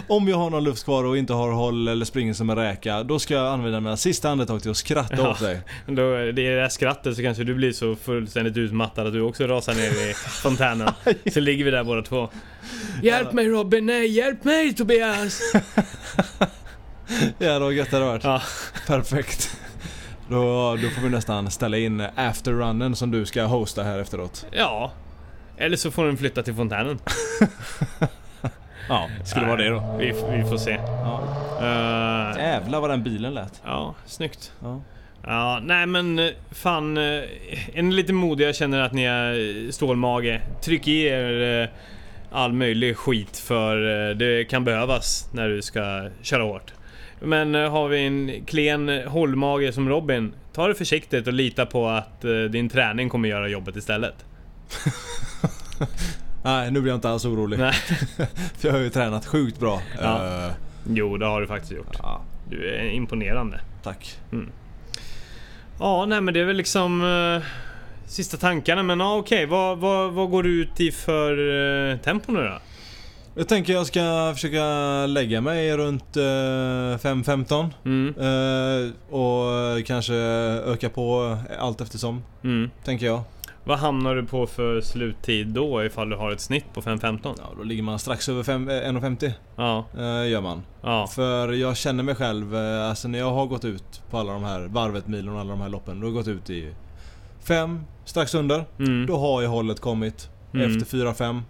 Om 0.08 0.28
jag 0.28 0.36
har 0.36 0.50
någon 0.50 0.64
luft 0.64 0.84
kvar 0.84 1.04
och 1.04 1.18
inte 1.18 1.32
har 1.32 1.52
håll 1.52 1.88
eller 1.88 2.04
springer 2.04 2.34
som 2.34 2.50
en 2.50 2.56
räka, 2.56 3.02
då 3.02 3.18
ska 3.18 3.34
jag 3.34 3.46
använda 3.46 3.80
mina 3.80 3.96
sista 3.96 4.30
andetag 4.30 4.62
till 4.62 4.70
att 4.70 4.76
skratta 4.76 5.16
Ja. 5.16 5.30
åt 5.30 5.40
dig. 5.40 5.60
Då, 5.86 5.92
det 6.14 6.26
är 6.28 6.32
det 6.32 6.60
där 6.60 6.68
skrattet 6.68 7.16
så 7.16 7.22
kanske 7.22 7.44
du 7.44 7.54
blir 7.54 7.72
så 7.72 7.96
fullständigt 7.96 8.56
utmattad 8.56 9.06
att 9.06 9.12
du 9.12 9.20
också 9.20 9.46
rasar 9.46 9.74
ner 9.74 10.10
i 10.10 10.14
fontänen. 10.14 10.88
Så 11.32 11.40
ligger 11.40 11.64
vi 11.64 11.70
där 11.70 11.84
båda 11.84 12.02
två. 12.02 12.28
Hjälp 13.02 13.32
mig 13.32 13.48
Robin, 13.48 13.86
nej 13.86 14.06
hjälp 14.06 14.44
mig 14.44 14.74
Tobias! 14.74 15.40
Ja, 17.38 17.58
då 17.58 17.72
gött 17.72 17.90
det 17.90 17.96
hade 17.96 18.06
varit. 18.08 18.24
Ja, 18.24 18.42
Perfekt. 18.86 19.56
Då, 20.28 20.76
då 20.82 20.88
får 20.88 21.02
vi 21.02 21.08
nästan 21.08 21.50
ställa 21.50 21.76
in 21.78 22.06
afterrunnen 22.16 22.96
som 22.96 23.10
du 23.10 23.26
ska 23.26 23.42
hosta 23.44 23.82
här 23.82 23.98
efteråt. 23.98 24.46
ja. 24.52 24.92
Eller 25.58 25.76
så 25.76 25.90
får 25.90 26.06
den 26.06 26.16
flytta 26.16 26.42
till 26.42 26.54
fontänen. 26.54 26.98
Ja, 28.88 29.08
skulle 29.24 29.46
vara 29.46 29.56
det 29.56 29.68
då. 29.68 29.96
Vi, 29.98 30.06
vi 30.06 30.44
får 30.44 30.56
se. 30.56 30.78
Ja. 31.02 31.20
Uh, 31.60 32.38
Jävlar 32.42 32.80
vad 32.80 32.90
den 32.90 33.02
bilen 33.02 33.34
lät. 33.34 33.62
ja, 33.64 33.94
snyggt. 34.06 34.52
Ja. 34.62 34.80
Ja, 35.28 35.60
nej 35.62 35.86
men 35.86 36.18
eh, 36.18 36.30
fan. 36.50 36.96
eh, 36.96 37.02
Är 37.74 37.82
ni 37.82 37.94
lite 37.94 38.12
modiga 38.12 38.52
känner 38.52 38.80
att 38.80 38.92
ni 38.92 39.04
eh, 39.04 39.70
stålmage. 39.72 40.40
Tryck 40.62 40.88
i 40.88 41.02
er 41.02 41.70
all 42.32 42.52
möjlig 42.52 42.96
skit 42.96 43.38
för 43.38 43.76
det 44.14 44.44
kan 44.44 44.64
behövas 44.64 45.28
när 45.32 45.48
du 45.48 45.62
ska 45.62 46.08
köra 46.22 46.42
hårt. 46.42 46.72
Men 47.20 47.54
har 47.54 47.88
vi 47.88 48.06
en 48.06 48.44
klen 48.46 49.02
hållmage 49.06 49.74
som 49.74 49.88
Robin, 49.88 50.32
ta 50.52 50.68
det 50.68 50.74
försiktigt 50.74 51.26
och 51.26 51.32
lita 51.32 51.66
på 51.66 51.88
att 51.88 52.20
din 52.50 52.68
träning 52.68 53.08
kommer 53.08 53.28
göra 53.28 53.48
jobbet 53.48 53.76
istället. 53.76 54.14
Nej, 56.46 56.70
nu 56.70 56.80
blir 56.80 56.92
jag 56.92 56.96
inte 56.96 57.10
alls 57.10 57.24
orolig. 57.24 57.58
Nej. 57.58 57.72
För 58.58 58.68
jag 58.68 58.72
har 58.72 58.80
ju 58.80 58.90
tränat 58.90 59.26
sjukt 59.26 59.60
bra. 59.60 59.82
Ja. 60.02 60.44
Eh, 60.46 60.52
Jo, 60.88 61.16
det 61.16 61.26
har 61.26 61.40
du 61.40 61.46
faktiskt 61.46 61.72
gjort. 61.72 61.96
ja 62.02 62.20
Du 62.50 62.68
är 62.74 62.90
imponerande. 62.90 63.60
tack. 63.82 64.18
Ja, 65.78 66.06
nej 66.06 66.20
men 66.20 66.34
det 66.34 66.40
är 66.40 66.44
väl 66.44 66.56
liksom 66.56 67.02
eh, 67.04 67.46
sista 68.06 68.36
tankarna. 68.36 68.82
Men 68.82 69.00
ja, 69.00 69.16
okej, 69.16 69.46
vad, 69.46 69.78
vad, 69.78 70.12
vad 70.12 70.30
går 70.30 70.42
du 70.42 70.60
ut 70.62 70.80
i 70.80 70.92
för 70.92 71.32
eh, 71.90 71.98
tempo 71.98 72.32
nu 72.32 72.42
då? 72.42 72.58
Jag 73.34 73.48
tänker 73.48 73.72
jag 73.72 73.86
ska 73.86 74.32
försöka 74.34 74.66
lägga 75.06 75.40
mig 75.40 75.76
runt 75.76 76.16
eh, 76.16 76.20
5.15. 76.20 77.70
Mm, 77.84 78.92
och 79.10 79.86
kanske 79.86 80.14
öka 80.14 80.88
på 80.88 81.38
allt 81.58 81.80
eftersom, 81.80 82.22
mm. 82.44 82.70
tänker 82.84 83.06
jag. 83.06 83.22
Vad 83.68 83.78
hamnar 83.78 84.14
du 84.14 84.24
på 84.24 84.46
för 84.46 84.80
sluttid 84.80 85.46
då 85.46 85.84
ifall 85.84 86.08
du 86.10 86.16
har 86.16 86.32
ett 86.32 86.40
snitt 86.40 86.64
på 86.74 86.80
5.15? 86.82 87.18
Ja, 87.38 87.52
då 87.56 87.62
ligger 87.62 87.82
man 87.82 87.98
strax 87.98 88.28
över 88.28 88.42
fem- 88.42 88.68
eh, 88.68 88.74
1.50. 88.88 89.32
Ja, 89.56 89.84
Eh, 89.98 90.28
gör 90.30 90.40
man. 90.40 90.62
ja, 90.82 91.06
För 91.06 91.52
jag 91.52 91.76
känner 91.76 92.02
mig 92.02 92.14
själv, 92.14 92.56
eh, 92.56 92.88
alltså 92.88 93.08
när 93.08 93.18
jag 93.18 93.30
har 93.32 93.46
gått 93.46 93.64
ut 93.64 94.02
på 94.10 94.18
alla 94.18 94.32
de 94.32 94.44
här 94.44 94.60
varvet 94.60 95.06
milen 95.08 95.28
och 95.34 95.40
alla 95.40 95.50
de 95.50 95.60
här 95.60 95.68
loppen. 95.68 96.00
Då 96.00 96.06
har 96.06 96.08
jag 96.08 96.14
gått 96.14 96.28
ut 96.28 96.50
i 96.50 96.72
5, 97.48 97.80
strax 98.04 98.34
under. 98.34 98.64
mm. 98.78 99.06
Då 99.06 99.16
har 99.16 99.40
ju 99.40 99.46
hållet 99.46 99.80
kommit. 99.80 100.30
Mm. 100.54 100.70
Efter 100.70 100.86
4-5. 100.96 101.42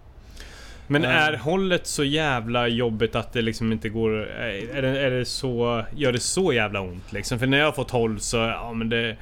Men 0.87 1.05
Eh. 1.05 1.11
är 1.27 1.37
hållet 1.37 1.87
så 1.87 2.05
jävla 2.05 2.69
jobbigt 2.69 3.15
att 3.17 3.33
det 3.33 3.43
liksom 3.43 3.73
inte 3.73 3.89
går... 3.89 4.11
Är 4.27 4.83
det, 4.83 5.01
är 5.01 5.11
det 5.11 5.25
så... 5.25 5.83
Gör 5.97 6.13
det 6.13 6.21
så 6.21 6.53
jävla 6.53 6.81
ont 6.81 7.13
liksom? 7.13 7.39
För 7.39 7.47
när 7.47 7.59
jag 7.59 7.65
har 7.65 7.73
fått 7.73 7.91
håll 7.91 8.21
så, 8.21 8.37
ja 8.37 8.73
men 8.73 8.89
det... 8.89 9.17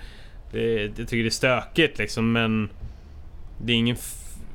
det 0.55 0.83
jag 0.83 0.97
tycker 0.97 1.17
det 1.17 1.29
är 1.29 1.31
stökigt 1.31 1.99
liksom 1.99 2.33
men... 2.33 2.69
Det 3.65 3.73
är 3.73 3.77
ingen 3.77 3.97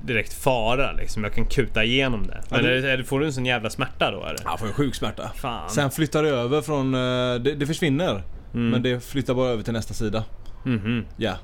direkt 0.02 0.34
fara 0.34 0.92
liksom. 0.92 1.24
Jag 1.24 1.34
kan 1.34 1.46
kuta 1.46 1.84
igenom 1.84 2.28
det. 2.28 2.42
Men 2.50 2.66
Ja, 2.66 2.72
det, 2.72 2.92
är 2.92 3.04
får 3.04 3.20
du 3.20 3.26
en 3.26 3.34
sån 3.34 3.46
jävla 3.46 3.70
smärta 3.70 4.12
då 4.12 4.26
eller? 4.26 4.40
Ja, 4.46 4.58
får 4.58 4.68
en 4.68 4.74
sjuk 4.74 4.96
smärta. 4.96 5.32
Fan. 5.36 5.70
Sen 5.70 5.92
flyttar 5.92 6.24
det 6.24 6.30
över 6.30 6.62
från, 6.62 6.94
eh, 6.94 7.00
det, 7.42 7.56
det 7.56 7.68
försvinner. 7.68 8.24
Mm. 8.54 8.70
Men 8.70 8.82
det 8.84 9.04
flyttar 9.06 9.34
bara 9.34 9.50
över 9.50 9.64
till 9.64 9.74
nästa 9.74 9.94
sida. 9.94 10.24
Mhm. 10.64 11.06
Ja. 11.18 11.38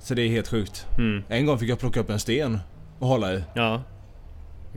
Så 0.00 0.14
det 0.14 0.22
är 0.22 0.28
helt 0.28 0.48
sjukt. 0.48 0.86
Mm. 0.98 1.22
En 1.28 1.46
gång 1.46 1.58
fick 1.58 1.70
jag 1.70 1.78
plocka 1.78 2.00
upp 2.00 2.10
en 2.10 2.18
sten 2.20 2.58
och 2.98 3.08
hålla 3.08 3.34
i. 3.34 3.42
Ja. 3.54 3.82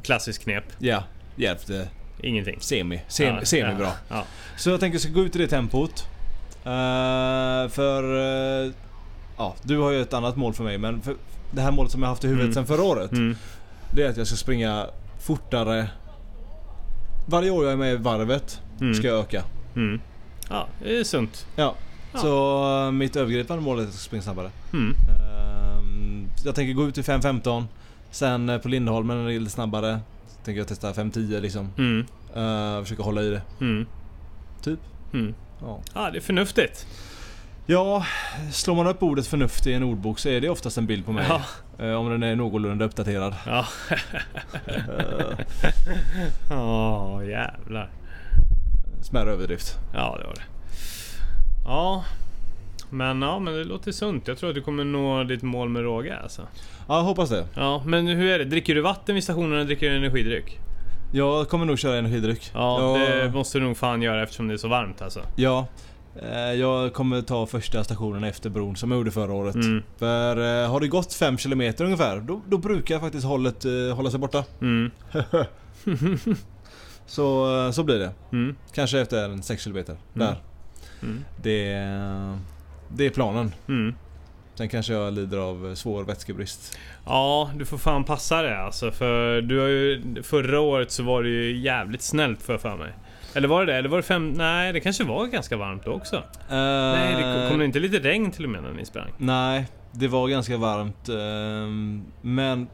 Klassiskt 0.03 0.43
knep. 0.43 0.63
Ja, 0.79 1.03
hjälpte 1.35 1.87
Ingenting. 2.21 2.57
semi. 2.59 3.01
Semi, 3.07 3.37
Ja, 3.39 3.45
semi 3.45 3.75
bra. 3.75 3.91
Ja. 4.09 4.23
Så 4.57 4.69
jag 4.69 4.79
tänker 4.79 4.95
jag 4.95 5.01
ska 5.01 5.11
gå 5.11 5.21
ut 5.21 5.35
i 5.35 5.39
det 5.39 5.47
tempot. 5.47 6.07
Eh, 6.71 7.69
för... 7.69 8.03
eh, 8.65 8.71
ja, 9.37 9.55
du 9.63 9.77
har 9.77 9.91
ju 9.91 10.01
ett 10.01 10.13
annat 10.13 10.35
mål 10.35 10.53
för 10.53 10.63
mig 10.63 10.77
men 10.77 11.01
för 11.01 11.15
det 11.51 11.61
här 11.61 11.71
målet 11.71 11.91
som 11.91 12.01
jag 12.01 12.09
haft 12.09 12.23
i 12.23 12.27
huvudet 12.27 12.43
Mm. 12.45 12.53
sedan 12.53 12.65
förra 12.77 12.83
året. 12.85 13.11
Mm. 13.11 13.35
Det 13.93 14.03
är 14.03 14.09
att 14.09 14.17
jag 14.17 14.27
ska 14.27 14.35
springa 14.35 14.85
fortare. 15.19 15.87
Varje 17.27 17.49
år 17.51 17.63
jag 17.63 17.73
är 17.73 17.77
med 17.77 17.93
i 17.93 17.95
varvet 17.97 18.61
Mm. 18.81 18.93
ska 18.93 19.07
jag 19.07 19.19
öka. 19.19 19.43
Mm. 19.75 20.01
Ja, 20.49 20.67
det 20.83 20.99
är 20.99 21.03
sunt. 21.03 21.47
Ja. 21.55 21.75
Ja. 22.13 22.19
Så 22.19 22.63
eh, 22.85 22.91
mitt 22.91 23.15
övergripande 23.15 23.63
mål 23.63 23.77
är 23.77 23.81
att 23.81 23.87
jag 23.87 23.93
ska 23.93 24.05
springa 24.07 24.23
snabbare. 24.23 24.49
Mm. 24.73 24.93
Ehm, 24.93 26.27
jag 26.45 26.55
tänker 26.55 26.73
gå 26.73 26.87
ut 26.87 26.97
i 26.97 27.01
5.15. 27.01 27.63
Sen 28.11 28.59
på 28.63 28.67
Lindholmen 28.67 29.17
är 29.17 29.25
det 29.29 29.39
lite 29.39 29.51
snabbare. 29.51 29.99
Tänker 30.43 30.59
jag 30.59 30.67
testa 30.67 30.91
5.10 30.93 31.41
liksom. 31.41 31.69
Mm. 31.77 32.05
Uh, 32.37 32.83
försöka 32.83 33.03
hålla 33.03 33.21
i 33.21 33.29
det. 33.29 33.41
Mm. 33.61 33.85
Typ. 34.63 34.79
Ja. 35.61 35.79
Ja, 35.93 36.09
det 36.11 36.17
är 36.17 36.21
förnuftigt. 36.21 36.87
ja, 37.65 38.05
slår 38.51 38.75
man 38.75 38.87
upp 38.87 39.03
ordet 39.03 39.27
förnuft 39.27 39.67
i 39.67 39.73
en 39.73 39.83
ordbok 39.83 40.19
så 40.19 40.29
är 40.29 40.41
det 40.41 40.49
oftast 40.49 40.77
en 40.77 40.85
bild 40.85 41.05
på 41.05 41.11
mig. 41.11 41.25
Ja. 41.29 41.41
Eh, 41.85 41.93
om 41.93 42.09
den 42.09 42.23
är 42.23 42.35
någorlunda 42.35 42.85
uppdaterad. 42.85 43.35
Ja. 43.45 43.65
Ja, 46.49 47.23
jävlar. 47.23 47.89
smärre 49.01 49.31
överdrift. 49.31 49.75
Ja, 49.93 50.17
det 50.21 50.27
var 50.27 50.33
det. 50.33 50.41
Ja. 51.65 52.03
Men 52.89 53.21
ja, 53.21 53.39
men 53.39 53.53
det 53.53 53.63
låter 53.63 53.91
sunt. 53.91 54.27
Jag 54.27 54.37
tror 54.37 54.49
att 54.49 54.55
du 54.55 54.61
kommer 54.61 54.83
nå 54.83 55.23
ditt 55.23 55.41
mål 55.43 55.69
med 55.69 55.81
råge 55.83 56.17
alltså. 56.23 56.41
Ja, 56.87 56.95
jag 56.97 57.03
hoppas 57.03 57.29
det. 57.29 57.45
Ja, 57.55 57.83
men 57.85 58.07
hur 58.07 58.29
är 58.31 58.39
det? 58.39 58.45
Dricker 58.45 58.75
du 58.75 58.81
vatten 58.81 59.15
vid 59.15 59.23
stationen 59.23 59.53
eller 59.53 59.65
dricker 59.65 59.89
du 59.89 59.95
energidryck? 59.97 60.59
Jag 61.11 61.49
kommer 61.49 61.65
nog 61.65 61.79
köra 61.79 61.97
energidryck. 61.97 62.51
Ja, 62.53 62.97
jag, 62.99 63.25
det 63.25 63.31
måste 63.31 63.59
du 63.59 63.65
nog 63.65 63.77
fan 63.77 64.01
göra 64.01 64.23
eftersom 64.23 64.47
det 64.47 64.53
är 64.53 64.57
så 64.57 64.67
varmt 64.67 65.01
alltså. 65.01 65.21
Ja. 65.35 65.67
Eh, 66.21 66.37
Jag 66.53 66.93
kommer 66.93 67.21
ta 67.21 67.45
första 67.45 67.83
stationen 67.83 68.23
efter 68.23 68.49
bron 68.49 68.75
som 68.75 68.91
jag 68.91 68.97
gjorde 68.97 69.11
förra 69.11 69.33
året. 69.33 69.55
Mm. 69.55 69.83
För 69.97 70.63
eh, 70.63 70.69
har 70.69 70.79
det 70.79 70.87
gått 70.87 71.13
5 71.13 71.37
km 71.37 71.61
ungefär, 71.79 72.19
då, 72.19 72.41
då 72.47 72.57
brukar 72.57 72.99
faktiskt 72.99 73.25
hållet 73.25 73.65
eh, 73.65 73.95
hålla 73.95 74.11
sig 74.11 74.19
borta. 74.19 74.43
Mm. 74.61 74.91
Så, 77.09 77.47
så 77.73 77.83
blir 77.83 77.99
det. 77.99 78.11
Mm. 78.31 78.55
Kanske 78.73 78.99
efter 78.99 79.29
en 79.29 79.43
6 79.43 79.63
km. 79.63 79.85
Där. 80.13 80.35
Mm. 81.01 81.23
Det, 81.41 81.73
det 82.89 83.05
är 83.05 83.09
planen. 83.09 83.53
Sen 84.57 84.69
kanske 84.69 84.93
jag 84.93 85.13
lider 85.13 85.37
av 85.37 85.75
svår 85.75 86.03
vätskebrist. 86.03 86.77
Ja, 87.05 87.51
du 87.55 87.65
får 87.65 87.77
fan 87.77 88.03
passa 88.03 88.41
det 88.41 88.59
alltså. 88.59 88.91
För 88.91 89.41
du 89.41 89.59
har 89.59 89.67
ju... 89.67 90.23
Förra 90.23 90.59
året 90.59 90.91
så 90.91 91.03
var 91.03 91.23
det 91.23 91.29
ju 91.29 91.57
jävligt 91.57 92.01
snällt 92.01 92.41
för 92.41 92.57
för 92.57 92.77
mig. 92.77 92.91
Eller 93.33 93.47
var 93.47 93.65
det 93.65 93.71
det? 93.71 93.77
Eller 93.77 93.89
var 93.89 93.97
det 93.97 94.03
fem... 94.03 94.31
Nej, 94.31 94.73
det 94.73 94.79
kanske 94.79 95.03
var 95.03 95.25
ganska 95.27 95.57
varmt 95.57 95.85
då 95.85 95.91
också. 95.91 96.23
Nej, 96.49 97.15
det 97.15 97.49
kom 97.49 97.59
det 97.59 97.65
inte 97.65 97.79
lite 97.79 97.99
regn 97.99 98.31
till 98.31 98.43
och 98.43 98.49
med 98.49 98.63
när 98.63 98.73
ni 98.73 98.85
sprang? 98.85 99.11
Nej, 99.17 99.65
det 99.91 100.07
var 100.07 100.27
ganska 100.27 100.57
varmt. 100.57 101.09
ehm, 101.09 102.03
Men 102.21 102.67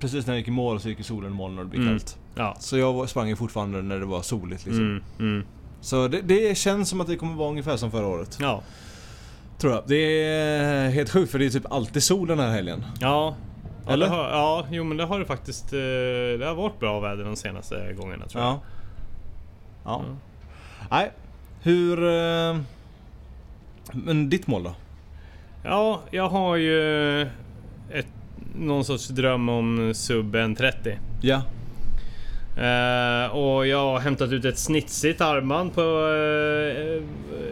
precis 0.00 0.26
när 0.26 0.34
jag 0.34 0.38
gick 0.38 0.48
i 0.48 0.50
mål 0.50 0.80
så 0.80 0.88
gick 0.88 0.98
ju 0.98 1.04
solen 1.04 1.32
i 1.32 1.34
moln 1.34 1.58
och 1.58 1.64
det 1.64 1.70
blev 1.70 1.82
Mm. 1.82 1.94
kallt. 1.94 2.18
Ja. 2.34 2.56
Så 2.60 2.78
jag 2.78 3.08
sprang 3.08 3.28
ju 3.28 3.36
fortfarande 3.36 3.82
när 3.82 3.98
det 3.98 4.06
var 4.06 4.22
soligt 4.22 4.66
liksom. 4.66 4.84
Mm, 4.84 5.02
mm. 5.18 5.46
Så 5.80 6.08
det, 6.08 6.20
det 6.20 6.58
känns 6.58 6.88
som 6.88 7.00
att 7.00 7.06
det 7.06 7.16
kommer 7.16 7.34
vara 7.34 7.50
ungefär 7.50 7.76
som 7.76 7.90
förra 7.90 8.06
året. 8.06 8.38
Ja. 8.40 8.62
Tror 9.62 9.72
jag. 9.74 9.82
Det 9.86 10.24
är 10.28 10.88
helt 10.90 11.10
sjukt 11.10 11.32
för 11.32 11.38
det 11.38 11.46
är 11.46 11.50
typ 11.50 11.72
alltid 11.72 12.02
sol 12.02 12.28
den 12.28 12.38
här 12.38 12.50
helgen. 12.50 12.84
Ja. 13.00 13.34
Ja, 13.86 13.92
Eller? 13.92 14.06
Det 14.06 14.12
har, 14.12 14.24
ja, 14.24 14.66
jo 14.70 14.84
men 14.84 14.96
det 14.96 15.04
har 15.04 15.18
det 15.18 15.24
faktiskt. 15.24 15.72
eh, 15.72 15.78
Det 16.38 16.44
har 16.46 16.54
varit 16.54 16.80
bra 16.80 17.00
väder 17.00 17.24
de 17.24 17.36
senaste 17.36 17.92
gångerna 17.96 18.26
tror 18.26 18.44
jag. 18.44 18.52
Ja. 18.52 18.60
Ja. 19.84 20.04
Ja. 20.08 20.16
Nej, 20.90 21.10
hur... 21.62 22.04
eh, 22.08 22.56
Men 23.92 24.28
ditt 24.28 24.46
mål 24.46 24.62
då? 24.62 24.74
Ja, 25.64 26.00
jag 26.10 26.28
har 26.28 26.56
ju 26.56 27.20
ett, 27.90 28.06
någon 28.58 28.84
sorts 28.84 29.08
dröm 29.08 29.48
om 29.48 29.92
sub 29.94 30.34
130. 30.34 30.98
Ja. 31.20 31.42
Eh, 32.56 33.36
och 33.36 33.66
jag 33.66 33.78
har 33.78 33.98
hämtat 33.98 34.32
ut 34.32 34.44
ett 34.44 34.58
snitsigt 34.58 35.20
armband 35.20 35.74
på 35.74 35.80
uh, 35.80 37.02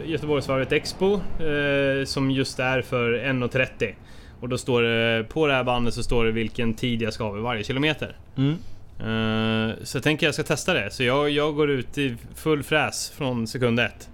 Göteborgsvarvet 0.05 0.71
Expo. 0.71 1.13
eh, 1.13 2.05
som 2.05 2.31
just 2.31 2.59
är 2.59 2.81
för 2.81 3.13
1.30. 3.13 3.93
Och 4.39 4.49
då 4.49 4.57
står 4.57 4.81
det, 4.81 5.23
på 5.23 5.47
det 5.47 5.53
här 5.53 5.63
bandet 5.63 5.93
så 5.93 6.03
står 6.03 6.25
det 6.25 6.31
vilken 6.31 6.73
tid 6.73 7.01
jag 7.01 7.13
ska 7.13 7.23
ha 7.23 7.31
vid 7.31 7.43
varje 7.43 7.63
kilometer. 7.63 8.15
Mm. 8.37 8.51
Eh, 8.99 9.75
så 9.83 9.97
jag 9.97 10.03
tänker 10.03 10.25
jag 10.25 10.33
ska 10.33 10.43
testa 10.43 10.73
det. 10.73 10.91
Så 10.91 11.03
jag, 11.03 11.29
jag 11.29 11.55
går 11.55 11.69
ut 11.69 11.97
i 11.97 12.15
full 12.35 12.63
fräs 12.63 13.09
från 13.17 13.47
sekund 13.47 13.79
ett. 13.79 14.09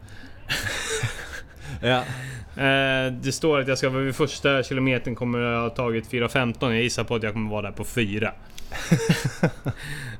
Ja. 1.81 2.03
Eh, 2.63 3.11
det 3.11 3.31
står 3.31 3.59
att 3.59 3.67
jag 3.67 3.77
ska 3.77 3.89
vid 3.89 4.15
första 4.15 4.63
kilometern 4.63 5.15
kommer 5.15 5.39
jag 5.39 5.61
ha 5.61 5.69
tagit 5.69 6.11
4.15. 6.11 6.71
Jag 6.73 6.81
gissar 6.81 7.03
på 7.03 7.15
att 7.15 7.23
jag 7.23 7.33
kommer 7.33 7.51
vara 7.51 7.61
där 7.61 7.71
på 7.71 7.83
4. 7.83 8.31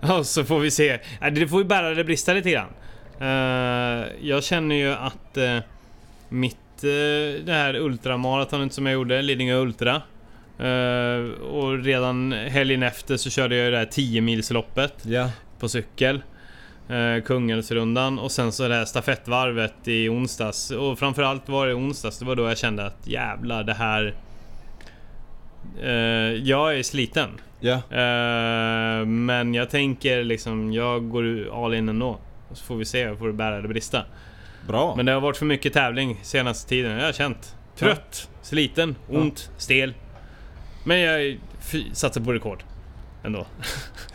Och 0.20 0.26
så 0.26 0.44
får 0.44 0.60
vi 0.60 0.72
se. 0.72 1.00
Det 1.32 1.48
får 1.48 1.62
ju 1.62 1.68
bära 1.68 1.88
eller 1.92 2.04
brista 2.04 2.34
lite 2.34 2.52
grann. 2.52 2.70
Eh, 3.20 4.06
jag 4.22 4.44
känner 4.44 4.76
ju 4.76 4.92
att 4.94 5.38
eh, 5.38 5.58
mitt 6.30 6.84
eh, 6.84 7.44
det 7.46 7.54
här 7.54 7.76
ultramaratonet 7.76 8.74
som 8.74 8.86
jag 8.86 8.94
gjorde, 8.94 9.22
Lidingö 9.22 9.56
Ultra. 9.56 10.02
och 11.52 11.84
redan 11.84 12.32
helgen 12.32 12.84
efter 12.84 13.18
så 13.18 13.30
körde 13.30 13.56
jag 13.56 13.66
ju 13.66 13.72
det 13.72 13.78
här 13.78 13.86
10 13.86 14.22
milsloppet 14.22 14.94
Ja. 15.06 15.30
på 15.60 15.70
cykel. 15.70 16.22
Kungälvsrundan 17.26 18.20
och 18.20 18.32
sen 18.32 18.52
så 18.52 18.68
det 18.68 18.76
här 18.76 18.86
stafettvarvet 18.86 19.88
i 19.88 20.10
onsdags. 20.10 20.72
Och 20.72 21.00
framförallt 21.00 21.50
var 21.50 21.68
det 21.68 21.74
onsdags, 21.74 22.20
det 22.20 22.26
var 22.26 22.36
då 22.36 22.48
jag 22.48 22.58
kände 22.58 22.86
att 22.86 23.08
jävlar 23.08 23.64
det 23.64 23.74
här... 23.74 24.14
Eh, 25.82 25.91
jag 26.34 26.80
är 26.80 26.84
sliten. 26.84 27.30
Ja. 27.60 27.73
Eh, 27.73 29.06
men 29.06 29.53
jag 29.53 29.69
tänker 29.69 30.23
liksom, 30.23 30.73
jag 30.73 31.10
går 31.10 31.49
all 31.65 31.73
in 31.73 31.89
ändå. 31.89 32.19
Och 32.49 32.58
så 32.58 32.65
får 32.65 32.75
vi 32.75 32.86
se, 32.86 33.15
får 33.15 33.27
det 33.27 33.34
bära 33.34 33.58
eller 33.58 33.67
brista. 33.67 34.03
Bra. 34.67 34.93
Men 34.95 35.06
det 35.06 35.12
har 35.12 35.21
varit 35.21 35.38
för 35.38 35.45
mycket 35.45 35.73
tävling 35.73 36.19
senaste 36.23 36.69
tiden. 36.69 36.91
Jag 36.91 37.06
har 37.06 37.13
känt 37.13 37.56
trött, 37.75 38.30
sliten, 38.41 38.95
ont, 39.10 39.51
stel. 39.58 39.93
Men 40.84 40.99
jag 40.99 41.38
satsar 41.93 42.21
på 42.21 42.34
rekord. 42.34 42.63
Ändå. 43.23 43.45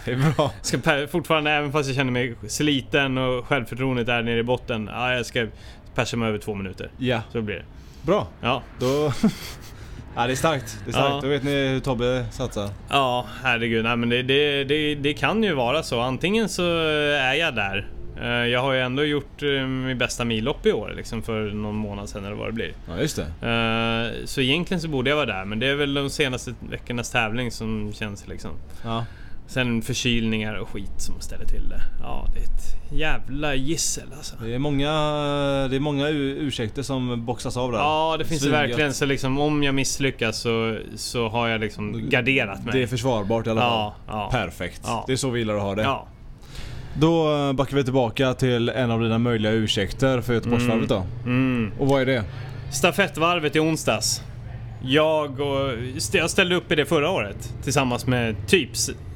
Det 0.05 0.13
är 0.13 0.35
bra. 0.35 0.53
Ska 0.63 1.07
fortfarande, 1.07 1.51
även 1.51 1.73
fast 1.73 1.89
jag 1.89 1.97
känner 1.97 2.13
mig 2.13 2.35
sliten 2.49 3.19
och 3.19 3.47
självförtroendet 3.47 4.09
är 4.09 4.23
nere 4.23 4.39
i 4.39 4.43
botten. 4.43 4.91
Ja, 4.93 5.15
jag 5.15 5.27
ska 5.27 5.47
persa 5.95 6.17
mig 6.17 6.29
över 6.29 6.39
två 6.39 6.55
minuter. 6.55 6.91
Ja. 6.99 7.23
Så 7.33 7.43
blir 7.43 7.57
det. 7.57 7.65
Bra. 8.03 8.27
Ja. 8.41 8.63
Då... 8.79 9.13
ja, 10.17 10.27
det 10.27 10.33
är 10.33 10.37
starkt. 10.37 10.79
Det 10.85 10.91
är 10.91 10.93
starkt. 10.93 11.09
Ja. 11.15 11.21
Då 11.23 11.29
vet 11.29 11.43
ni 11.43 11.51
hur 11.69 11.81
Tobbe 11.81 12.25
satsar. 12.31 12.69
Ja, 12.91 13.27
herregud. 13.43 13.85
Nej, 13.85 13.97
men 13.97 14.09
det, 14.09 14.23
det, 14.23 14.65
det, 14.65 14.95
det 14.95 15.15
kan 15.15 15.43
ju 15.43 15.55
vara 15.55 15.83
så. 15.83 16.01
Antingen 16.01 16.49
så 16.49 16.63
är 17.19 17.35
jag 17.35 17.55
där. 17.55 17.89
Eh, 18.21 18.29
Jag 18.29 18.61
har 18.61 18.73
ju 18.73 18.81
ändå 18.81 19.05
gjort 19.05 19.43
eh, 19.43 19.67
mitt 19.67 19.99
bästa 19.99 20.25
millopp 20.25 20.67
i 20.67 20.73
år, 20.73 20.93
liksom 20.97 21.23
för 21.23 21.41
någon 21.51 21.75
månad 21.77 22.09
sedan 22.09 22.25
eller 22.25 22.37
vad 22.37 22.49
det 22.49 22.53
blir. 22.53 22.73
Ja, 22.89 22.99
just 23.01 23.17
det. 23.41 23.49
Eh, 24.21 24.27
Så 24.27 24.41
egentligen 24.41 24.81
så 24.81 24.89
borde 24.89 25.11
jag 25.11 25.17
vara 25.17 25.27
där, 25.27 25.45
men 25.45 25.59
det 25.59 25.67
är 25.67 25.75
väl 25.75 25.95
de 25.95 26.11
senaste 26.11 26.55
veckornas 26.71 27.11
tävling 27.11 27.51
som 27.51 27.93
känns 27.93 28.29
liksom. 28.29 28.51
Ja. 28.85 29.05
Sen 29.53 29.83
förkylningar 29.83 30.55
och 30.55 30.69
skit 30.69 30.91
som 30.97 31.21
ställer 31.21 31.45
till 31.45 31.69
det. 31.69 31.81
Ja, 32.01 32.29
det 32.35 32.41
är 32.41 32.45
ett 32.45 32.93
jävla 32.93 33.55
gissel 33.55 34.05
alltså. 34.17 34.37
Det 34.45 34.55
är 34.55 34.59
många, 34.59 34.89
det 35.69 35.77
är 35.77 35.81
många 35.81 36.09
ursäkter 36.09 36.83
som 36.83 37.27
boxas 37.27 37.57
av 37.57 37.73
där. 37.73 37.79
Ja, 37.79 38.17
det 38.19 38.25
finns 38.25 38.43
det 38.43 38.51
verkligen. 38.51 38.95
Så 38.95 39.05
liksom 39.05 39.39
om 39.39 39.63
jag 39.63 39.75
misslyckas 39.75 40.39
så, 40.39 40.79
så 40.97 41.29
har 41.29 41.49
jag 41.49 41.61
liksom 41.61 42.09
garderat 42.09 42.65
mig. 42.65 42.73
Det 42.73 42.83
är 42.83 42.87
försvarbart 42.87 43.47
i 43.47 43.51
alla 43.51 43.61
fall. 43.61 43.71
Ja, 43.71 43.95
ja. 44.07 44.29
Perfekt. 44.31 44.81
Ja. 44.85 45.05
Det 45.07 45.13
är 45.13 45.17
så 45.17 45.31
vi 45.31 45.39
gillar 45.39 45.55
att 45.55 45.63
ha 45.63 45.75
det. 45.75 45.83
Ja. 45.83 46.07
Då 46.95 47.37
eh, 47.37 47.53
backar 47.53 47.77
vi 47.77 47.85
tillbaka 47.85 48.35
till 48.35 48.69
en 48.69 48.91
av 48.91 49.01
dina 49.01 49.19
möjliga 49.19 49.53
ursäkter 49.53 50.21
för 50.21 50.35
Göteborgsvarvet 50.35 50.89
då. 50.89 51.07
Mm. 51.25 51.73
Och 51.79 51.89
vad 51.89 52.03
är 52.03 52.07
det? 52.07 52.25
Stafettvarvet 52.73 53.57
i 53.57 53.61
onsdags. 53.61 54.23
Jag 54.85 55.41
och... 55.41 55.73
Jag 56.13 56.31
ställde 56.31 56.55
upp 56.55 56.73
i 56.73 56.75
det 56.75 56.87
förra 56.87 57.11
året 57.11 57.55
tillsammans 57.63 58.07
med 58.07 58.37
typ, 58.47 58.71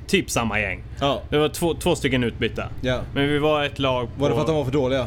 typ 0.06 0.30
samma 0.30 0.60
gäng. 0.60 0.82
Ja. 1.00 1.22
Det 1.30 1.38
var 1.38 1.48
två, 1.48 1.74
två 1.74 1.96
stycken 1.96 2.24
utbytta. 2.24 2.68
ja. 2.80 3.00
Men 3.14 3.28
vi 3.28 3.38
var 3.38 3.64
ett 3.64 3.78
lag 3.78 4.08
på... 4.14 4.20
Var 4.20 4.28
det 4.28 4.34
för 4.34 4.40
att 4.40 4.46
de 4.46 4.56
var 4.56 4.64
för 4.64 4.72
dåliga? 4.72 5.00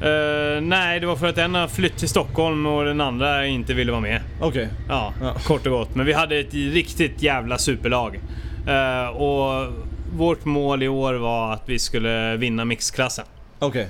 Eh, 0.00 0.60
nej, 0.62 1.00
det 1.00 1.06
var 1.06 1.16
för 1.16 1.26
att 1.26 1.38
en 1.38 1.54
har 1.54 1.68
flytt 1.68 1.96
till 1.96 2.08
Stockholm 2.08 2.66
och 2.66 2.84
den 2.84 3.00
andra 3.00 3.46
inte 3.46 3.74
ville 3.74 3.92
vara 3.92 4.00
med. 4.02 4.20
Okej. 4.40 4.68
Ja, 4.88 5.12
Ja. 5.20 5.34
kort 5.44 5.66
och 5.66 5.72
gott. 5.72 5.94
Men 5.94 6.06
vi 6.06 6.12
hade 6.12 6.36
ett 6.36 6.54
riktigt 6.54 7.22
jävla 7.22 7.58
superlag. 7.58 8.20
Eh, 8.68 9.06
och 9.08 9.72
vårt 10.16 10.44
mål 10.44 10.82
i 10.82 10.88
år 10.88 11.14
var 11.14 11.52
att 11.52 11.62
vi 11.66 11.78
skulle 11.78 12.36
vinna 12.36 12.64
mixklassen. 12.64 13.24
Okej. 13.58 13.88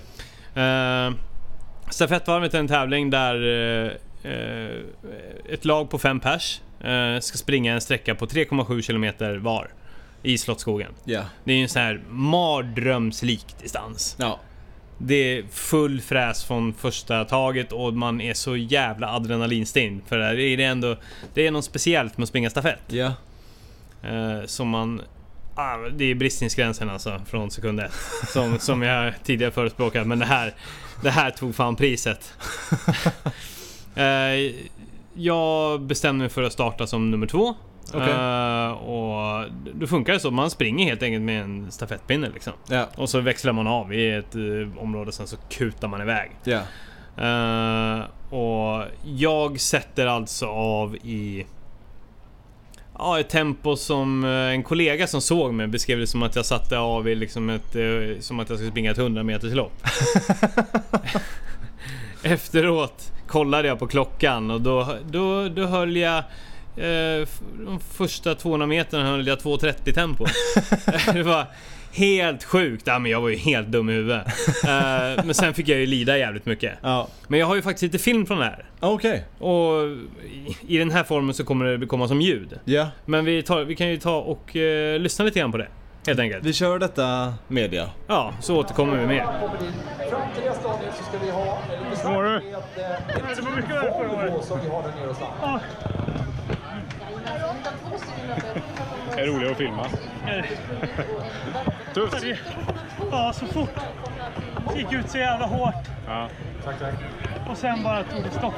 Uh, 0.57 1.15
stafettvarvet 1.91 2.55
är 2.55 2.59
en 2.59 2.69
tävling 2.69 3.11
där 3.11 3.35
eh, 3.35 3.91
eh, 4.33 4.71
ett 5.53 5.65
lag 5.65 5.91
på 5.91 5.99
fem 5.99 6.21
pers 6.21 6.61
eh, 6.81 7.21
ska 7.21 7.39
springa 7.39 7.75
en 7.75 7.81
sträcka 7.81 8.15
på 8.15 8.27
3,7 8.27 8.83
km 8.87 9.43
var 9.43 9.69
i 10.25 10.39
Slottsskogen. 10.39 10.93
Ja. 11.05 11.23
Det 11.45 11.53
är 11.53 11.57
ju 11.57 11.63
en 11.63 11.69
sån 11.69 11.83
här 11.83 12.01
mardrömslik 12.09 13.47
distans. 13.63 14.17
Ja. 14.19 14.41
Det 14.99 15.15
är 15.15 15.45
full 15.51 16.01
fräs 16.01 16.45
från 16.45 16.75
första 16.75 17.25
taget 17.25 17.73
och 17.73 17.95
man 17.95 18.21
är 18.21 18.35
så 18.35 18.57
jävla 18.57 19.09
adrenalinstinn. 19.09 20.03
För 20.07 20.19
det 20.19 20.43
är 20.43 20.57
det 20.57 20.65
ändå... 20.65 20.97
Det 21.35 21.47
är 21.47 21.51
något 21.51 21.65
speciellt 21.65 22.19
med 22.19 22.23
att 22.23 22.29
springa 22.29 22.51
stafett. 22.51 22.83
Ja. 22.87 23.13
Eh, 24.03 24.47
som 24.47 24.69
man... 24.69 25.03
Ah, 25.55 25.77
det 25.77 26.05
är 26.05 26.15
bristningsgränsen 26.15 26.91
alltså, 26.91 27.21
från 27.27 27.51
sekund 27.51 27.81
ett. 27.81 27.93
Som, 28.33 28.59
som 28.61 28.83
jag 28.83 29.15
tidigare 29.25 29.53
förespråkat, 29.53 30.07
men 30.07 30.19
det 30.19 30.27
här... 30.27 30.55
Det 31.03 31.11
här 31.11 31.31
tog 31.31 31.55
fan 31.55 31.77
priset. 31.77 32.33
Eh, 33.97 34.53
jag 35.15 35.81
bestämde 35.81 36.23
mig 36.23 36.29
för 36.29 36.43
att 36.43 36.53
starta 36.53 36.87
som 36.87 37.11
nummer 37.11 37.27
två. 37.27 37.55
Okej. 37.89 38.13
Eh, 38.13 38.71
och 38.71 39.45
då 39.75 39.87
funkar 39.87 40.13
det 40.13 40.21
så, 40.21 40.31
man 40.31 40.51
springer 40.51 40.87
helt 40.87 41.03
enkelt 41.03 41.25
med 41.25 41.43
en 41.43 41.73
stafettpinne 41.73 42.31
liksom. 42.35 42.53
Ja. 42.69 42.87
Och 42.97 43.11
så 43.11 43.21
växlar 43.21 43.53
man 43.53 43.67
av 43.67 43.95
i 43.95 44.11
ett 44.11 44.35
eh, 44.35 44.83
område, 44.83 45.13
sen 45.13 45.27
så 45.27 45.37
kutar 45.37 45.89
man 45.89 46.01
iväg. 46.01 46.31
Ja. 46.45 46.61
Eh, 47.25 48.05
och 48.39 48.85
jag 49.05 49.61
sätter 49.61 50.07
alltså 50.07 50.47
av 50.47 50.97
i 50.97 51.47
Ja, 52.99 53.21
ett 53.21 53.29
tempo 53.29 53.77
som 53.77 54.25
eh, 54.25 54.31
en 54.31 54.63
kollega 54.63 55.07
som 55.07 55.21
såg 55.21 55.55
mig 55.55 55.67
beskrev 55.67 55.99
det 55.99 56.07
som 56.07 56.23
att 56.23 56.37
jag 56.37 56.47
satte 56.47 56.79
av 56.79 57.09
i 57.09 57.15
liksom 57.15 57.51
ett... 57.51 57.77
Som 58.21 58.41
att 58.41 58.49
jag 58.49 58.59
skulle 58.59 58.71
springa 58.71 58.91
ett 58.91 58.99
100 58.99 59.23
meters 59.23 59.55
lopp. 59.55 59.73
Efteråt 62.23 63.13
kollade 63.27 63.69
jag 63.69 63.79
på 63.79 63.87
klockan 63.87 64.51
och 64.51 64.61
då, 64.61 64.97
då, 65.11 65.49
då 65.49 65.67
höll 65.67 65.97
jag... 65.97 66.23
Eh, 66.77 67.29
de 67.67 67.81
första 67.93 68.35
200 68.35 68.67
meterna 68.67 69.05
höll 69.11 69.27
jag 69.27 69.39
2.30 69.39 69.93
tempo. 69.93 70.25
det 71.13 71.23
var 71.23 71.47
helt 71.93 72.45
sjukt. 72.45 72.87
Ja, 72.87 72.99
men 72.99 73.11
jag 73.11 73.21
var 73.21 73.29
ju 73.29 73.37
helt 73.37 73.69
dum 73.69 73.91
i 73.91 73.93
huvudet. 73.93 74.27
Eh, 74.65 75.25
men 75.25 75.35
sen 75.35 75.55
fick 75.55 75.69
jag 75.69 75.79
ju 75.79 75.87
lida 75.87 76.19
jävligt 76.19 76.47
mycket. 76.47 76.73
Ja. 76.83 77.09
Men 77.29 77.41
jag 77.41 77.47
har 77.47 77.55
ju 77.55 77.63
faktiskt 77.63 77.83
lite 77.83 77.99
film 78.05 78.27
från 78.27 78.39
det 78.39 78.45
här. 78.45 78.65
Okej. 78.81 79.25
Och 79.39 79.73
i- 80.25 80.57
i 80.75 80.79
den 80.79 80.91
här 80.91 81.05
formen 81.05 81.35
så 81.35 81.45
kommer 81.45 81.65
det 81.79 81.87
komma 81.87 82.09
som 82.09 82.21
ljud. 82.21 82.59
Ja. 82.65 82.89
Men 83.05 83.25
vi, 83.25 83.43
tar, 83.43 83.65
vi 83.65 83.77
kan 83.77 83.89
ju 83.89 83.97
ta 83.97 84.17
och 84.17 84.57
eh, 84.57 84.99
lyssna 85.01 85.25
lite 85.25 85.39
grann 85.39 85.53
på 85.53 85.59
det. 85.59 85.69
Helt 86.07 86.21
enkelt. 86.21 86.45
Vi 86.45 86.53
kör 86.53 86.79
detta 86.79 87.35
media. 87.49 87.91
Ja, 88.07 88.33
så 88.41 88.57
återkommer 88.57 88.97
vi 88.97 89.07
med. 89.07 89.25
Fram 90.11 90.21
till 90.35 90.45
det 90.45 90.55
stadiet 90.61 90.95
så 90.99 91.05
ska 91.05 91.19
vi 91.25 91.31
ha 91.31 91.59
lite 91.91 92.09
med 92.09 92.37
eh, 92.37 93.37
Det 93.37 93.43
var 93.43 93.57
mycket 93.57 93.71
värre 93.71 93.93
förra 93.99 94.13
året. 94.35 94.45
som 94.45 94.59
vi 94.65 94.69
har 94.69 94.83
där 94.83 94.93
nere 95.01 95.09
och 95.11 95.17
stanna. 95.17 95.61
Det 99.15 99.21
är 99.23 99.27
roligare 99.27 99.53
att 99.53 99.59
filma. 99.59 99.85
Tufft. 101.95 102.25
Ja, 103.11 103.33
så 103.33 103.47
fort. 103.47 103.71
Det 104.73 104.79
gick 104.79 104.93
ut 104.93 105.11
så 105.11 105.19
jävla 105.19 105.47
hårt 105.47 105.75
Ja. 106.07 106.29
och 107.51 107.57
sen 107.57 107.83
bara 107.83 108.03
tog 108.05 108.23
det 108.23 108.31
stopp. 108.31 108.55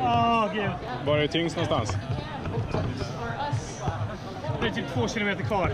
Åh, 0.00 0.46
gud. 0.54 0.70
Var 1.06 1.16
är 1.16 1.20
det 1.20 1.28
tyngst 1.28 1.56
någonstans? 1.56 1.96
Det 4.62 4.68
är 4.68 4.72
typ 4.72 4.84
två 4.94 5.08
kilometer 5.08 5.44
kvar. 5.44 5.70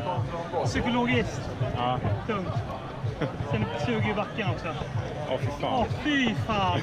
Psykologiskt 0.65 1.41
Ja. 1.77 1.99
tungt. 2.27 2.49
Sen 3.51 3.65
suger 3.87 4.09
ju 4.09 4.15
backen 4.15 4.51
också. 4.51 4.67
Åh 5.31 5.39
fy 5.41 5.47
Åh 5.49 5.61
fan. 5.61 5.87
fy 6.05 6.35
fan! 6.47 6.81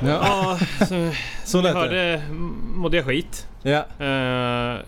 Ja, 0.00 0.58
Ja, 0.80 0.86
så, 0.86 1.10
så 1.44 1.60
lät 1.60 1.74
det. 1.74 1.78
hörde 1.80 2.22
mådde 2.74 2.96
jag 2.96 3.06
skit. 3.06 3.46
Ja. 3.62 3.78
Eh, 4.06 4.78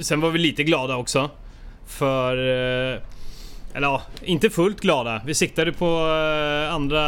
sen 0.00 0.20
var 0.20 0.30
vi 0.30 0.38
lite 0.38 0.64
glada 0.64 0.96
också. 0.96 1.30
För... 1.86 2.36
eh, 2.94 3.00
eller 3.74 3.86
ja, 3.86 4.02
inte 4.22 4.50
fullt 4.50 4.80
glada. 4.80 5.20
Vi 5.26 5.34
siktade 5.34 5.72
på 5.72 5.86
eh, 6.66 6.74
andra, 6.74 7.02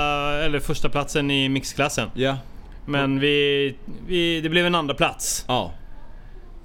eller 0.45 0.61
första 0.61 0.89
platsen 0.89 1.31
i 1.31 1.49
mixklassen. 1.49 2.11
Ja. 2.15 2.37
Men 2.87 3.21
vi, 3.21 3.77
vi... 4.07 4.41
Det 4.41 4.49
blev 4.49 4.67
en 4.67 4.75
andra 4.75 4.95
plats. 4.95 5.45
Ja. 5.49 5.73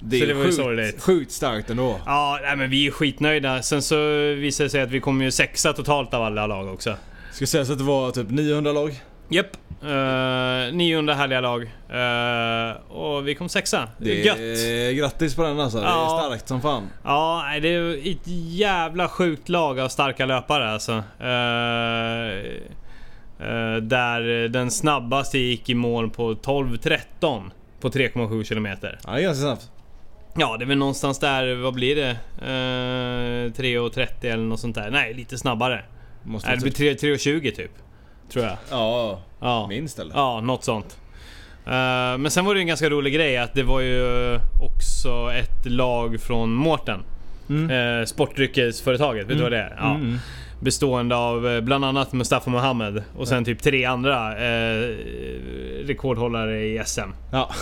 Det 0.04 0.18
Så 0.18 0.24
är 0.24 0.28
det 0.28 0.34
var 0.34 0.40
ju 0.40 0.46
sjukt, 0.46 0.56
sorgligt. 0.56 1.02
sjukt 1.02 1.32
starkt 1.32 1.70
ändå. 1.70 2.00
Ja, 2.06 2.38
nej, 2.42 2.56
men 2.56 2.70
vi 2.70 2.86
är 2.86 2.90
skitnöjda. 2.90 3.62
Sen 3.62 3.82
så 3.82 3.96
visade 4.34 4.66
det 4.66 4.70
sig 4.70 4.80
att 4.82 4.90
vi 4.90 5.00
kom 5.00 5.22
ju 5.22 5.30
sexa 5.30 5.72
totalt 5.72 6.14
av 6.14 6.22
alla 6.22 6.46
lag 6.46 6.72
också. 6.72 6.94
Ska 7.32 7.46
sägas 7.46 7.70
att 7.70 7.78
det 7.78 7.84
var 7.84 8.10
typ 8.10 8.30
900 8.30 8.72
lag. 8.72 9.00
Japp. 9.28 9.46
Uh, 9.84 10.74
900 10.74 11.14
härliga 11.14 11.40
lag. 11.40 11.62
Eh, 11.62 12.76
och 12.92 13.28
vi 13.28 13.34
kom 13.34 13.48
sexa. 13.48 13.88
Det 13.98 14.20
är 14.28 14.90
gött. 14.90 14.96
grattis 14.98 15.34
på 15.34 15.42
den 15.42 15.60
alltså. 15.60 15.78
Det 15.78 15.84
Ja. 15.84 16.16
är 16.24 16.28
starkt 16.28 16.48
som 16.48 16.60
fan. 16.62 16.88
Ja, 17.04 17.44
det 17.62 17.68
är 17.74 18.10
ett 18.12 18.26
jävla 18.52 19.08
sjukt 19.08 19.48
lag 19.48 19.80
av 19.80 19.88
starka 19.88 20.26
löpare 20.26 20.70
alltså. 20.70 20.92
Eh, 21.20 22.36
eh, 23.48 23.76
där 23.76 24.48
den 24.48 24.70
snabbaste 24.70 25.38
gick 25.38 25.68
i 25.68 25.74
mål 25.74 26.10
på 26.10 26.34
12.13 26.34 27.50
på 27.80 27.88
3,7 27.90 28.44
kilometer. 28.44 28.98
Ja, 29.06 29.12
det 29.12 29.18
är 29.18 29.22
ganska 29.22 29.42
snabbt. 29.42 29.70
Ja, 30.34 30.56
det 30.56 30.64
är 30.64 30.66
väl 30.66 30.78
någonstans 30.78 31.18
där, 31.18 31.54
vad 31.54 31.74
blir 31.74 31.96
det? 31.96 32.10
Uh, 32.42 33.52
3.30 33.52 34.06
eller 34.22 34.44
något 34.44 34.60
sånt 34.60 34.74
där. 34.74 34.90
Nej, 34.90 35.14
lite 35.14 35.38
snabbare. 35.38 35.84
Måste 36.22 36.48
Nej, 36.48 36.56
det 36.56 36.62
blir 36.62 36.94
3 36.96 37.14
3.20 37.16 37.50
typ. 37.56 37.70
Tror 38.32 38.44
jag. 38.44 38.56
Ja, 38.70 39.20
Ja. 39.40 39.66
minst 39.68 39.98
eller? 39.98 40.14
Ja, 40.14 40.40
något 40.40 40.64
sånt. 40.64 40.98
Eh, 41.66 42.18
men 42.18 42.30
sen 42.30 42.44
var 42.44 42.54
det 42.54 42.60
en 42.60 42.66
ganska 42.66 42.90
rolig 42.90 43.14
grej 43.14 43.36
att 43.36 43.54
det 43.54 43.62
var 43.62 43.80
ju 43.80 44.38
också 44.60 45.32
ett 45.32 45.66
lag 45.66 46.20
från 46.20 46.52
Mårten. 46.54 47.00
Mm. 47.48 48.00
Eh, 48.00 48.04
sportdryckesföretaget, 48.06 49.26
vet 49.26 49.36
du 49.36 49.42
vad 49.42 49.52
det 49.52 49.58
är? 49.58 49.76
Ja. 49.78 49.90
Mm, 49.90 50.02
mm. 50.02 50.18
Bestående 50.62 51.16
av 51.16 51.48
eh, 51.48 51.60
bland 51.60 51.84
annat 51.84 52.12
Mustafa 52.12 52.50
Mohamed 52.50 53.02
och 53.16 53.28
sen 53.28 53.44
typ 53.44 53.62
tre 53.62 53.84
andra 53.84 54.32
eh, 54.38 54.88
rekordhållare 55.84 56.64
i 56.64 56.82
SM. 56.86 57.00
Ja. 57.32 57.50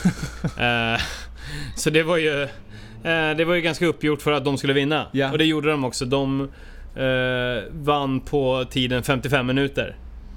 Eh, 0.58 1.00
så 1.76 1.90
det 1.90 2.02
var 2.02 2.16
ju... 2.16 2.42
Eh, 2.42 3.36
det 3.36 3.44
var 3.44 3.54
ju 3.54 3.60
ganska 3.60 3.86
uppgjort 3.86 4.22
för 4.22 4.32
att 4.32 4.44
de 4.44 4.58
skulle 4.58 4.72
vinna. 4.72 5.06
Ja. 5.12 5.32
Och 5.32 5.38
det 5.38 5.44
gjorde 5.44 5.70
de 5.70 5.84
också. 5.84 6.04
De 6.04 6.40
eh, 6.96 7.62
vann 7.72 8.20
på 8.20 8.64
tiden 8.70 9.02
55 9.02 9.46
minuter. 9.46 9.96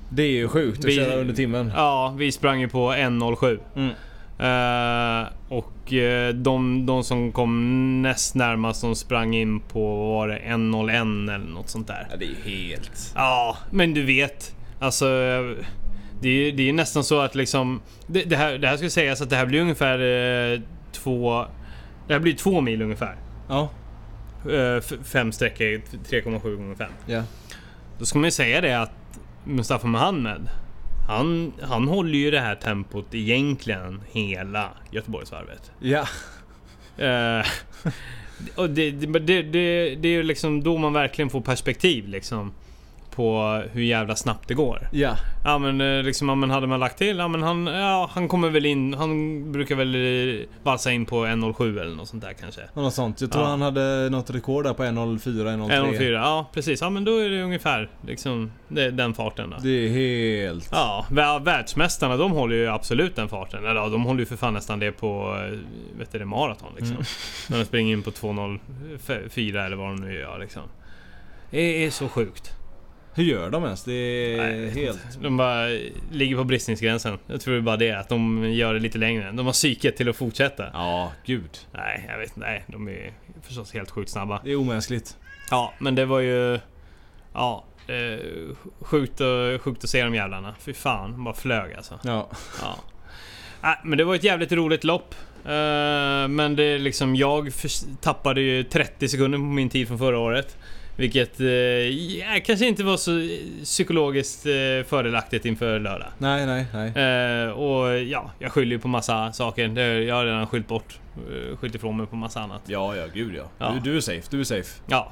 Det 0.10 0.24
är 0.24 0.32
ju 0.32 0.48
sjukt 0.48 0.80
att 0.80 0.86
Vi- 0.86 0.96
köra 0.96 1.16
under 1.16 1.34
timmen. 1.34 1.72
Ja, 1.76 2.16
vi 2.18 2.32
sprang 2.32 2.60
ju 2.62 2.70
på 2.70 2.92
1.07. 2.94 3.60
Mm. 3.76 3.94
Eh, 4.44 5.28
och 5.50 5.94
eh, 5.94 6.34
de, 6.34 6.86
de 6.86 7.04
som 7.04 7.32
kom 7.32 8.02
näst 8.02 8.36
närmast, 8.36 8.82
de 8.82 8.96
sprang 8.96 9.36
in 9.36 9.60
på, 9.60 9.96
var 9.96 10.28
det 10.28 10.40
1.01 10.40 11.36
eller 11.36 11.52
något 11.52 11.70
sånt 11.70 11.88
där. 11.88 12.08
Ja, 12.12 12.18
det 12.18 12.26
är 12.26 12.50
helt... 12.50 13.14
Ja, 13.16 13.58
men 13.72 13.94
du 13.94 14.06
vet. 14.06 14.56
Alltså... 14.80 15.06
Det 16.22 16.30
är, 16.30 16.52
det 16.52 16.70
är 16.70 16.74
nästan 16.74 17.04
så 17.04 17.20
att 17.20 17.36
liksom... 17.36 17.82
Det, 18.08 18.24
det, 18.24 18.36
här, 18.36 18.58
det 18.58 18.68
här 18.68 18.78
ska 18.78 18.90
sägas 18.90 19.22
att 19.22 19.30
det 19.30 19.36
här 19.36 19.46
blir 19.46 19.62
ungefär 19.62 20.00
eh, 20.54 20.62
två... 20.92 21.46
Det 22.08 22.14
här 22.14 22.20
blir 22.20 22.34
två 22.34 22.62
mil 22.62 22.82
ungefär. 22.82 23.16
Ja. 23.50 23.70
Eh, 24.52 24.82
fem 25.04 25.32
sträckor, 25.32 25.66
3,7 25.66 26.56
gånger 26.56 26.76
5. 26.76 26.92
Ja. 27.06 27.24
Då 28.00 28.06
ska 28.06 28.20
man 28.20 28.28
ju 28.28 28.32
säga 28.32 28.62
det 28.62 28.82
att 28.82 28.92
Mustafa 29.44 29.88
Mohamed 29.88 30.50
han, 31.08 31.54
han 31.62 31.88
håller 31.88 32.18
ju 32.18 32.32
det 32.32 32.40
här 32.40 32.56
tempot 32.56 33.06
egentligen 33.12 34.02
hela 34.12 34.70
Göteborgsvarvet. 34.92 35.72
Ja. 35.80 36.08
Eh, 36.98 37.46
och 38.56 38.70
det, 38.70 38.92
det, 38.92 39.20
det, 39.20 39.42
det, 39.42 39.96
det 39.96 40.08
är 40.08 40.14
ju 40.14 40.24
liksom 40.24 40.64
då 40.64 40.78
man 40.78 40.94
verkligen 40.94 41.30
får 41.30 41.42
perspektiv 41.42 42.08
liksom 42.08 42.54
på 43.16 43.62
hur 43.72 43.82
jävla 43.84 44.16
snabbt 44.16 44.48
det 44.48 44.54
går. 44.54 44.88
Ja. 44.92 45.16
Ja 45.46 45.58
men 45.58 45.82
eh, 45.82 46.04
liksom, 46.04 46.30
ja, 46.30 46.36
men 46.36 46.50
hade 46.50 46.68
man 46.68 46.80
lagt 46.80 46.98
till, 46.98 47.18
ja 47.18 47.28
men 47.28 47.44
han, 47.44 47.66
ja, 47.68 48.10
han 48.14 48.28
kommer 48.28 48.50
väl 48.50 48.66
in, 48.66 48.94
han 48.94 49.52
brukar 49.52 49.76
väl 49.76 49.96
eh, 50.40 50.46
valsa 50.64 50.92
in 50.92 51.06
på 51.06 51.26
1.07 51.26 51.82
eller 51.82 51.96
något 51.96 52.08
sånt 52.08 52.24
där 52.24 52.34
kanske. 52.34 52.62
Något 52.74 52.94
sånt. 52.94 53.22
Jag 53.22 53.32
tror 53.32 53.44
Ja. 53.44 53.50
han 53.50 53.62
hade 53.62 54.10
något 54.10 54.30
rekord 54.30 54.64
där 54.64 54.74
på 54.74 54.84
1.04, 54.84 55.20
1.03. 55.20 55.70
1.04, 55.98 56.12
ja 56.12 56.50
precis. 56.54 56.82
Ja 56.82 56.90
men 56.90 57.04
då 57.06 57.18
är 57.18 57.30
det 57.30 57.44
ungefär 57.44 57.90
liksom 58.08 58.52
det, 58.68 58.92
den 58.92 59.14
farten 59.14 59.50
då. 59.50 59.58
Det 59.64 59.70
är 59.70 59.90
helt... 59.90 60.70
Ja, 60.72 61.06
vä- 61.10 61.44
världsmästarna 61.44 62.18
de 62.18 62.32
håller 62.32 62.56
ju 62.56 62.68
absolut 62.68 63.16
den 63.16 63.30
farten. 63.30 63.66
Eller 63.66 63.76
ja, 63.82 63.88
de 63.90 64.04
håller 64.04 64.20
ju 64.20 64.26
för 64.26 64.36
fan 64.38 64.54
nästan 64.54 64.80
det 64.80 64.92
på 64.92 65.38
eh, 65.52 65.58
vet 66.00 66.12
du, 66.12 66.20
det, 66.20 66.26
maraton 66.26 66.70
liksom. 66.76 66.96
Mm. 66.96 67.06
När 67.50 67.58
de 67.58 67.66
springer 67.66 67.94
in 67.94 68.04
på 68.04 68.12
2.04 68.12 69.66
eller 69.66 69.76
vad 69.76 69.88
de 69.88 69.96
nu 69.96 70.14
gör 70.14 70.40
liksom. 70.40 70.62
Det 71.52 71.86
är 71.86 71.90
så 71.92 72.08
sjukt. 72.10 72.54
Hur 73.16 73.24
gör 73.24 73.50
de 73.50 73.64
ens? 73.64 73.84
Det 73.84 73.94
är 73.94 74.38
Nej, 74.38 74.70
helt... 74.70 75.00
De 75.22 75.38
bara 75.38 75.68
ligger 76.12 76.36
på 76.36 76.44
bristningsgränsen. 76.44 77.18
Jag 77.28 77.42
tror 77.42 77.54
det 77.54 77.60
är 77.60 77.62
bara 77.62 77.78
det, 77.78 77.92
att 77.92 78.10
de 78.10 78.52
gör 78.54 78.74
det 78.74 78.80
lite 78.80 78.98
längre. 78.98 79.32
De 79.32 79.46
har 79.46 79.54
psyket 79.54 79.98
till 79.98 80.10
att 80.10 80.16
fortsätta. 80.16 80.66
Ja, 80.74 81.12
gud. 81.26 81.60
Nej, 81.72 82.06
jag 82.10 82.20
vet. 82.20 82.36
Nej, 82.36 82.64
de 82.68 82.88
är 82.88 83.14
förstås 83.42 83.74
helt 83.74 83.92
sjukt 83.92 84.12
snabba. 84.12 84.42
Det 84.44 84.52
är 84.52 84.56
omänskligt. 84.56 85.18
Ja, 85.52 85.74
men 85.80 85.96
det 85.96 86.06
var 86.06 86.20
ju... 86.20 86.60
Ja, 87.34 87.66
eh, 87.88 88.20
sjukt, 88.82 89.22
och, 89.22 89.62
sjukt 89.62 89.84
att 89.84 89.90
se 89.90 90.04
de 90.04 90.16
jävlarna. 90.16 90.56
Fy 90.60 90.74
fan, 90.74 91.12
de 91.12 91.24
bara 91.24 91.34
flög 91.34 91.74
alltså. 91.74 92.00
Ja. 92.04 92.30
Ja. 92.62 92.78
Äh, 93.70 93.78
men 93.84 93.98
det 93.98 94.04
var 94.04 94.16
ett 94.16 94.24
jävligt 94.24 94.52
roligt 94.52 94.84
lopp. 94.84 95.16
Eh, 95.46 96.28
men 96.28 96.56
det 96.56 96.64
är 96.64 96.80
liksom, 96.80 97.16
jag 97.16 97.52
tappade 98.02 98.42
ju 98.42 98.64
30 98.64 99.08
sekunder 99.08 99.38
på 99.38 99.44
min 99.44 99.70
tid 99.70 99.88
från 99.88 99.98
förra 99.98 100.20
året. 100.20 100.58
Vilket 100.96 101.40
eh, 101.40 102.44
kanske 102.46 102.66
inte 102.66 102.84
var 102.84 102.98
så 102.98 103.28
psykologiskt 103.64 104.46
eh, 104.46 104.52
fördelaktigt 104.88 105.46
inför 105.46 105.80
lördag. 105.80 106.08
Nej, 106.18 106.46
nej, 106.46 106.66
nej. 106.74 106.88
Eh, 106.88 107.50
och 107.50 108.00
ja, 108.00 108.32
jag 108.40 108.52
skyller 108.52 108.72
ju 108.72 108.80
på 108.80 108.88
massa 108.88 109.32
saker. 109.32 109.68
Det, 109.68 110.04
jag 110.04 110.16
har 110.16 110.26
redan 110.26 110.48
skyllt 110.48 110.68
bort. 110.68 111.00
Uh, 111.30 111.58
skyllt 111.58 111.76
ifrån 111.76 111.98
mig 111.98 112.08
på 112.08 112.16
massa 112.16 112.42
annat. 112.42 112.62
Ja, 112.66 112.96
ja, 112.96 113.06
gud 113.14 113.36
ja. 113.36 113.44
Ja. 113.58 113.72
Du, 113.84 113.92
du 113.92 113.98
är 113.98 114.02
safe, 114.02 114.28
du 114.30 114.40
är 114.40 114.44
safe. 114.44 114.82
Ja. 114.88 115.12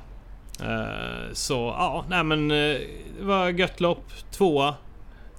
Eh, 0.59 1.34
så 1.34 1.53
ja, 1.53 2.05
nej 2.09 2.23
men 2.23 2.51
eh, 2.51 2.77
det 3.19 3.25
var 3.25 3.49
gött 3.49 3.79
lopp. 3.79 4.11
Tvåa. 4.32 4.75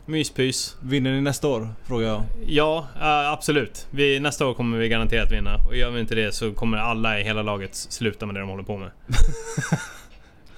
Myspys. 0.07 0.77
Vinner 0.83 1.13
ni 1.13 1.21
nästa 1.21 1.49
år? 1.49 1.69
Frågar 1.85 2.09
jag. 2.09 2.23
Ja, 2.47 2.87
eh, 3.01 3.33
absolut. 3.33 3.87
Vi, 3.91 4.21
nästa 4.21 4.47
år 4.47 4.55
kommer 4.55 4.79
vi 4.79 4.89
garanterat 4.89 5.33
vinna. 5.33 5.57
Och 5.69 5.77
gör 5.77 5.91
vi 5.91 6.01
inte 6.01 6.15
det 6.15 6.35
så 6.35 6.53
kommer 6.53 6.79
alla 6.79 7.21
i 7.21 7.25
hela 7.25 7.43
laget 7.43 7.75
sluta 7.75 8.27
med 8.27 8.35
det 8.35 8.41
de 8.41 8.49
håller 8.49 8.63
på 8.63 8.79
med. 8.79 8.91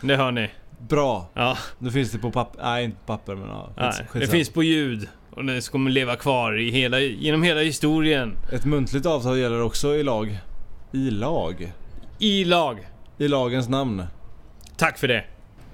det 0.00 0.16
hör 0.16 0.32
ni. 0.32 0.50
Bra. 0.88 1.30
Ja, 1.34 1.58
Nu 1.78 1.90
finns 1.90 2.12
det 2.12 2.18
på 2.18 2.30
papper. 2.30 2.62
Nej, 2.62 2.84
inte 2.84 2.96
på 2.96 3.06
papper 3.06 3.34
men 3.34 3.48
ja. 3.48 3.70
nej. 3.76 3.92
Det 4.12 4.26
finns 4.26 4.50
på 4.50 4.62
ljud. 4.62 5.08
Och 5.30 5.44
det 5.44 5.70
kommer 5.70 5.90
leva 5.90 6.16
kvar 6.16 6.60
i 6.60 6.70
hela, 6.70 7.00
genom 7.00 7.42
hela 7.42 7.60
historien. 7.60 8.36
Ett 8.52 8.64
muntligt 8.64 9.06
avtal 9.06 9.38
gäller 9.38 9.62
också 9.62 9.96
i 9.96 10.02
lag. 10.02 10.38
I 10.92 11.10
lag? 11.10 11.72
I 12.18 12.44
lag. 12.44 12.78
I 13.18 13.28
lagens 13.28 13.68
namn. 13.68 14.02
Tack 14.76 14.98
för 14.98 15.08
det. 15.08 15.24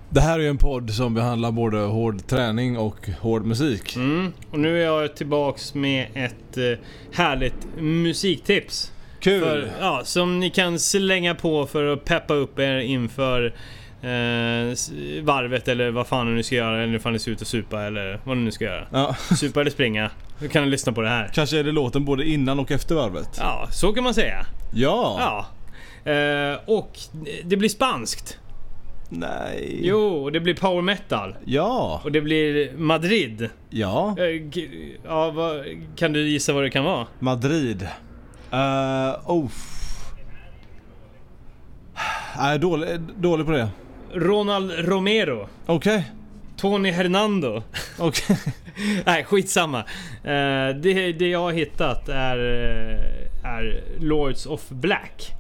Det 0.09 0.21
här 0.21 0.39
är 0.39 0.43
ju 0.43 0.49
en 0.49 0.59
podd 0.59 0.91
som 0.91 1.15
behandlar 1.15 1.53
både 1.53 1.79
hård 1.79 2.27
träning 2.27 2.79
och 2.79 3.09
hård 3.21 3.45
musik. 3.45 3.97
Mm. 3.97 4.33
Och 4.51 4.59
nu 4.59 4.81
är 4.81 4.85
jag 4.85 5.17
tillbaks 5.17 5.75
med 5.75 6.07
ett 6.15 6.57
eh, 6.57 6.79
härligt 7.13 7.67
musiktips. 7.79 8.93
Kul! 9.21 9.41
För, 9.41 9.71
ja, 9.81 10.01
som 10.05 10.41
ni 10.41 10.51
kan 10.51 10.79
slänga 10.79 11.35
på 11.35 11.67
för 11.67 11.93
att 11.93 12.05
peppa 12.05 12.35
upp 12.35 12.59
er 12.59 12.79
inför 12.79 13.55
eh, 14.03 15.25
varvet 15.25 15.69
eller 15.69 15.91
vad 15.91 16.07
fan 16.07 16.27
ni 16.27 16.33
nu 16.33 16.43
ska 16.43 16.55
göra. 16.55 16.83
Eller 16.83 16.95
ifall 16.95 17.13
ni 17.13 17.19
ska 17.19 17.31
ut 17.31 17.41
och 17.41 17.47
supa 17.47 17.83
eller 17.83 18.21
vad 18.25 18.37
ni 18.37 18.45
nu 18.45 18.51
ska 18.51 18.65
göra. 18.65 18.87
Ja, 18.93 19.15
Supa 19.15 19.61
eller 19.61 19.71
springa. 19.71 20.11
Då 20.39 20.49
kan 20.49 20.65
ni 20.65 20.71
lyssna 20.71 20.93
på 20.93 21.01
det 21.01 21.09
här. 21.09 21.31
kanske 21.35 21.59
är 21.59 21.65
det 21.65 21.73
låten 21.73 22.05
både 22.05 22.29
innan 22.29 22.59
och 22.59 22.71
efter 22.71 22.95
varvet. 22.95 23.37
Ja, 23.39 23.69
så 23.73 23.93
kan 23.93 24.05
man 24.05 24.15
säga. 24.15 24.47
Ja! 24.73 25.17
Ja. 25.21 25.47
Eh, 26.13 26.59
och 26.67 26.99
det 27.45 27.57
blir 27.57 27.69
spanskt. 27.69 28.39
Nej. 29.13 29.81
Jo, 29.83 29.99
och 29.99 30.33
det 30.33 30.41
blir 30.41 30.55
power 30.55 30.83
metal. 30.83 31.35
Ja. 31.45 32.01
Och 32.05 32.13
det 32.13 32.21
blir 32.21 32.77
Madrid. 32.77 33.49
Ja. 33.71 34.17
Eh, 34.19 34.61
ja, 35.05 35.31
vad, 35.31 35.65
kan 35.97 36.13
du 36.13 36.29
gissa 36.29 36.53
vad 36.53 36.63
det 36.63 36.71
kan 36.71 36.85
vara? 36.85 37.07
Madrid. 37.19 37.83
Uh, 38.53 39.31
oh. 39.31 39.51
Nej, 42.39 42.59
dålig, 42.59 43.01
dålig 43.17 43.47
på 43.47 43.53
det. 43.53 43.69
Ronald 44.15 44.73
Romero. 44.79 45.49
Okej. 45.67 46.05
Tony 46.57 46.91
Hernando. 46.91 47.63
Okej. 47.99 48.37
Nej, 49.07 49.25
skitsamma. 49.25 49.79
Eh, 50.25 50.77
det, 50.83 51.13
det 51.13 51.29
jag 51.29 51.41
har 51.41 51.53
hittat 51.53 52.09
är, 52.09 52.39
eh, 52.39 53.51
är 53.51 53.83
Lords 53.99 54.47
of 54.47 54.69
Black. 54.69 55.33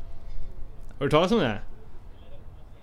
Har 0.99 1.05
du 1.05 1.11
talat 1.11 1.33
om 1.33 1.39
det? 1.39 1.59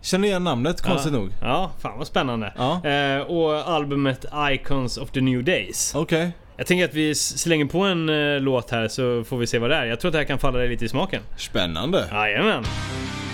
Känner 0.02 0.28
igen 0.28 0.44
namnet 0.44 0.82
konstigt 0.82 1.14
ja. 1.14 1.20
nog. 1.20 1.30
Ja, 1.42 1.72
fan 1.80 1.98
vad 1.98 2.08
spännande. 2.08 2.54
Ja. 2.58 2.86
Eh, 2.90 3.22
och 3.22 3.70
albumet 3.70 4.26
Icons 4.52 4.98
of 4.98 5.12
the 5.12 5.22
New 5.22 5.44
Days. 5.44 5.96
Okej. 5.96 6.32
Jag 6.58 6.68
tänker 6.68 6.86
att 6.86 6.94
vi 6.94 7.16
slänger 7.16 7.66
på 7.66 7.80
en 7.80 8.10
eh, 8.10 8.40
låt 8.40 8.72
här 8.72 8.88
så 8.88 9.24
får 9.24 9.38
vi 9.38 9.48
se 9.48 9.60
vad 9.60 9.70
det 9.70 9.76
är. 9.76 9.86
Jag 9.86 10.00
tror 10.00 10.10
att 10.10 10.14
det 10.14 10.20
här 10.20 10.26
kan 10.26 10.40
falla 10.40 10.58
dig 10.58 10.70
lite 10.70 10.86
i 10.86 10.90
smaken. 10.90 11.22
Spännande. 11.38 12.08
Jajamän. 12.12 12.64
Did 12.64 13.27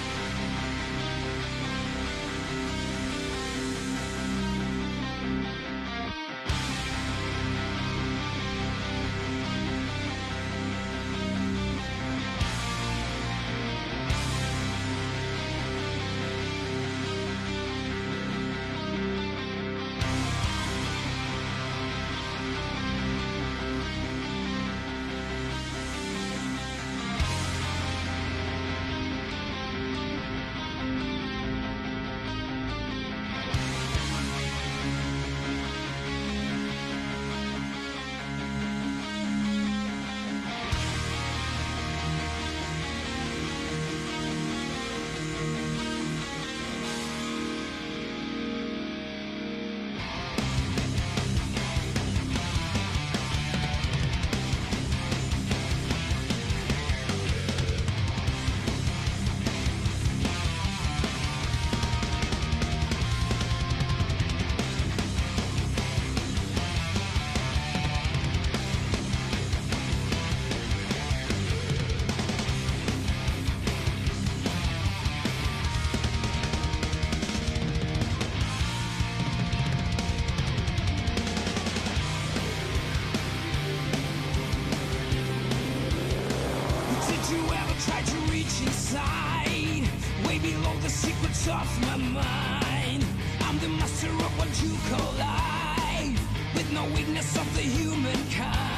of 91.47 91.81
my 91.81 91.97
mind. 91.97 93.05
I'm 93.41 93.59
the 93.59 93.69
master 93.69 94.07
of 94.07 94.37
what 94.37 94.51
you 94.63 94.71
call 94.89 95.13
life. 95.13 96.19
With 96.55 96.71
no 96.71 96.85
weakness 96.95 97.35
of 97.35 97.47
the 97.55 97.61
humankind. 97.61 98.73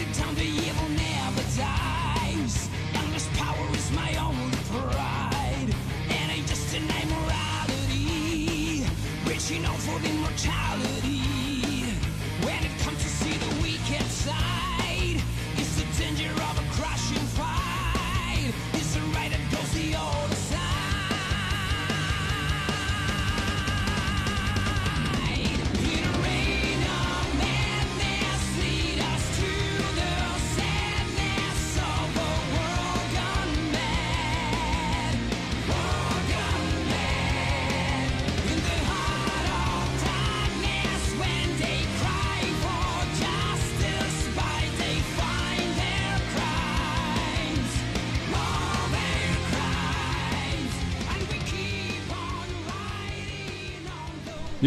It 0.00 0.16
down 0.16 0.34
the 0.34 0.44
evil 0.44 0.88
never 0.88 1.42
dies. 1.58 2.70
Endless 2.94 3.28
power 3.36 3.66
is 3.74 3.90
my 3.92 4.16
only 4.16 4.56
pride. 4.70 5.74
And 6.08 6.32
I 6.32 6.38
just 6.46 6.72
deny 6.72 7.04
morality. 7.04 8.86
Reaching 9.26 9.64
out 9.66 9.76
for 9.76 9.98
immortality. 10.06 10.99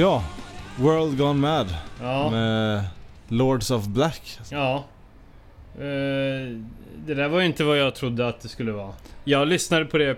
Ja. 0.04 0.24
World 0.78 1.18
Gone 1.18 1.39
Mad. 1.39 1.76
Ja. 2.01 2.30
Med 2.30 2.84
Lords 3.28 3.72
of 3.72 3.86
Black. 3.86 4.39
Ja. 4.51 4.84
Eh, 5.76 6.58
det 7.06 7.14
där 7.14 7.28
var 7.28 7.39
ju 7.39 7.45
inte 7.45 7.64
vad 7.64 7.78
jag 7.78 7.95
trodde 7.95 8.28
att 8.28 8.41
det 8.41 8.47
skulle 8.47 8.72
vara. 8.72 8.93
Jag 9.24 9.47
lyssnade 9.47 9.86
på 9.86 9.97
det, 9.97 10.18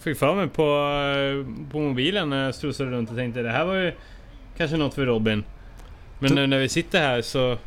fick 0.00 0.18
för 0.18 0.34
mig 0.34 0.48
på, 0.48 0.62
eh, 0.62 1.70
på 1.72 1.78
mobilen 1.80 2.30
när 2.30 2.44
jag 2.44 2.54
strosade 2.54 2.90
runt 2.90 3.10
och 3.10 3.16
tänkte 3.16 3.42
det 3.42 3.50
här 3.50 3.64
var 3.64 3.74
ju 3.74 3.92
kanske 4.56 4.76
något 4.76 4.94
för 4.94 5.06
Robin. 5.06 5.44
Men 6.18 6.30
To- 6.30 6.34
nu 6.34 6.46
när 6.46 6.58
vi 6.58 6.68
sitter 6.68 6.98
här 7.00 7.22
så, 7.22 7.58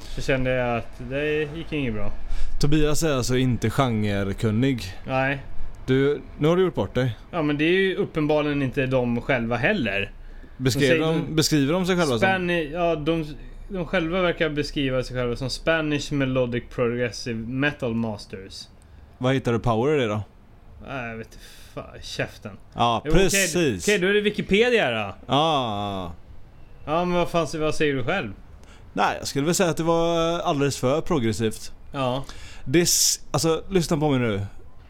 så 0.00 0.22
kände 0.22 0.50
jag 0.50 0.76
att 0.78 1.00
det 1.10 1.48
gick 1.56 1.72
inget 1.72 1.94
bra. 1.94 2.12
Tobias 2.60 3.02
är 3.02 3.14
alltså 3.16 3.36
inte 3.36 3.70
genrekunnig. 3.70 4.82
Nej. 5.06 5.38
Du, 5.86 6.20
nu 6.38 6.48
har 6.48 6.56
du 6.56 6.62
gjort 6.62 6.74
bort 6.74 6.94
dig. 6.94 7.16
Ja 7.30 7.42
men 7.42 7.58
det 7.58 7.64
är 7.64 7.72
ju 7.78 7.94
uppenbarligen 7.94 8.62
inte 8.62 8.86
de 8.86 9.20
själva 9.20 9.56
heller. 9.56 10.10
Beskriver 10.56 10.98
de, 10.98 11.34
beskriver 11.36 11.72
de 11.72 11.86
sig 11.86 11.96
själva 11.96 12.18
som... 12.18 12.28
Spani- 12.28 12.72
ja, 12.72 12.96
de, 12.96 13.26
de 13.68 13.86
själva 13.86 14.20
verkar 14.20 14.48
beskriva 14.48 15.02
sig 15.02 15.16
själva 15.16 15.36
som 15.36 15.50
Spanish 15.50 16.12
Melodic 16.12 16.64
Progressive 16.70 17.38
Metal 17.38 17.94
Masters. 17.94 18.68
Vad 19.18 19.34
hittar 19.34 19.52
du 19.52 19.58
power 19.58 19.96
i 19.96 20.00
det 20.00 20.06
då? 20.06 20.22
Nej, 20.88 21.10
jag 21.10 21.16
vet 21.16 21.26
inte. 21.26 21.38
Fan, 21.74 21.84
käften. 22.02 22.56
Ja, 22.74 23.02
Jo, 23.04 23.12
precis. 23.12 23.84
Okej, 23.88 23.98
då 23.98 24.06
är 24.06 24.12
det 24.14 24.20
Wikipedia 24.20 24.90
då. 24.90 25.14
Ja. 25.26 26.12
Ja, 26.84 27.04
men 27.04 27.12
vad 27.14 27.28
fan 27.28 27.46
vad 27.54 27.74
säger 27.74 27.94
du 27.94 28.04
själv? 28.04 28.32
Nej, 28.92 29.16
jag 29.18 29.28
skulle 29.28 29.44
väl 29.44 29.54
säga 29.54 29.70
att 29.70 29.76
det 29.76 29.82
var 29.82 30.38
alldeles 30.38 30.76
för 30.78 31.00
progressivt. 31.00 31.72
Ja. 31.92 32.24
Det 32.64 32.88
alltså 33.30 33.62
lyssna 33.70 33.96
på 33.96 34.10
mig 34.10 34.18
nu. 34.20 34.40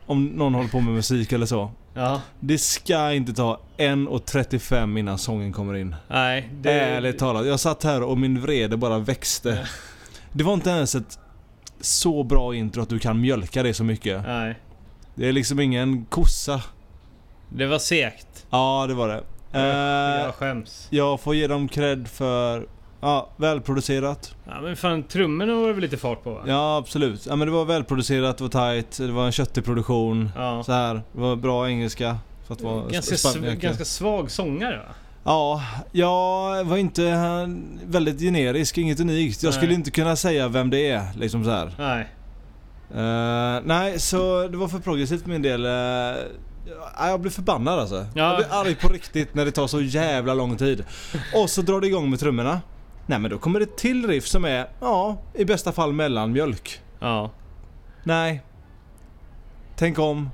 Om 0.07 0.25
någon 0.27 0.55
håller 0.55 0.69
på 0.69 0.81
med 0.81 0.95
musik 0.95 1.33
eller 1.33 1.47
så. 1.47 1.71
Ja. 1.95 2.21
Det 2.41 2.59
ska 2.59 3.13
inte 3.13 3.33
ta 3.33 3.61
1.35 3.77 4.99
innan 4.99 5.19
sången 5.19 5.53
kommer 5.53 5.75
in. 5.75 5.95
Nej, 6.09 6.49
det... 6.61 6.73
Ärligt 6.73 7.19
talat. 7.19 7.47
Jag 7.47 7.61
satt 7.61 7.85
här 7.85 8.03
och 8.03 8.19
min 8.19 8.41
vrede 8.41 8.77
bara 8.77 8.99
växte. 8.99 9.69
Det 10.33 10.45
var 10.45 10.55
inte 10.55 10.71
ens 10.71 10.95
ett 10.95 11.19
så 11.81 12.23
bra 12.25 12.55
intro 12.55 12.83
att 12.83 12.89
du 12.89 12.99
kan 12.99 13.21
mjölka 13.21 13.63
det 13.63 13.75
så 13.75 13.85
mycket. 13.85 14.23
Nej. 14.27 14.59
Det 15.15 15.29
är 15.29 15.33
liksom 15.33 15.61
ingen 15.61 16.05
kossa. 16.05 16.63
Det 17.49 17.67
var 17.67 17.79
segt. 17.79 18.47
Ja, 18.51 18.85
det 18.89 18.95
var 18.95 19.09
det. 19.09 19.23
Jag 19.53 20.27
Eh, 20.27 20.33
skäms. 20.33 20.87
jag 20.91 21.21
får 21.21 21.35
ge 21.35 21.47
dem 21.47 21.69
cred 21.69 22.09
för... 22.09 22.67
Ja, 23.01 23.30
välproducerat. 23.36 24.34
Ja, 24.44 24.61
men 24.61 24.76
fan 24.76 25.03
trummorna 25.03 25.55
var 25.55 25.66
det 25.66 25.72
väl 25.72 25.82
lite 25.82 25.97
fart 25.97 26.24
på 26.24 26.30
va? 26.30 26.40
Ja, 26.47 26.76
absolut. 26.76 27.26
Ja, 27.26 27.36
men 27.36 27.49
det 27.49 27.53
var 27.55 27.64
välproducerat, 27.64 28.38
det 28.38 28.44
var 28.44 28.49
tight, 28.74 28.99
det 28.99 29.12
var 29.12 29.26
en 29.26 29.32
köttig 29.32 29.64
produktion. 29.64 30.30
Ja. 30.36 30.62
Så 30.62 30.72
här, 30.72 30.94
det 30.94 31.20
var 31.20 31.36
bra 31.36 31.68
engelska. 31.68 32.18
För 32.47 32.55
att 32.55 32.61
vara 32.61 32.88
Ganska, 32.88 33.14
sv- 33.14 33.55
ganska 33.57 33.84
svag 33.84 34.30
sångare 34.30 34.76
va? 34.76 34.94
Ja, 35.24 35.62
jag 35.92 36.64
var 36.64 36.76
inte 36.76 37.05
eh, 37.05 37.47
väldigt 37.86 38.20
generisk, 38.20 38.78
inget 38.78 39.01
unikt. 39.01 39.42
Jag 39.42 39.51
Nej. 39.51 39.59
skulle 39.59 39.74
inte 39.74 39.90
kunna 39.90 40.16
säga 40.16 40.49
vem 40.49 40.70
det 40.70 40.90
är, 40.90 41.03
liksom 41.16 41.44
så 41.44 41.51
här. 41.51 41.70
Nej. 41.78 42.09
Eh, 42.94 43.62
nej, 43.64 44.01
så 44.01 44.49
det 44.49 44.57
var 44.57 44.68
för 44.68 44.78
progressivt 44.78 45.22
för 45.22 45.30
min 45.30 45.42
del. 45.42 45.66
Uh, 45.66 46.16
jag 46.99 47.20
blir 47.20 47.30
förbannad 47.30 47.78
alltså. 47.78 48.07
Ja. 48.14 48.24
Jag 48.28 48.36
blir 48.36 48.47
arg 48.51 48.74
på 48.74 48.88
riktigt 48.88 49.34
när 49.34 49.44
det 49.44 49.51
tar 49.51 49.66
så 49.66 49.80
jävla 49.80 50.34
lång 50.34 50.57
tid. 50.57 50.84
Och 51.34 51.51
så 51.51 51.62
drar 51.62 51.80
det 51.80 51.86
igång 51.86 52.11
med 52.11 52.20
trummorna. 52.20 52.61
Nej 53.07 53.19
men 53.19 53.31
då 53.31 53.39
kommer 53.39 53.61
det 53.61 53.77
till 53.77 54.07
riff 54.09 54.27
som 54.27 54.45
är, 54.45 54.67
ja, 54.81 55.19
i 55.35 55.45
bästa 55.45 55.73
fall 55.73 55.93
mellanmjölk. 55.93 56.81
Ja. 57.01 57.31
Nej. 58.05 58.43
Tänk 59.77 59.99
om. 59.99 60.31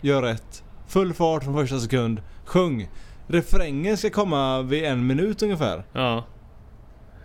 Gör 0.00 0.22
rätt. 0.22 0.62
Full 0.88 1.14
fart 1.14 1.44
från 1.44 1.54
första 1.54 1.78
sekund. 1.78 2.22
Sjung. 2.44 2.88
Refrängen 3.26 3.96
ska 3.96 4.10
komma 4.10 4.62
vid 4.62 4.84
en 4.84 5.06
minut 5.06 5.42
ungefär. 5.42 5.84
Ja. 5.92 6.24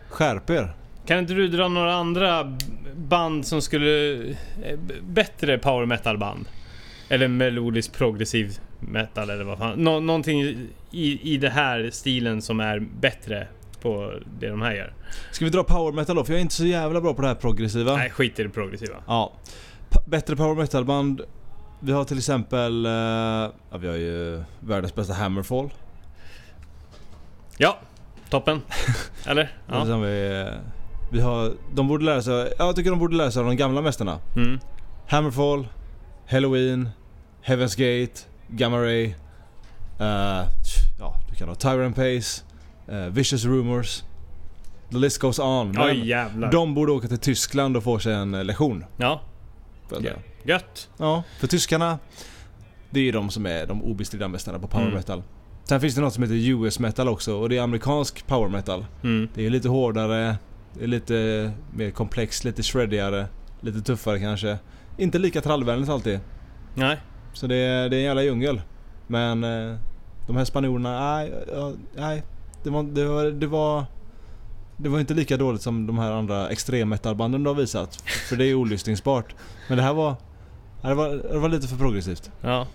Skärp 0.10 0.50
er. 0.50 0.74
Kan 1.06 1.20
inte 1.20 1.34
du 1.34 1.48
dra 1.48 1.68
några 1.68 1.94
andra 1.96 2.58
band 2.96 3.48
som 3.48 3.62
skulle... 3.62 4.14
eh, 4.64 4.80
Bättre 5.04 5.58
power 5.58 5.86
metal 5.86 6.18
band? 6.18 6.46
Eller 7.10 7.28
melodisk 7.28 7.94
progressiv 7.94 8.60
metal 8.80 9.30
eller 9.30 9.44
vad 9.44 9.58
fan. 9.58 9.84
Nå, 9.84 10.00
någonting 10.00 10.42
i, 10.92 11.34
i 11.34 11.38
det 11.38 11.50
här 11.50 11.90
stilen 11.92 12.42
som 12.42 12.60
är 12.60 12.80
bättre 12.80 13.48
på 13.82 14.14
det 14.40 14.48
de 14.50 14.62
här 14.62 14.72
gör. 14.76 14.94
Ska 15.32 15.46
vi 15.46 15.52
dra 15.52 15.64
power 15.64 15.92
metal 15.92 16.16
då? 16.16 16.24
För 16.24 16.34
jag 16.34 16.38
är 16.38 16.42
inte 16.42 16.56
så 16.56 16.66
jävla 16.66 17.02
bra 17.02 17.14
på 17.14 17.22
det 17.22 17.28
här 17.28 17.36
progressiva. 17.36 17.96
Nej, 17.96 18.10
skit 18.10 18.40
i 18.40 18.44
det 18.44 18.50
progressiva. 18.50 18.96
Ja. 19.08 19.34
Pa- 19.90 20.02
bättre 20.06 20.36
power 20.36 20.56
metal 20.56 20.86
band. 20.86 21.22
Vi 21.80 21.92
har 21.92 22.04
till 22.04 22.18
exempel... 22.18 22.86
eh, 22.86 22.92
ja, 23.72 23.78
vi 23.80 23.88
har 23.88 23.96
ju 23.96 24.44
världens 24.60 24.96
bästa 24.96 25.14
Hammerfall. 25.14 25.70
Ja, 27.58 27.78
toppen. 28.30 28.62
Eller? 29.28 29.52
Ja. 29.68 29.86
sen 29.86 30.02
vi, 30.02 30.46
eh, 30.48 30.54
vi 31.12 31.22
har... 31.22 31.52
De 31.74 31.88
borde 31.88 32.06
lära 32.06 32.22
sig... 32.22 32.54
Jag 32.58 32.76
tycker 32.76 32.90
de 32.90 33.00
borde 33.00 33.16
lära 33.16 33.32
sig 33.32 33.40
av 33.40 33.46
de 33.46 33.56
gamla 33.56 33.82
mästarna. 33.82 34.20
Mm. 34.36 34.60
Hammerfall, 35.08 35.68
Halloween, 36.30 36.90
Heaven's 37.46 37.78
Gate, 37.78 38.22
Gamma 38.48 38.78
Ray. 38.78 39.04
eh, 40.00 40.44
ja, 41.00 41.16
du 41.30 41.36
kan 41.36 41.48
ha 41.48 41.56
Tyrant 41.56 41.96
Pace, 41.96 42.44
eh, 42.92 42.98
Vicious 42.98 43.46
Rumors. 43.46 44.04
The 44.92 44.98
list 44.98 45.18
goes 45.22 45.40
on. 45.40 45.72
Men 45.72 45.82
Oj 45.84 46.08
jävlar. 46.08 46.52
de 46.52 46.74
borde 46.74 46.92
åka 46.92 47.08
till 47.08 47.18
Tyskland 47.18 47.78
och 47.78 47.84
få 47.84 48.00
sig 48.00 48.14
en 48.14 48.34
eh, 48.34 48.44
lektion. 48.44 48.86
Ja, 48.98 49.22
säga. 49.90 50.14
gött. 50.44 50.90
Ja, 50.98 51.24
för 51.40 51.48
tyskarna, 51.48 52.00
det 52.90 53.00
är 53.00 53.04
ju 53.04 53.12
de 53.12 53.30
som 53.30 53.46
är 53.46 53.66
de 53.66 53.84
obestridda 53.84 54.28
mästarna 54.28 54.60
på 54.60 54.68
power 54.68 54.84
Mm. 54.86 54.96
metal. 54.98 55.24
Sen 55.64 55.82
finns 55.82 55.96
det 55.96 56.02
något 56.02 56.14
som 56.14 56.24
heter 56.24 56.36
US 56.50 56.80
metal 56.80 57.08
också 57.10 57.36
och 57.36 57.50
det 57.50 57.58
är 57.58 57.62
amerikansk 57.62 58.28
power 58.28 58.50
metal. 58.50 58.86
Mm. 59.04 59.30
Det 59.34 59.46
är 59.46 59.50
lite 59.50 59.70
hårdare, 59.70 60.36
det 60.74 60.84
är 60.84 60.88
lite 60.88 61.52
mer 61.76 61.92
komplext, 61.92 62.44
lite 62.44 62.64
shreddigare, 62.64 63.28
lite 63.62 63.82
tuffare 63.82 64.20
kanske. 64.20 64.58
Inte 64.98 65.20
lika 65.20 65.42
trallvänligt 65.42 65.90
alltid. 65.92 66.20
Nej. 66.76 66.98
Så 67.34 67.48
det 67.48 67.56
är, 67.56 67.90
det 67.90 67.96
är 67.96 68.00
en 68.00 68.04
jävla 68.06 68.24
djungel. 68.24 68.62
Men 69.08 69.44
eh, 69.44 69.76
de 70.28 70.36
här 70.38 70.46
spanjorerna, 70.46 71.16
nej, 71.16 71.34
nej. 71.96 72.24
Det 72.64 72.70
var, 72.70 72.84
det 72.84 73.06
var, 73.06 73.26
det 73.26 73.48
var 73.48 73.86
det 74.78 74.90
var 74.90 75.00
inte 75.00 75.14
lika 75.14 75.38
dåligt 75.38 75.62
som 75.62 75.88
de 75.88 75.98
här 76.00 76.12
andra 76.12 76.50
extremmetalbanden 76.50 77.44
du 77.44 77.50
har 77.50 77.56
visat. 77.56 78.04
För 78.30 78.36
det 78.36 78.46
är 78.46 78.54
olyssningsbart. 78.56 79.36
Men 79.68 79.78
det 79.78 79.84
här 79.84 79.94
var, 79.94 80.16
det 80.82 80.94
var, 80.94 81.10
det 81.10 81.40
var 81.40 81.50
lite 81.50 81.68
för 81.68 81.76
progressivt. 81.78 82.32
Ja. 82.42 82.68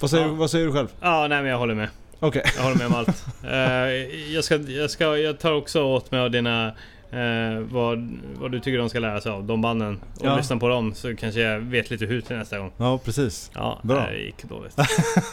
Vad 0.00 0.10
säger, 0.10 0.26
Ja. 0.26 0.32
vad 0.32 0.50
säger 0.50 0.66
du 0.66 0.72
själv? 0.72 0.88
Ja, 1.00 1.26
nej 1.28 1.42
men 1.42 1.50
jag 1.50 1.58
håller 1.58 1.74
med. 1.74 1.88
Okej. 2.20 2.42
Jag 2.56 2.62
håller 2.62 2.76
med 2.76 2.86
om 2.86 2.94
allt. 2.94 3.24
Eh, 3.44 4.30
jag, 4.34 4.44
ska, 4.44 4.56
jag, 4.56 4.90
ska, 4.90 5.16
jag 5.16 5.38
tar 5.38 5.52
också 5.52 5.82
åt 5.82 6.10
mig 6.10 6.20
av 6.20 6.30
dina... 6.30 6.72
eh, 7.12 7.58
vad, 7.60 8.18
vad 8.34 8.52
du 8.52 8.60
tycker 8.60 8.78
de 8.78 8.88
ska 8.90 8.98
lära 8.98 9.20
sig 9.20 9.32
av, 9.32 9.44
de 9.44 9.60
banden. 9.60 10.00
Och 10.20 10.26
Ja. 10.26 10.36
lyssna 10.36 10.56
på 10.56 10.68
dem 10.68 10.94
så 10.94 11.16
kanske 11.16 11.40
jag 11.40 11.60
vet 11.60 11.90
lite 11.90 12.04
hur 12.06 12.20
till 12.20 12.36
nästa 12.36 12.58
gång. 12.58 12.70
Ja, 12.76 12.98
precis. 13.04 13.50
Ja, 13.54 13.80
Bra. 13.82 14.06
det 14.10 14.18
gick 14.18 14.44
dåligt. 14.44 14.76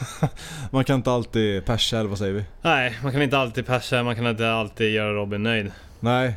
Man 0.72 0.84
kan 0.84 0.96
inte 0.96 1.12
alltid 1.12 1.66
persa, 1.66 2.00
eller 2.00 2.10
vad 2.10 2.18
säger 2.18 2.34
vi? 2.34 2.44
nej, 2.62 2.98
man 3.04 3.12
kan 3.12 3.22
inte 3.22 3.38
alltid 3.38 3.66
persa, 3.66 4.04
man 4.04 4.16
kan 4.16 4.28
inte 4.28 4.52
alltid 4.52 4.94
göra 4.94 5.14
Robin 5.14 5.44
nöjd. 5.44 5.72
Nej. 6.00 6.34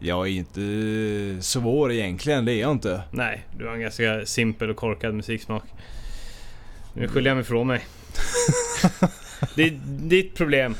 Jag 0.00 0.26
är 0.28 0.30
inte 0.32 1.42
svår 1.42 1.92
egentligen, 1.92 2.44
det 2.44 2.52
är 2.52 2.60
jag 2.60 2.70
inte. 2.70 3.02
Nej, 3.10 3.44
du 3.58 3.66
har 3.66 3.74
en 3.74 3.80
ganska 3.80 4.26
simpel 4.26 4.70
och 4.70 4.76
korkad 4.76 5.14
musiksmak. 5.14 5.62
Nu 6.94 7.08
skyller 7.08 7.30
jag 7.30 7.36
mig 7.36 7.42
ifrån 7.42 7.66
mig. 7.66 7.80
det 9.54 9.62
är 9.62 9.70
ditt 10.08 10.34
problem. 10.36 10.74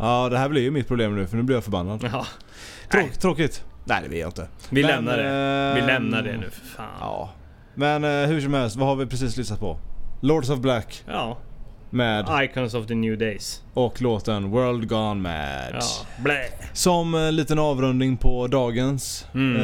Ja, 0.00 0.28
det 0.28 0.38
här 0.38 0.48
blir 0.48 0.62
ju 0.62 0.70
mitt 0.70 0.88
problem 0.88 1.16
nu 1.16 1.26
för 1.26 1.36
nu 1.36 1.42
blir 1.42 1.56
jag 1.56 1.64
förbannad. 1.64 2.08
Ja, 2.12 2.26
Tråk, 2.92 3.12
tråkigt. 3.18 3.64
Nej, 3.84 4.00
det 4.02 4.08
vet 4.08 4.18
jag 4.18 4.28
inte. 4.28 4.48
vi 4.70 4.82
Men, 4.82 4.90
lämnar 4.90 5.16
det. 5.16 5.22
Vi 5.74 5.80
ehm, 5.80 5.86
lämnar 5.86 6.22
det 6.22 6.36
nu 6.36 6.50
för 6.50 6.66
fan. 6.66 6.86
Ja. 7.00 7.30
Men 7.74 8.04
eh, 8.04 8.10
hur 8.10 8.40
som 8.40 8.54
helst, 8.54 8.76
vad 8.76 8.88
har 8.88 8.96
vi 8.96 9.06
precis 9.06 9.36
lyssnat 9.36 9.60
på? 9.60 9.78
Lords 10.20 10.50
of 10.50 10.58
Black 10.58 11.04
Ja. 11.06 11.38
med 11.90 12.26
Icons 12.42 12.74
of 12.74 12.86
the 12.86 12.94
New 12.94 13.18
Days. 13.18 13.62
och 13.74 14.02
låten 14.02 14.50
World 14.50 14.88
Gone 14.88 15.14
Mad. 15.20 15.74
Ja. 15.74 16.06
Blä. 16.22 16.38
Som 16.72 17.14
en 17.14 17.36
liten 17.36 17.58
avrundning 17.58 18.16
på 18.16 18.46
dagens 18.46 19.26
Mm. 19.34 19.56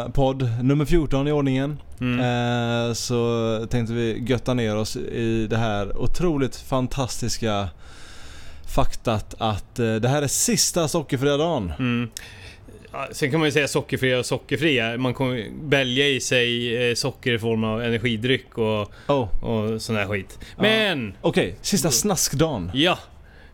eh, 0.00 0.08
podd, 0.08 0.50
nummer 0.62 0.84
14 0.84 1.28
i 1.28 1.32
ordningen. 1.32 1.78
Mm. 2.00 2.20
Eh, 2.20 2.92
så 2.92 3.66
tänkte 3.70 3.94
vi 3.94 4.24
götta 4.28 4.54
ner 4.54 4.76
oss 4.76 4.96
i 4.96 5.46
det 5.50 5.56
här 5.56 5.96
otroligt 5.98 6.56
fantastiska 6.56 7.68
faktat 8.74 9.34
att 9.38 9.78
eh, 9.78 9.94
det 9.94 10.08
här 10.08 10.22
är 10.22 10.26
sista 10.26 10.88
sockerfria 10.88 11.36
dagen. 11.36 11.72
Mm. 11.78 12.10
Ja, 12.92 13.08
sen 13.12 13.30
kan 13.30 13.40
man 13.40 13.46
ju 13.48 13.52
säga 13.52 13.68
sockerfria 13.68 14.18
och 14.18 14.26
sockerfria. 14.26 14.96
Man 14.96 15.14
kommer 15.14 15.46
välja 15.62 16.08
i 16.08 16.20
sig 16.20 16.76
eh, 16.90 16.94
socker 16.94 17.32
i 17.34 17.38
form 17.38 17.64
av 17.64 17.82
energidryck 17.82 18.58
och, 18.58 18.92
Oh. 19.08 19.44
och 19.44 19.82
sån 19.82 19.94
där 19.94 20.06
skit. 20.06 20.38
Men! 20.58 21.16
Okej, 21.20 21.56
sista 21.62 21.90
snaskdagen. 21.90 22.70
Ja! 22.74 22.98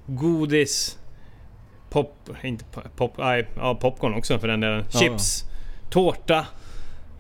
Godis. 0.06 0.98
Pop... 1.90 2.28
Inte 2.42 2.64
po- 2.74 2.88
pop... 2.96 3.14
Nej, 3.18 3.48
ja, 3.56 3.74
popcorn 3.74 4.14
också 4.14 4.38
för 4.38 4.48
den 4.48 4.60
delen. 4.60 4.84
Ja. 4.92 5.00
Chips. 5.00 5.44
Tårta. 5.90 6.46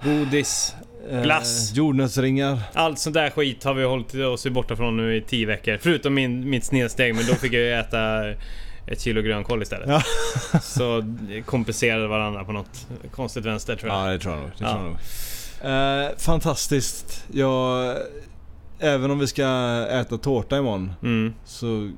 Godis. 0.04 0.74
Glass. 1.22 1.70
Eh, 1.72 1.76
jordnötsringar. 1.76 2.58
Allt 2.74 2.98
sånt 2.98 3.14
där 3.14 3.30
skit 3.30 3.64
har 3.64 3.74
vi 3.74 3.84
hållit 3.84 4.14
oss 4.14 4.46
borta 4.46 4.76
från 4.76 4.96
nu 4.96 5.16
i 5.16 5.20
10 5.20 5.46
veckor. 5.46 5.78
Förutom 5.80 6.14
min, 6.14 6.50
mitt 6.50 6.64
snedsteg, 6.64 7.14
men 7.14 7.26
då 7.26 7.34
fick 7.34 7.52
jag 7.52 7.62
ju 7.62 7.72
äta 7.72 8.28
ett 8.86 9.00
kilo 9.00 9.22
grönkål 9.22 9.62
istället. 9.62 9.88
Ja. 9.88 10.02
Så 10.62 11.04
kompenserade 11.46 12.06
varandra 12.08 12.44
på 12.44 12.52
något 12.52 12.86
konstigt 13.12 13.44
vänster 13.44 13.76
tror 13.76 13.92
jag. 13.92 14.06
Ja, 14.08 14.12
det 14.12 14.18
tror 14.18 14.34
jag 14.34 14.40
nog. 14.42 14.50
Det 14.58 14.64
Ja. 14.64 14.70
tror 14.72 14.82
jag 14.82 14.90
nog. 14.90 16.06
Eh, 16.10 16.16
fantastiskt. 16.18 17.24
Jag, 17.32 17.96
även 18.78 19.10
om 19.10 19.18
vi 19.18 19.26
ska 19.26 19.44
äta 19.90 20.18
tårta 20.18 20.58
imorgon 20.58 20.92
Mm. 21.02 21.34
så 21.44 21.90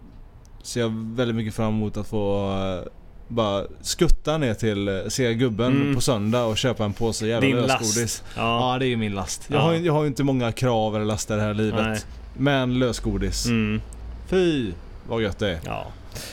ser 0.63 0.81
jag 0.81 0.93
väldigt 1.17 1.37
mycket 1.37 1.55
fram 1.55 1.69
emot 1.75 1.97
att 1.97 2.07
få 2.07 2.51
eh, 2.53 2.89
bara 3.33 3.65
skutta 3.81 4.39
ner 4.39 4.55
till 4.55 4.89
eh, 4.89 4.95
se 5.09 5.35
gubben 5.35 5.73
Mm. 5.73 5.95
på 5.95 6.01
söndag 6.01 6.45
och 6.45 6.59
köpa 6.59 6.85
en 6.85 6.93
påse 6.93 7.27
jävla 7.27 7.47
Din 7.47 7.57
lösgodis. 7.57 8.23
Ja. 8.37 8.73
Ja, 8.73 8.79
det 8.79 8.87
är 8.87 8.89
ju 8.89 8.97
min 8.97 9.15
last. 9.15 9.45
Jag, 9.49 9.59
Ja. 9.59 9.63
har, 9.63 9.73
ju- 9.73 9.85
jag 9.87 9.93
har 9.93 10.03
ju 10.03 10.09
inte 10.09 10.25
många 10.25 10.53
krav 10.53 10.97
eller 10.97 11.05
laster 11.05 11.35
i 11.35 11.37
det 11.37 11.43
här 11.45 11.55
livet. 11.55 11.81
Nej. 11.87 11.99
Men 12.39 12.79
lösgodis. 12.79 13.47
Mm. 13.47 13.81
Fy 14.29 14.73
vad 15.09 15.23
gött 15.23 15.39
det 15.39 15.49
är. 15.51 15.59
ja. 15.67 15.87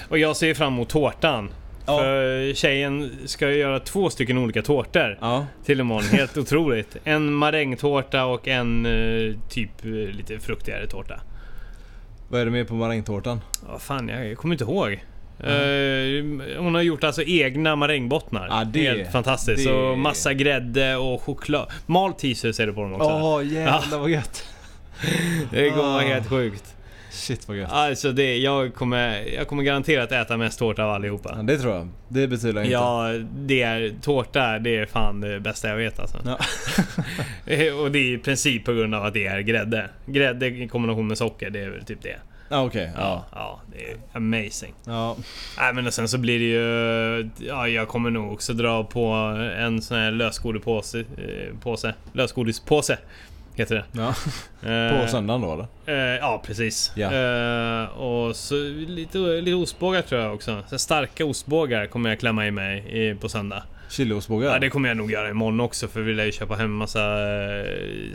Och 0.10 0.18
jag 0.18 0.36
ser 0.38 0.54
fram 0.54 0.74
emot 0.74 0.90
tårtan. 0.90 1.50
Ja. 1.86 1.98
För 2.00 2.54
tjejen 2.54 3.12
ska 3.26 3.50
ju 3.50 3.56
göra 3.58 3.80
två 3.80 4.10
stycken 4.10 4.38
olika 4.38 4.62
tårtor 4.62 5.18
Ja. 5.22 5.46
till 5.66 5.80
imorgon. 5.80 6.04
Helt 6.04 6.38
otroligt. 6.38 6.98
En 7.04 7.34
marängtårta 7.34 8.26
och 8.26 8.48
en 8.48 8.86
eh, 8.86 9.34
typ 9.50 9.86
eh, 9.86 9.90
lite 9.92 10.40
fruktigare 10.40 10.88
tårta. 10.88 11.20
Vad 12.30 12.42
är 12.42 12.46
det 12.46 12.52
med 12.52 12.68
på 12.68 12.74
marängtårtan? 12.74 13.42
Ja, 13.68 13.80
fan, 13.80 14.08
jag 14.08 14.38
kommer 14.38 14.54
inte 14.56 14.64
ihåg. 14.64 15.04
Eh, 15.44 16.60
hon 16.62 16.76
har 16.76 16.82
gjort 16.82 17.04
alltså 17.04 17.22
egna 17.24 17.76
marängbottnar. 17.76 18.48
Ja, 18.50 18.64
det- 18.74 18.80
Helt 18.90 19.12
fantastiskt. 19.12 19.58
det- 19.58 19.64
Så 19.64 19.96
massa 19.96 20.34
grädde 20.34 20.96
och 20.96 21.22
choklad. 21.22 21.72
Malt 21.86 22.20
teaser 22.20 22.62
är 22.62 22.68
det 22.68 22.74
på 22.74 22.82
dem 22.82 22.94
också. 22.94 23.08
Åh 23.10 23.46
jävlar 23.54 24.00
vad 24.00 24.10
gött. 24.10 24.44
det 25.52 25.70
kommer 25.70 25.84
vara 25.84 25.96
Ah. 25.96 26.00
helt 26.08 26.28
sjukt. 26.30 26.76
Shit 27.12 27.48
vad 27.48 27.58
gött. 27.58 27.72
Alltså 27.72 28.12
det, 28.12 28.38
jag 28.38 28.76
kommer, 28.76 29.24
jag 29.36 29.48
kommer 29.48 29.64
garanterat 29.64 30.12
äta 30.12 30.38
mest 30.38 30.60
tårta 30.60 30.84
av 30.84 30.90
allihopa. 30.92 31.34
Ja, 31.36 31.42
det 31.44 31.58
tror 31.58 31.74
jag. 31.76 31.88
Det 32.08 32.28
betyder 32.28 32.62
inte. 32.62 32.74
Ja, 32.74 33.08
det 33.36 33.62
är, 33.62 33.94
tårta 34.02 34.60
det 34.60 34.76
är 34.78 34.86
fan 34.86 35.22
det 35.22 35.40
bästa 35.40 35.68
jag 35.70 35.76
vet 35.76 36.00
alltså. 36.00 36.18
Ja. 36.26 36.36
och 37.84 37.92
det 37.92 38.00
är 38.00 38.14
i 38.14 38.18
princip 38.18 38.66
på 38.66 38.74
grund 38.74 38.96
av 38.96 39.06
att 39.06 39.14
det 39.14 39.26
är 39.26 39.40
grädde. 39.40 39.90
Grädde 40.06 40.48
i 40.48 40.68
kombination 40.68 41.08
med 41.08 41.18
socker, 41.18 41.50
det 41.50 41.60
är 41.60 41.70
väl 41.70 41.86
typ 41.86 42.02
det. 42.02 42.16
Ja, 42.50 42.66
okej. 42.66 42.92
Ja, 42.96 43.02
Ja. 43.02 43.26
ja, 43.36 43.60
det 43.78 43.92
är 43.92 43.98
amazing. 44.14 44.74
Ja. 44.86 45.16
Nej 45.58 45.74
men 45.74 45.88
och 45.88 45.94
sen 45.94 46.08
så 46.08 46.18
blir 46.18 46.40
det 46.40 46.46
ju... 46.46 47.30
Ja, 47.48 47.68
jag 47.68 47.88
kommer 47.88 48.10
nog 48.10 48.34
också 48.34 48.54
dra 48.54 48.84
på 48.84 49.06
en 49.58 49.82
sån 49.82 49.98
här 49.98 50.12
lösgodispåse. 50.12 51.00
Eh, 51.00 51.58
påse. 51.64 51.94
Lösgodispåse. 52.14 52.98
Heter 53.56 53.76
det. 53.76 53.84
ja. 53.92 54.08
Eh, 54.70 55.02
På 55.02 55.08
söndagen 55.12 55.42
då 55.42 55.54
eller? 55.54 55.68
Eh, 56.14 56.18
ja, 56.18 56.42
precis. 56.46 56.92
Ja. 56.96 57.88
Och 57.88 58.36
så 58.36 58.56
lite, 58.88 59.18
lite 59.18 59.56
ostbågar 59.56 60.02
tror 60.02 60.22
jag 60.22 60.34
också. 60.34 60.64
Så 60.70 60.78
starka 60.80 61.26
ostbågar 61.26 61.86
kommer 61.86 62.10
jag 62.10 62.20
klämma 62.20 62.48
i 62.48 62.52
mig 62.52 63.16
på 63.22 63.30
söndag. 63.30 63.64
Chiliostbågar? 63.90 64.54
Ja, 64.54 64.60
det 64.60 64.70
kommer 64.70 64.88
jag 64.90 64.98
nog 64.98 65.12
göra 65.12 65.30
imorgon 65.30 65.60
också 65.60 65.88
för 65.88 66.02
vi 66.02 66.14
lär 66.14 66.26
ju 66.26 66.32
köpa 66.32 66.56
hem 66.56 66.72
massa 66.74 67.02
eh, 67.02 67.66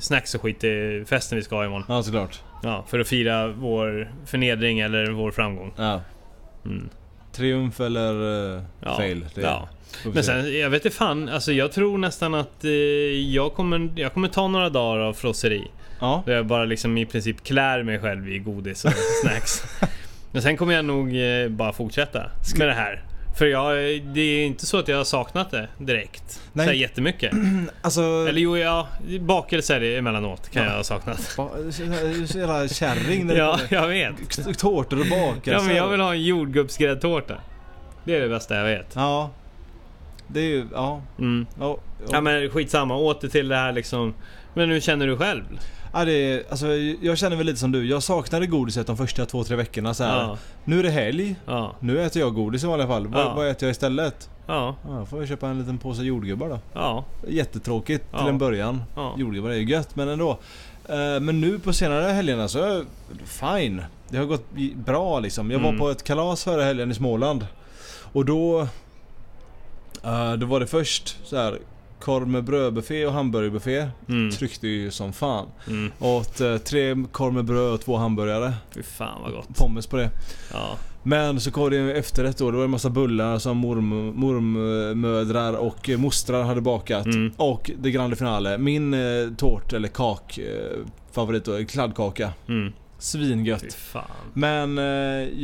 snacks 0.01 0.35
och 0.35 0.43
skit 0.43 0.61
till 0.61 1.05
festen 1.07 1.37
vi 1.39 1.45
ska 1.45 1.57
ha 1.57 1.64
imorgon. 1.64 1.85
Ja, 1.89 2.03
såklart. 2.03 2.43
Ja, 2.62 2.85
för 2.89 2.99
att 3.01 3.09
fira 3.09 3.49
vår 3.49 4.12
förnedring 4.27 4.81
eller 4.81 5.11
vår 5.11 5.31
framgång. 5.31 5.72
Ja. 5.77 6.01
Mm. 6.64 6.89
Triumf 7.33 7.81
eller 7.81 8.14
uh, 8.14 8.62
Ja. 8.85 8.97
fail? 8.97 9.27
Det 9.35 9.41
Ja. 9.41 9.68
Men 10.05 10.14
se. 10.14 10.22
sen, 10.22 10.59
jag 10.59 10.70
vet 10.70 10.85
inte 10.85 10.97
fan, 10.97 11.29
alltså 11.29 11.53
jag 11.53 11.72
tror 11.72 11.99
nästan 11.99 12.35
att 12.35 12.64
eh, 12.64 12.70
jag, 13.35 13.55
kommer, 13.55 13.89
jag 13.97 14.12
kommer 14.14 14.29
ta 14.29 14.49
några 14.49 14.70
dagar 14.70 15.01
av 15.01 15.12
frosseri. 15.12 15.70
Ja. 16.01 16.22
Där 16.27 16.35
jag 16.35 16.47
bara 16.47 16.64
liksom 16.64 16.99
i 16.99 17.07
princip 17.07 17.45
klär 17.45 17.83
mig 17.83 17.99
själv 17.99 18.29
i 18.29 18.39
godis 18.39 18.85
och 18.85 18.93
snacks. 19.22 19.62
Men 20.33 20.43
sen 20.43 20.57
kommer 20.57 20.75
jag 20.75 20.85
nog 20.85 21.16
eh, 21.16 21.49
bara 21.49 21.72
fortsätta 21.72 22.31
med 22.59 22.68
det 22.68 22.75
här. 22.75 23.03
För 23.35 23.47
jag, 23.47 23.76
det 24.03 24.20
är 24.20 24.47
inte 24.47 24.66
så 24.66 24.78
att 24.78 24.89
jag 24.89 24.97
har 24.97 25.05
saknat 25.05 25.51
det 25.51 25.68
direkt. 25.78 26.41
Nej. 26.53 26.66
Så 26.66 26.70
här 26.72 26.78
jättemycket. 26.78 27.32
Alltså... 27.82 28.01
Eller 28.28 28.41
jo, 28.41 28.59
ja, 28.59 28.89
bakelser 29.20 29.80
emellanåt 29.80 30.51
kan 30.51 30.64
jag 30.64 30.70
ha 30.72 30.82
saknat. 30.85 31.35
ba- 31.37 31.49
så- 31.70 32.26
så 32.26 32.39
jävla 32.39 32.68
kärring 32.68 33.30
Ja, 33.37 33.59
jag 33.70 33.89
vet. 33.89 34.59
tårtor 34.59 35.01
och 35.01 35.07
bakelser. 35.07 35.53
Ja, 35.53 35.62
men 35.62 35.76
jag 35.76 35.89
vill 35.89 36.01
ha 36.01 36.14
en 36.14 36.22
jordgubbsgräddtårta. 36.22 37.35
Det 38.05 38.16
är 38.16 38.20
det 38.20 38.28
bästa 38.28 38.57
jag 38.57 38.64
vet. 38.64 38.87
Ja. 38.95 39.30
Det 40.26 40.41
är 40.41 40.45
ju, 40.45 40.66
ja. 40.72 41.03
Mm. 41.18 41.47
Ja, 41.61 41.78
Ja 42.11 42.20
men 42.20 42.51
skitsamma, 42.51 42.97
åter 42.97 43.28
till 43.28 43.49
det 43.49 43.57
här 43.57 43.72
liksom. 43.72 44.14
Men 44.55 44.70
hur 44.70 44.80
känner 44.80 45.07
du 45.07 45.16
själv? 45.16 45.43
Ja, 45.95 46.05
det 46.05 46.13
är, 46.13 46.43
alltså, 46.51 46.67
jag 47.03 47.19
känner 47.19 47.37
väl 47.37 47.47
lite 47.47 47.59
som 47.59 47.73
du. 47.73 47.87
Jag 47.87 48.03
saknade 48.03 48.47
godiset 48.47 48.87
de 48.87 48.97
första 48.97 49.27
två, 49.27 49.45
tre 49.45 49.57
veckorna 49.57 49.95
så 49.95 50.05
här. 50.05 50.21
Ja. 50.23 50.39
Nu 50.65 50.79
är 50.79 50.83
det 50.83 50.91
helg. 50.91 51.37
Ja. 51.47 51.75
Nu 51.81 52.01
äter 52.03 52.23
jag 52.23 52.35
godis 52.35 52.65
i 52.65 52.67
vanliga 52.67 52.89
fall. 52.89 53.07
Vad, 53.07 53.21
Ja. 53.23 53.35
vad 53.37 53.49
äter 53.49 53.67
jag 53.67 53.71
istället? 53.71 54.31
Ja. 54.47 54.77
Ja, 54.89 54.91
då 54.99 55.07
får 55.07 55.19
jag 55.19 55.29
köpa 55.29 55.49
en 55.49 55.59
liten 55.59 55.79
påse 55.79 56.03
jordgubbar 56.03 56.49
då. 56.49 56.59
Ja. 56.73 57.05
Jättetråkigt 57.29 58.11
till 58.19 58.27
en 58.29 58.39
början. 58.39 58.83
Ja. 58.97 59.15
Jordgubbar 59.19 59.51
är 59.51 59.55
ju 59.57 59.65
gött, 59.71 59.97
men 59.97 60.09
ändå. 60.09 60.31
Eh, 60.89 61.21
Men 61.21 61.41
nu 61.41 61.59
på 61.59 61.73
senare 61.73 62.13
helgerna 62.13 62.49
så 62.49 62.59
är 62.59 62.85
fine. 63.25 63.83
Det 64.09 64.17
har 64.19 64.25
gått 64.25 64.45
bra 64.75 65.21
liksom. 65.21 65.51
Jag 65.51 65.61
Mm. 65.61 65.73
var 65.73 65.79
på 65.87 65.91
ett 65.91 66.05
kalas 66.05 66.45
förra 66.45 66.65
helgen 66.65 66.91
i 66.91 66.95
Småland. 66.95 67.47
Och 68.13 68.25
då... 68.25 68.61
eh, 70.05 70.33
Då 70.33 70.47
var 70.47 70.61
det 70.61 70.67
först 70.67 71.19
så 71.25 71.37
här 71.37 71.59
korv 72.05 72.29
med 72.29 72.45
brödbuffé 72.45 73.07
och 73.07 73.13
hamburgerbuffé. 73.13 73.87
Mm. 74.09 74.31
Tryckte 74.31 74.69
ju 74.69 74.91
som 74.91 75.13
fan. 75.13 75.47
Mm. 75.69 75.93
Åt 75.99 76.41
eh, 76.41 76.57
tre 76.57 77.05
korv 77.13 77.33
med 77.35 77.45
bröd 77.45 77.73
och 77.75 77.81
två 77.81 77.97
hamburgare. 77.97 78.53
Fy 78.75 78.83
fan 78.83 79.23
vad 79.23 79.33
gott. 79.33 79.49
Pommes 79.59 79.87
på 79.87 79.97
det. 79.97 80.11
Ja. 80.53 80.69
Men 81.03 81.41
så 81.41 81.51
kom 81.51 81.71
det 81.71 81.79
en 81.79 81.91
efterrätt 81.91 82.39
då. 82.39 82.51
Det 82.51 82.57
var 82.57 82.65
en 82.65 82.71
massa 82.71 82.91
bullar 82.91 83.39
som 83.39 83.57
morm- 83.59 84.13
mormödrar 84.15 85.53
och 85.53 85.91
mostrar 85.99 86.43
hade 86.43 86.61
bakat. 86.61 87.07
Mm. 87.07 87.33
Och 87.37 87.71
det 87.83 87.91
grande 87.91 88.17
finale. 88.17 88.59
Min 88.59 88.95
eh, 88.95 89.01
tårt 89.37 89.73
eller 89.73 89.89
kak 89.89 90.39
eh, 90.39 90.79
favorit 91.13 91.45
då, 91.45 91.65
kladdkaka. 91.65 92.33
Mm. 92.49 92.73
Svingött. 92.99 93.77
Men 94.33 94.79
eh, 94.79 94.85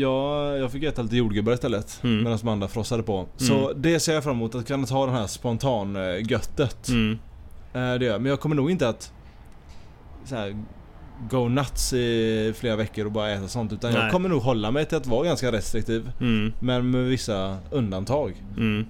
jag, 0.00 0.58
jag 0.58 0.72
fick 0.72 0.82
äta 0.82 1.02
lite 1.02 1.16
jordgubbar 1.16 1.52
istället. 1.52 2.00
Mm. 2.02 2.22
Medan 2.22 2.38
de 2.38 2.48
andra 2.48 2.68
frossade 2.68 3.02
på. 3.02 3.26
Så 3.36 3.72
det 3.72 4.00
ser 4.00 4.14
jag 4.14 4.24
fram 4.24 4.36
emot. 4.36 4.54
Att 4.54 4.66
kunna 4.66 4.86
ta 4.86 5.06
den 5.06 5.14
här 5.14 5.26
spontan 5.26 5.96
eh, 5.96 6.30
göttet. 6.30 6.88
Mm. 6.88 7.18
Eh, 7.72 7.98
det 7.98 8.04
gör 8.04 8.12
jag. 8.12 8.22
Men 8.22 8.30
jag 8.30 8.40
kommer 8.40 8.56
nog 8.56 8.70
inte 8.70 8.88
att 8.88 9.12
så 10.24 10.34
här, 10.36 10.64
go 11.30 11.48
nuts 11.48 11.92
i 11.92 12.54
flera 12.56 12.76
veckor 12.76 13.04
och 13.04 13.12
bara 13.12 13.30
äta 13.30 13.48
sånt. 13.48 13.72
Utan 13.72 13.92
jag 13.92 14.02
Nej. 14.02 14.10
kommer 14.10 14.28
nog 14.28 14.42
hålla 14.42 14.70
mig 14.70 14.86
till 14.86 14.96
att 14.96 15.06
vara 15.06 15.24
ganska 15.24 15.52
restriktiv. 15.52 16.10
Mm. 16.20 16.52
Men 16.60 16.90
med 16.90 17.04
vissa 17.04 17.58
undantag. 17.70 18.42
Mm. 18.56 18.86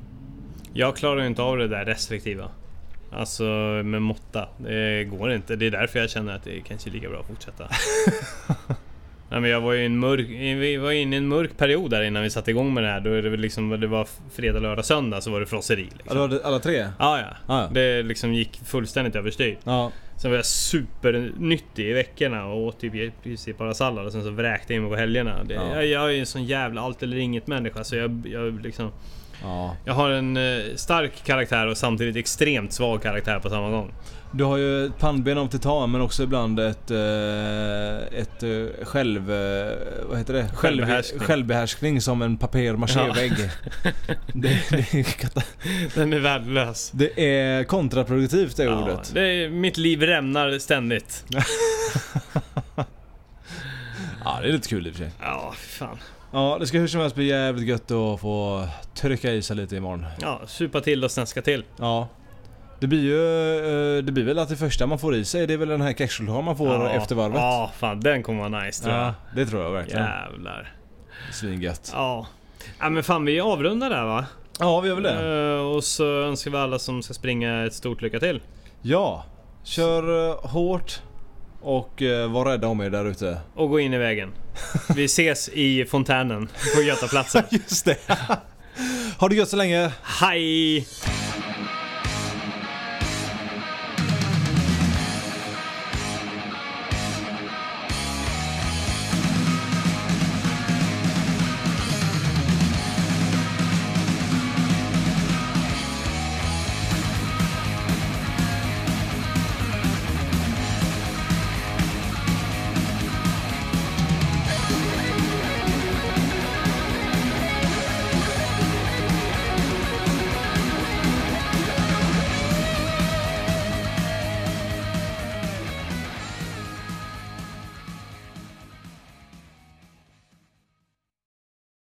Jag 0.73 0.97
klarar 0.97 1.21
ju 1.21 1.27
inte 1.27 1.43
av 1.43 1.57
det 1.57 1.69
där 1.69 1.85
restriktiva. 1.85 2.51
Alltså 3.13 3.45
med 3.85 4.03
måtta. 4.03 4.49
Det 4.59 5.05
går 5.05 5.33
inte. 5.33 5.57
Det 5.57 5.67
är 5.67 5.71
därför 5.71 5.99
jag 5.99 6.11
känner 6.11 6.37
att 6.37 6.45
det 6.45 6.61
kanske 6.61 6.91
är 6.91 6.93
lika 6.93 7.09
bra 7.09 7.21
att 7.21 7.27
fortsätta. 7.27 7.65
Nej, 9.31 9.41
men 9.41 9.51
jag 9.51 9.61
var 9.61 9.73
ju 9.73 9.83
i 9.83 9.87
en 9.87 9.99
mörk, 9.99 10.29
vi 10.29 10.77
var 10.77 10.91
inne 10.91 11.17
i 11.17 11.19
en 11.19 11.29
mörk 11.29 11.57
period 11.57 11.91
där 11.91 12.03
innan 12.03 12.23
vi 12.23 12.31
satte 12.31 12.51
igång 12.51 12.75
med 12.75 12.85
det 12.85 12.89
här. 12.91 13.01
Då 13.01 13.11
är 13.13 13.23
det 13.23 13.37
liksom, 13.37 13.81
det 13.81 13.87
var 13.87 14.09
fredag, 14.35 14.59
lördag, 14.61 14.85
söndag 14.85 15.21
så 15.21 15.31
var 15.31 15.41
det 15.41 15.47
frosseri. 15.47 15.89
Liksom. 15.99 16.31
det- 16.31 16.45
alla 16.45 16.59
tre? 16.59 16.77
Ja, 16.79 16.89
ja. 16.99 17.25
Ja, 17.49 17.63
ja. 17.63 17.69
Det 17.73 18.03
liksom 18.03 18.35
gick 18.35 18.61
fullständigt 18.65 19.17
överstyr. 19.17 19.59
Ja. 19.65 19.93
Sen 20.17 20.31
var 20.31 20.39
jag 20.39 20.47
supernyttig 20.47 21.87
i 21.89 21.93
veckorna 21.93 22.47
och 22.47 22.59
åt 22.63 22.81
typ 22.81 22.95
i 22.95 23.13
princip 23.23 23.59
bara 23.59 23.75
sallad 23.75 24.07
och 24.07 24.13
sen 24.13 24.23
så 24.23 24.31
vräkte 24.31 24.73
jag 24.73 24.77
in 24.77 24.83
mig 24.83 24.91
på 24.93 24.97
helgerna. 24.97 25.45
Det, 25.45 25.55
Ja. 25.55 25.75
jag, 25.75 25.87
jag 25.87 26.05
är 26.05 26.11
ju 26.11 26.21
en 26.21 26.27
sån 26.27 26.45
jävla 26.45 26.81
allt 26.81 27.03
eller 27.03 27.17
inget 27.17 27.47
människa 27.47 27.85
så 27.85 27.97
jag, 27.97 28.27
jag 28.33 28.61
liksom... 28.65 28.91
ja. 29.43 29.77
Jag 29.85 29.95
har 29.95 30.11
en 30.11 30.37
eh, 30.37 30.63
stark 30.77 31.25
karaktär 31.25 31.67
och 31.67 31.77
samtidigt 31.77 32.17
extremt 32.17 32.73
svag 32.73 33.03
karaktär 33.03 33.39
på 33.39 33.51
samma 33.51 33.71
gång. 33.71 33.93
Du 34.33 34.45
har 34.45 34.57
ju 34.57 34.87
ett 34.87 34.99
pannben 34.99 35.39
av 35.39 35.47
titan 35.49 35.91
men 35.91 36.01
också 36.01 36.23
ibland 36.23 36.61
ett, 36.61 36.91
eh, 36.91 38.19
ett 38.21 38.43
eh, 38.43 38.85
själv... 38.85 39.27
Vad 40.09 40.19
heter 40.19 40.33
det? 40.35 40.51
Självbehärskning. 40.55 41.21
Självbehärskning 41.21 42.01
som 42.01 42.23
en 42.23 42.37
papier-maché-vägg. 42.39 43.33
det, 44.35 44.61
det, 44.71 44.95
är 44.95 45.03
kata- 45.03 45.43
Den 45.95 46.13
är 46.13 46.19
värdelös. 46.19 46.91
det 46.95 47.21
är 47.37 47.65
kontraproduktivt 47.65 48.57
det 48.57 48.65
Ja, 48.65 48.83
ordet. 48.83 49.11
det 49.15 49.21
är, 49.27 49.49
mitt 49.49 49.77
liv 49.77 50.03
rämnar 50.03 50.59
ständigt. 50.59 51.25
Ja, 54.25 54.39
det 54.43 54.49
är 54.49 54.53
lite 54.53 54.69
kul 54.69 54.87
i 54.87 54.91
och 54.91 54.95
för 54.95 55.03
sig. 55.05 55.13
Ja, 55.21 55.55
fan. 55.57 55.99
Ja, 56.33 56.57
det 56.61 56.67
ska 56.67 56.79
hur 56.79 56.87
som 56.87 57.01
helst 57.01 57.17
bli 57.17 57.27
jävligt 57.27 57.69
gött 57.69 57.91
att 57.91 58.21
få 58.21 58.67
trycka 58.95 59.33
i 59.33 59.43
sig 59.43 59.57
lite 59.57 59.77
imorgon. 59.77 60.07
Ja, 60.21 60.41
supa 60.47 60.81
till 60.81 61.05
och 61.05 61.11
snäska 61.11 61.43
till. 61.43 61.65
Ja. 61.77 62.09
Det 62.81 62.87
blir 62.87 63.01
ju... 63.01 63.99
eh, 63.99 64.05
Det 64.05 64.13
blir 64.13 64.25
väl 64.25 64.39
att 64.39 64.49
det 64.49 64.57
första 64.57 64.87
man 64.87 64.99
får 64.99 65.15
i 65.15 65.25
sig 65.25 65.47
det 65.47 65.53
är 65.55 65.59
väl 65.59 65.69
den 65.69 65.81
här 65.81 65.93
kexchokladen 65.93 66.45
man 66.45 66.57
får 66.57 66.69
ja. 66.69 66.91
efter 66.91 67.15
varvet. 67.15 67.37
Ja, 67.41 67.71
fan 67.79 68.01
den 68.01 68.23
kommer 68.23 68.49
vara 68.51 68.63
nice 68.65 68.83
tror 68.85 68.95
jag. 68.97 69.07
Ja, 69.07 69.15
det 69.35 69.47
tror 69.47 69.63
jag 69.63 69.71
verkligen. 69.71 70.03
Jävlar. 70.05 70.75
Svingött. 71.33 71.91
Ja. 71.95 72.27
Ja 72.79 72.89
men 72.91 73.03
fan 73.05 73.25
vi 73.25 73.41
avrundar 73.41 73.91
där 73.91 74.05
va? 74.05 74.25
Ja, 74.59 74.81
vi 74.81 74.89
gör 74.89 74.95
väl 74.95 75.05
det. 75.05 75.55
Eh, 75.57 75.67
och 75.77 75.85
så 75.85 76.23
önskar 76.23 76.51
vi 76.51 76.57
alla 76.57 76.79
som 76.79 77.03
ska 77.03 77.15
springa 77.15 77.65
ett 77.67 77.75
stort 77.75 78.03
lycka 78.03 78.21
till. 78.21 78.41
Ja. 78.83 79.25
Kör 79.65 80.29
eh, 80.31 80.37
hårt 80.51 81.03
och 81.61 82.03
eh, 82.03 82.31
var 82.31 82.45
rädda 82.45 82.69
om 82.69 82.81
er 82.81 82.91
där 82.91 83.05
ute. 83.05 83.39
Och 83.55 83.69
gå 83.71 83.81
in 83.81 83.95
i 83.95 83.99
vägen. 83.99 84.33
Vi 84.95 85.05
ses 85.05 85.49
i 85.49 85.85
fontänen 85.85 86.49
på 86.75 86.83
Götaplatsen. 86.83 87.45
Just 87.51 87.85
det. 87.85 87.97
ha 89.19 89.29
det 89.29 89.35
gött 89.35 89.49
så 89.49 89.57
länge. 89.57 89.93
Hej! 90.03 90.87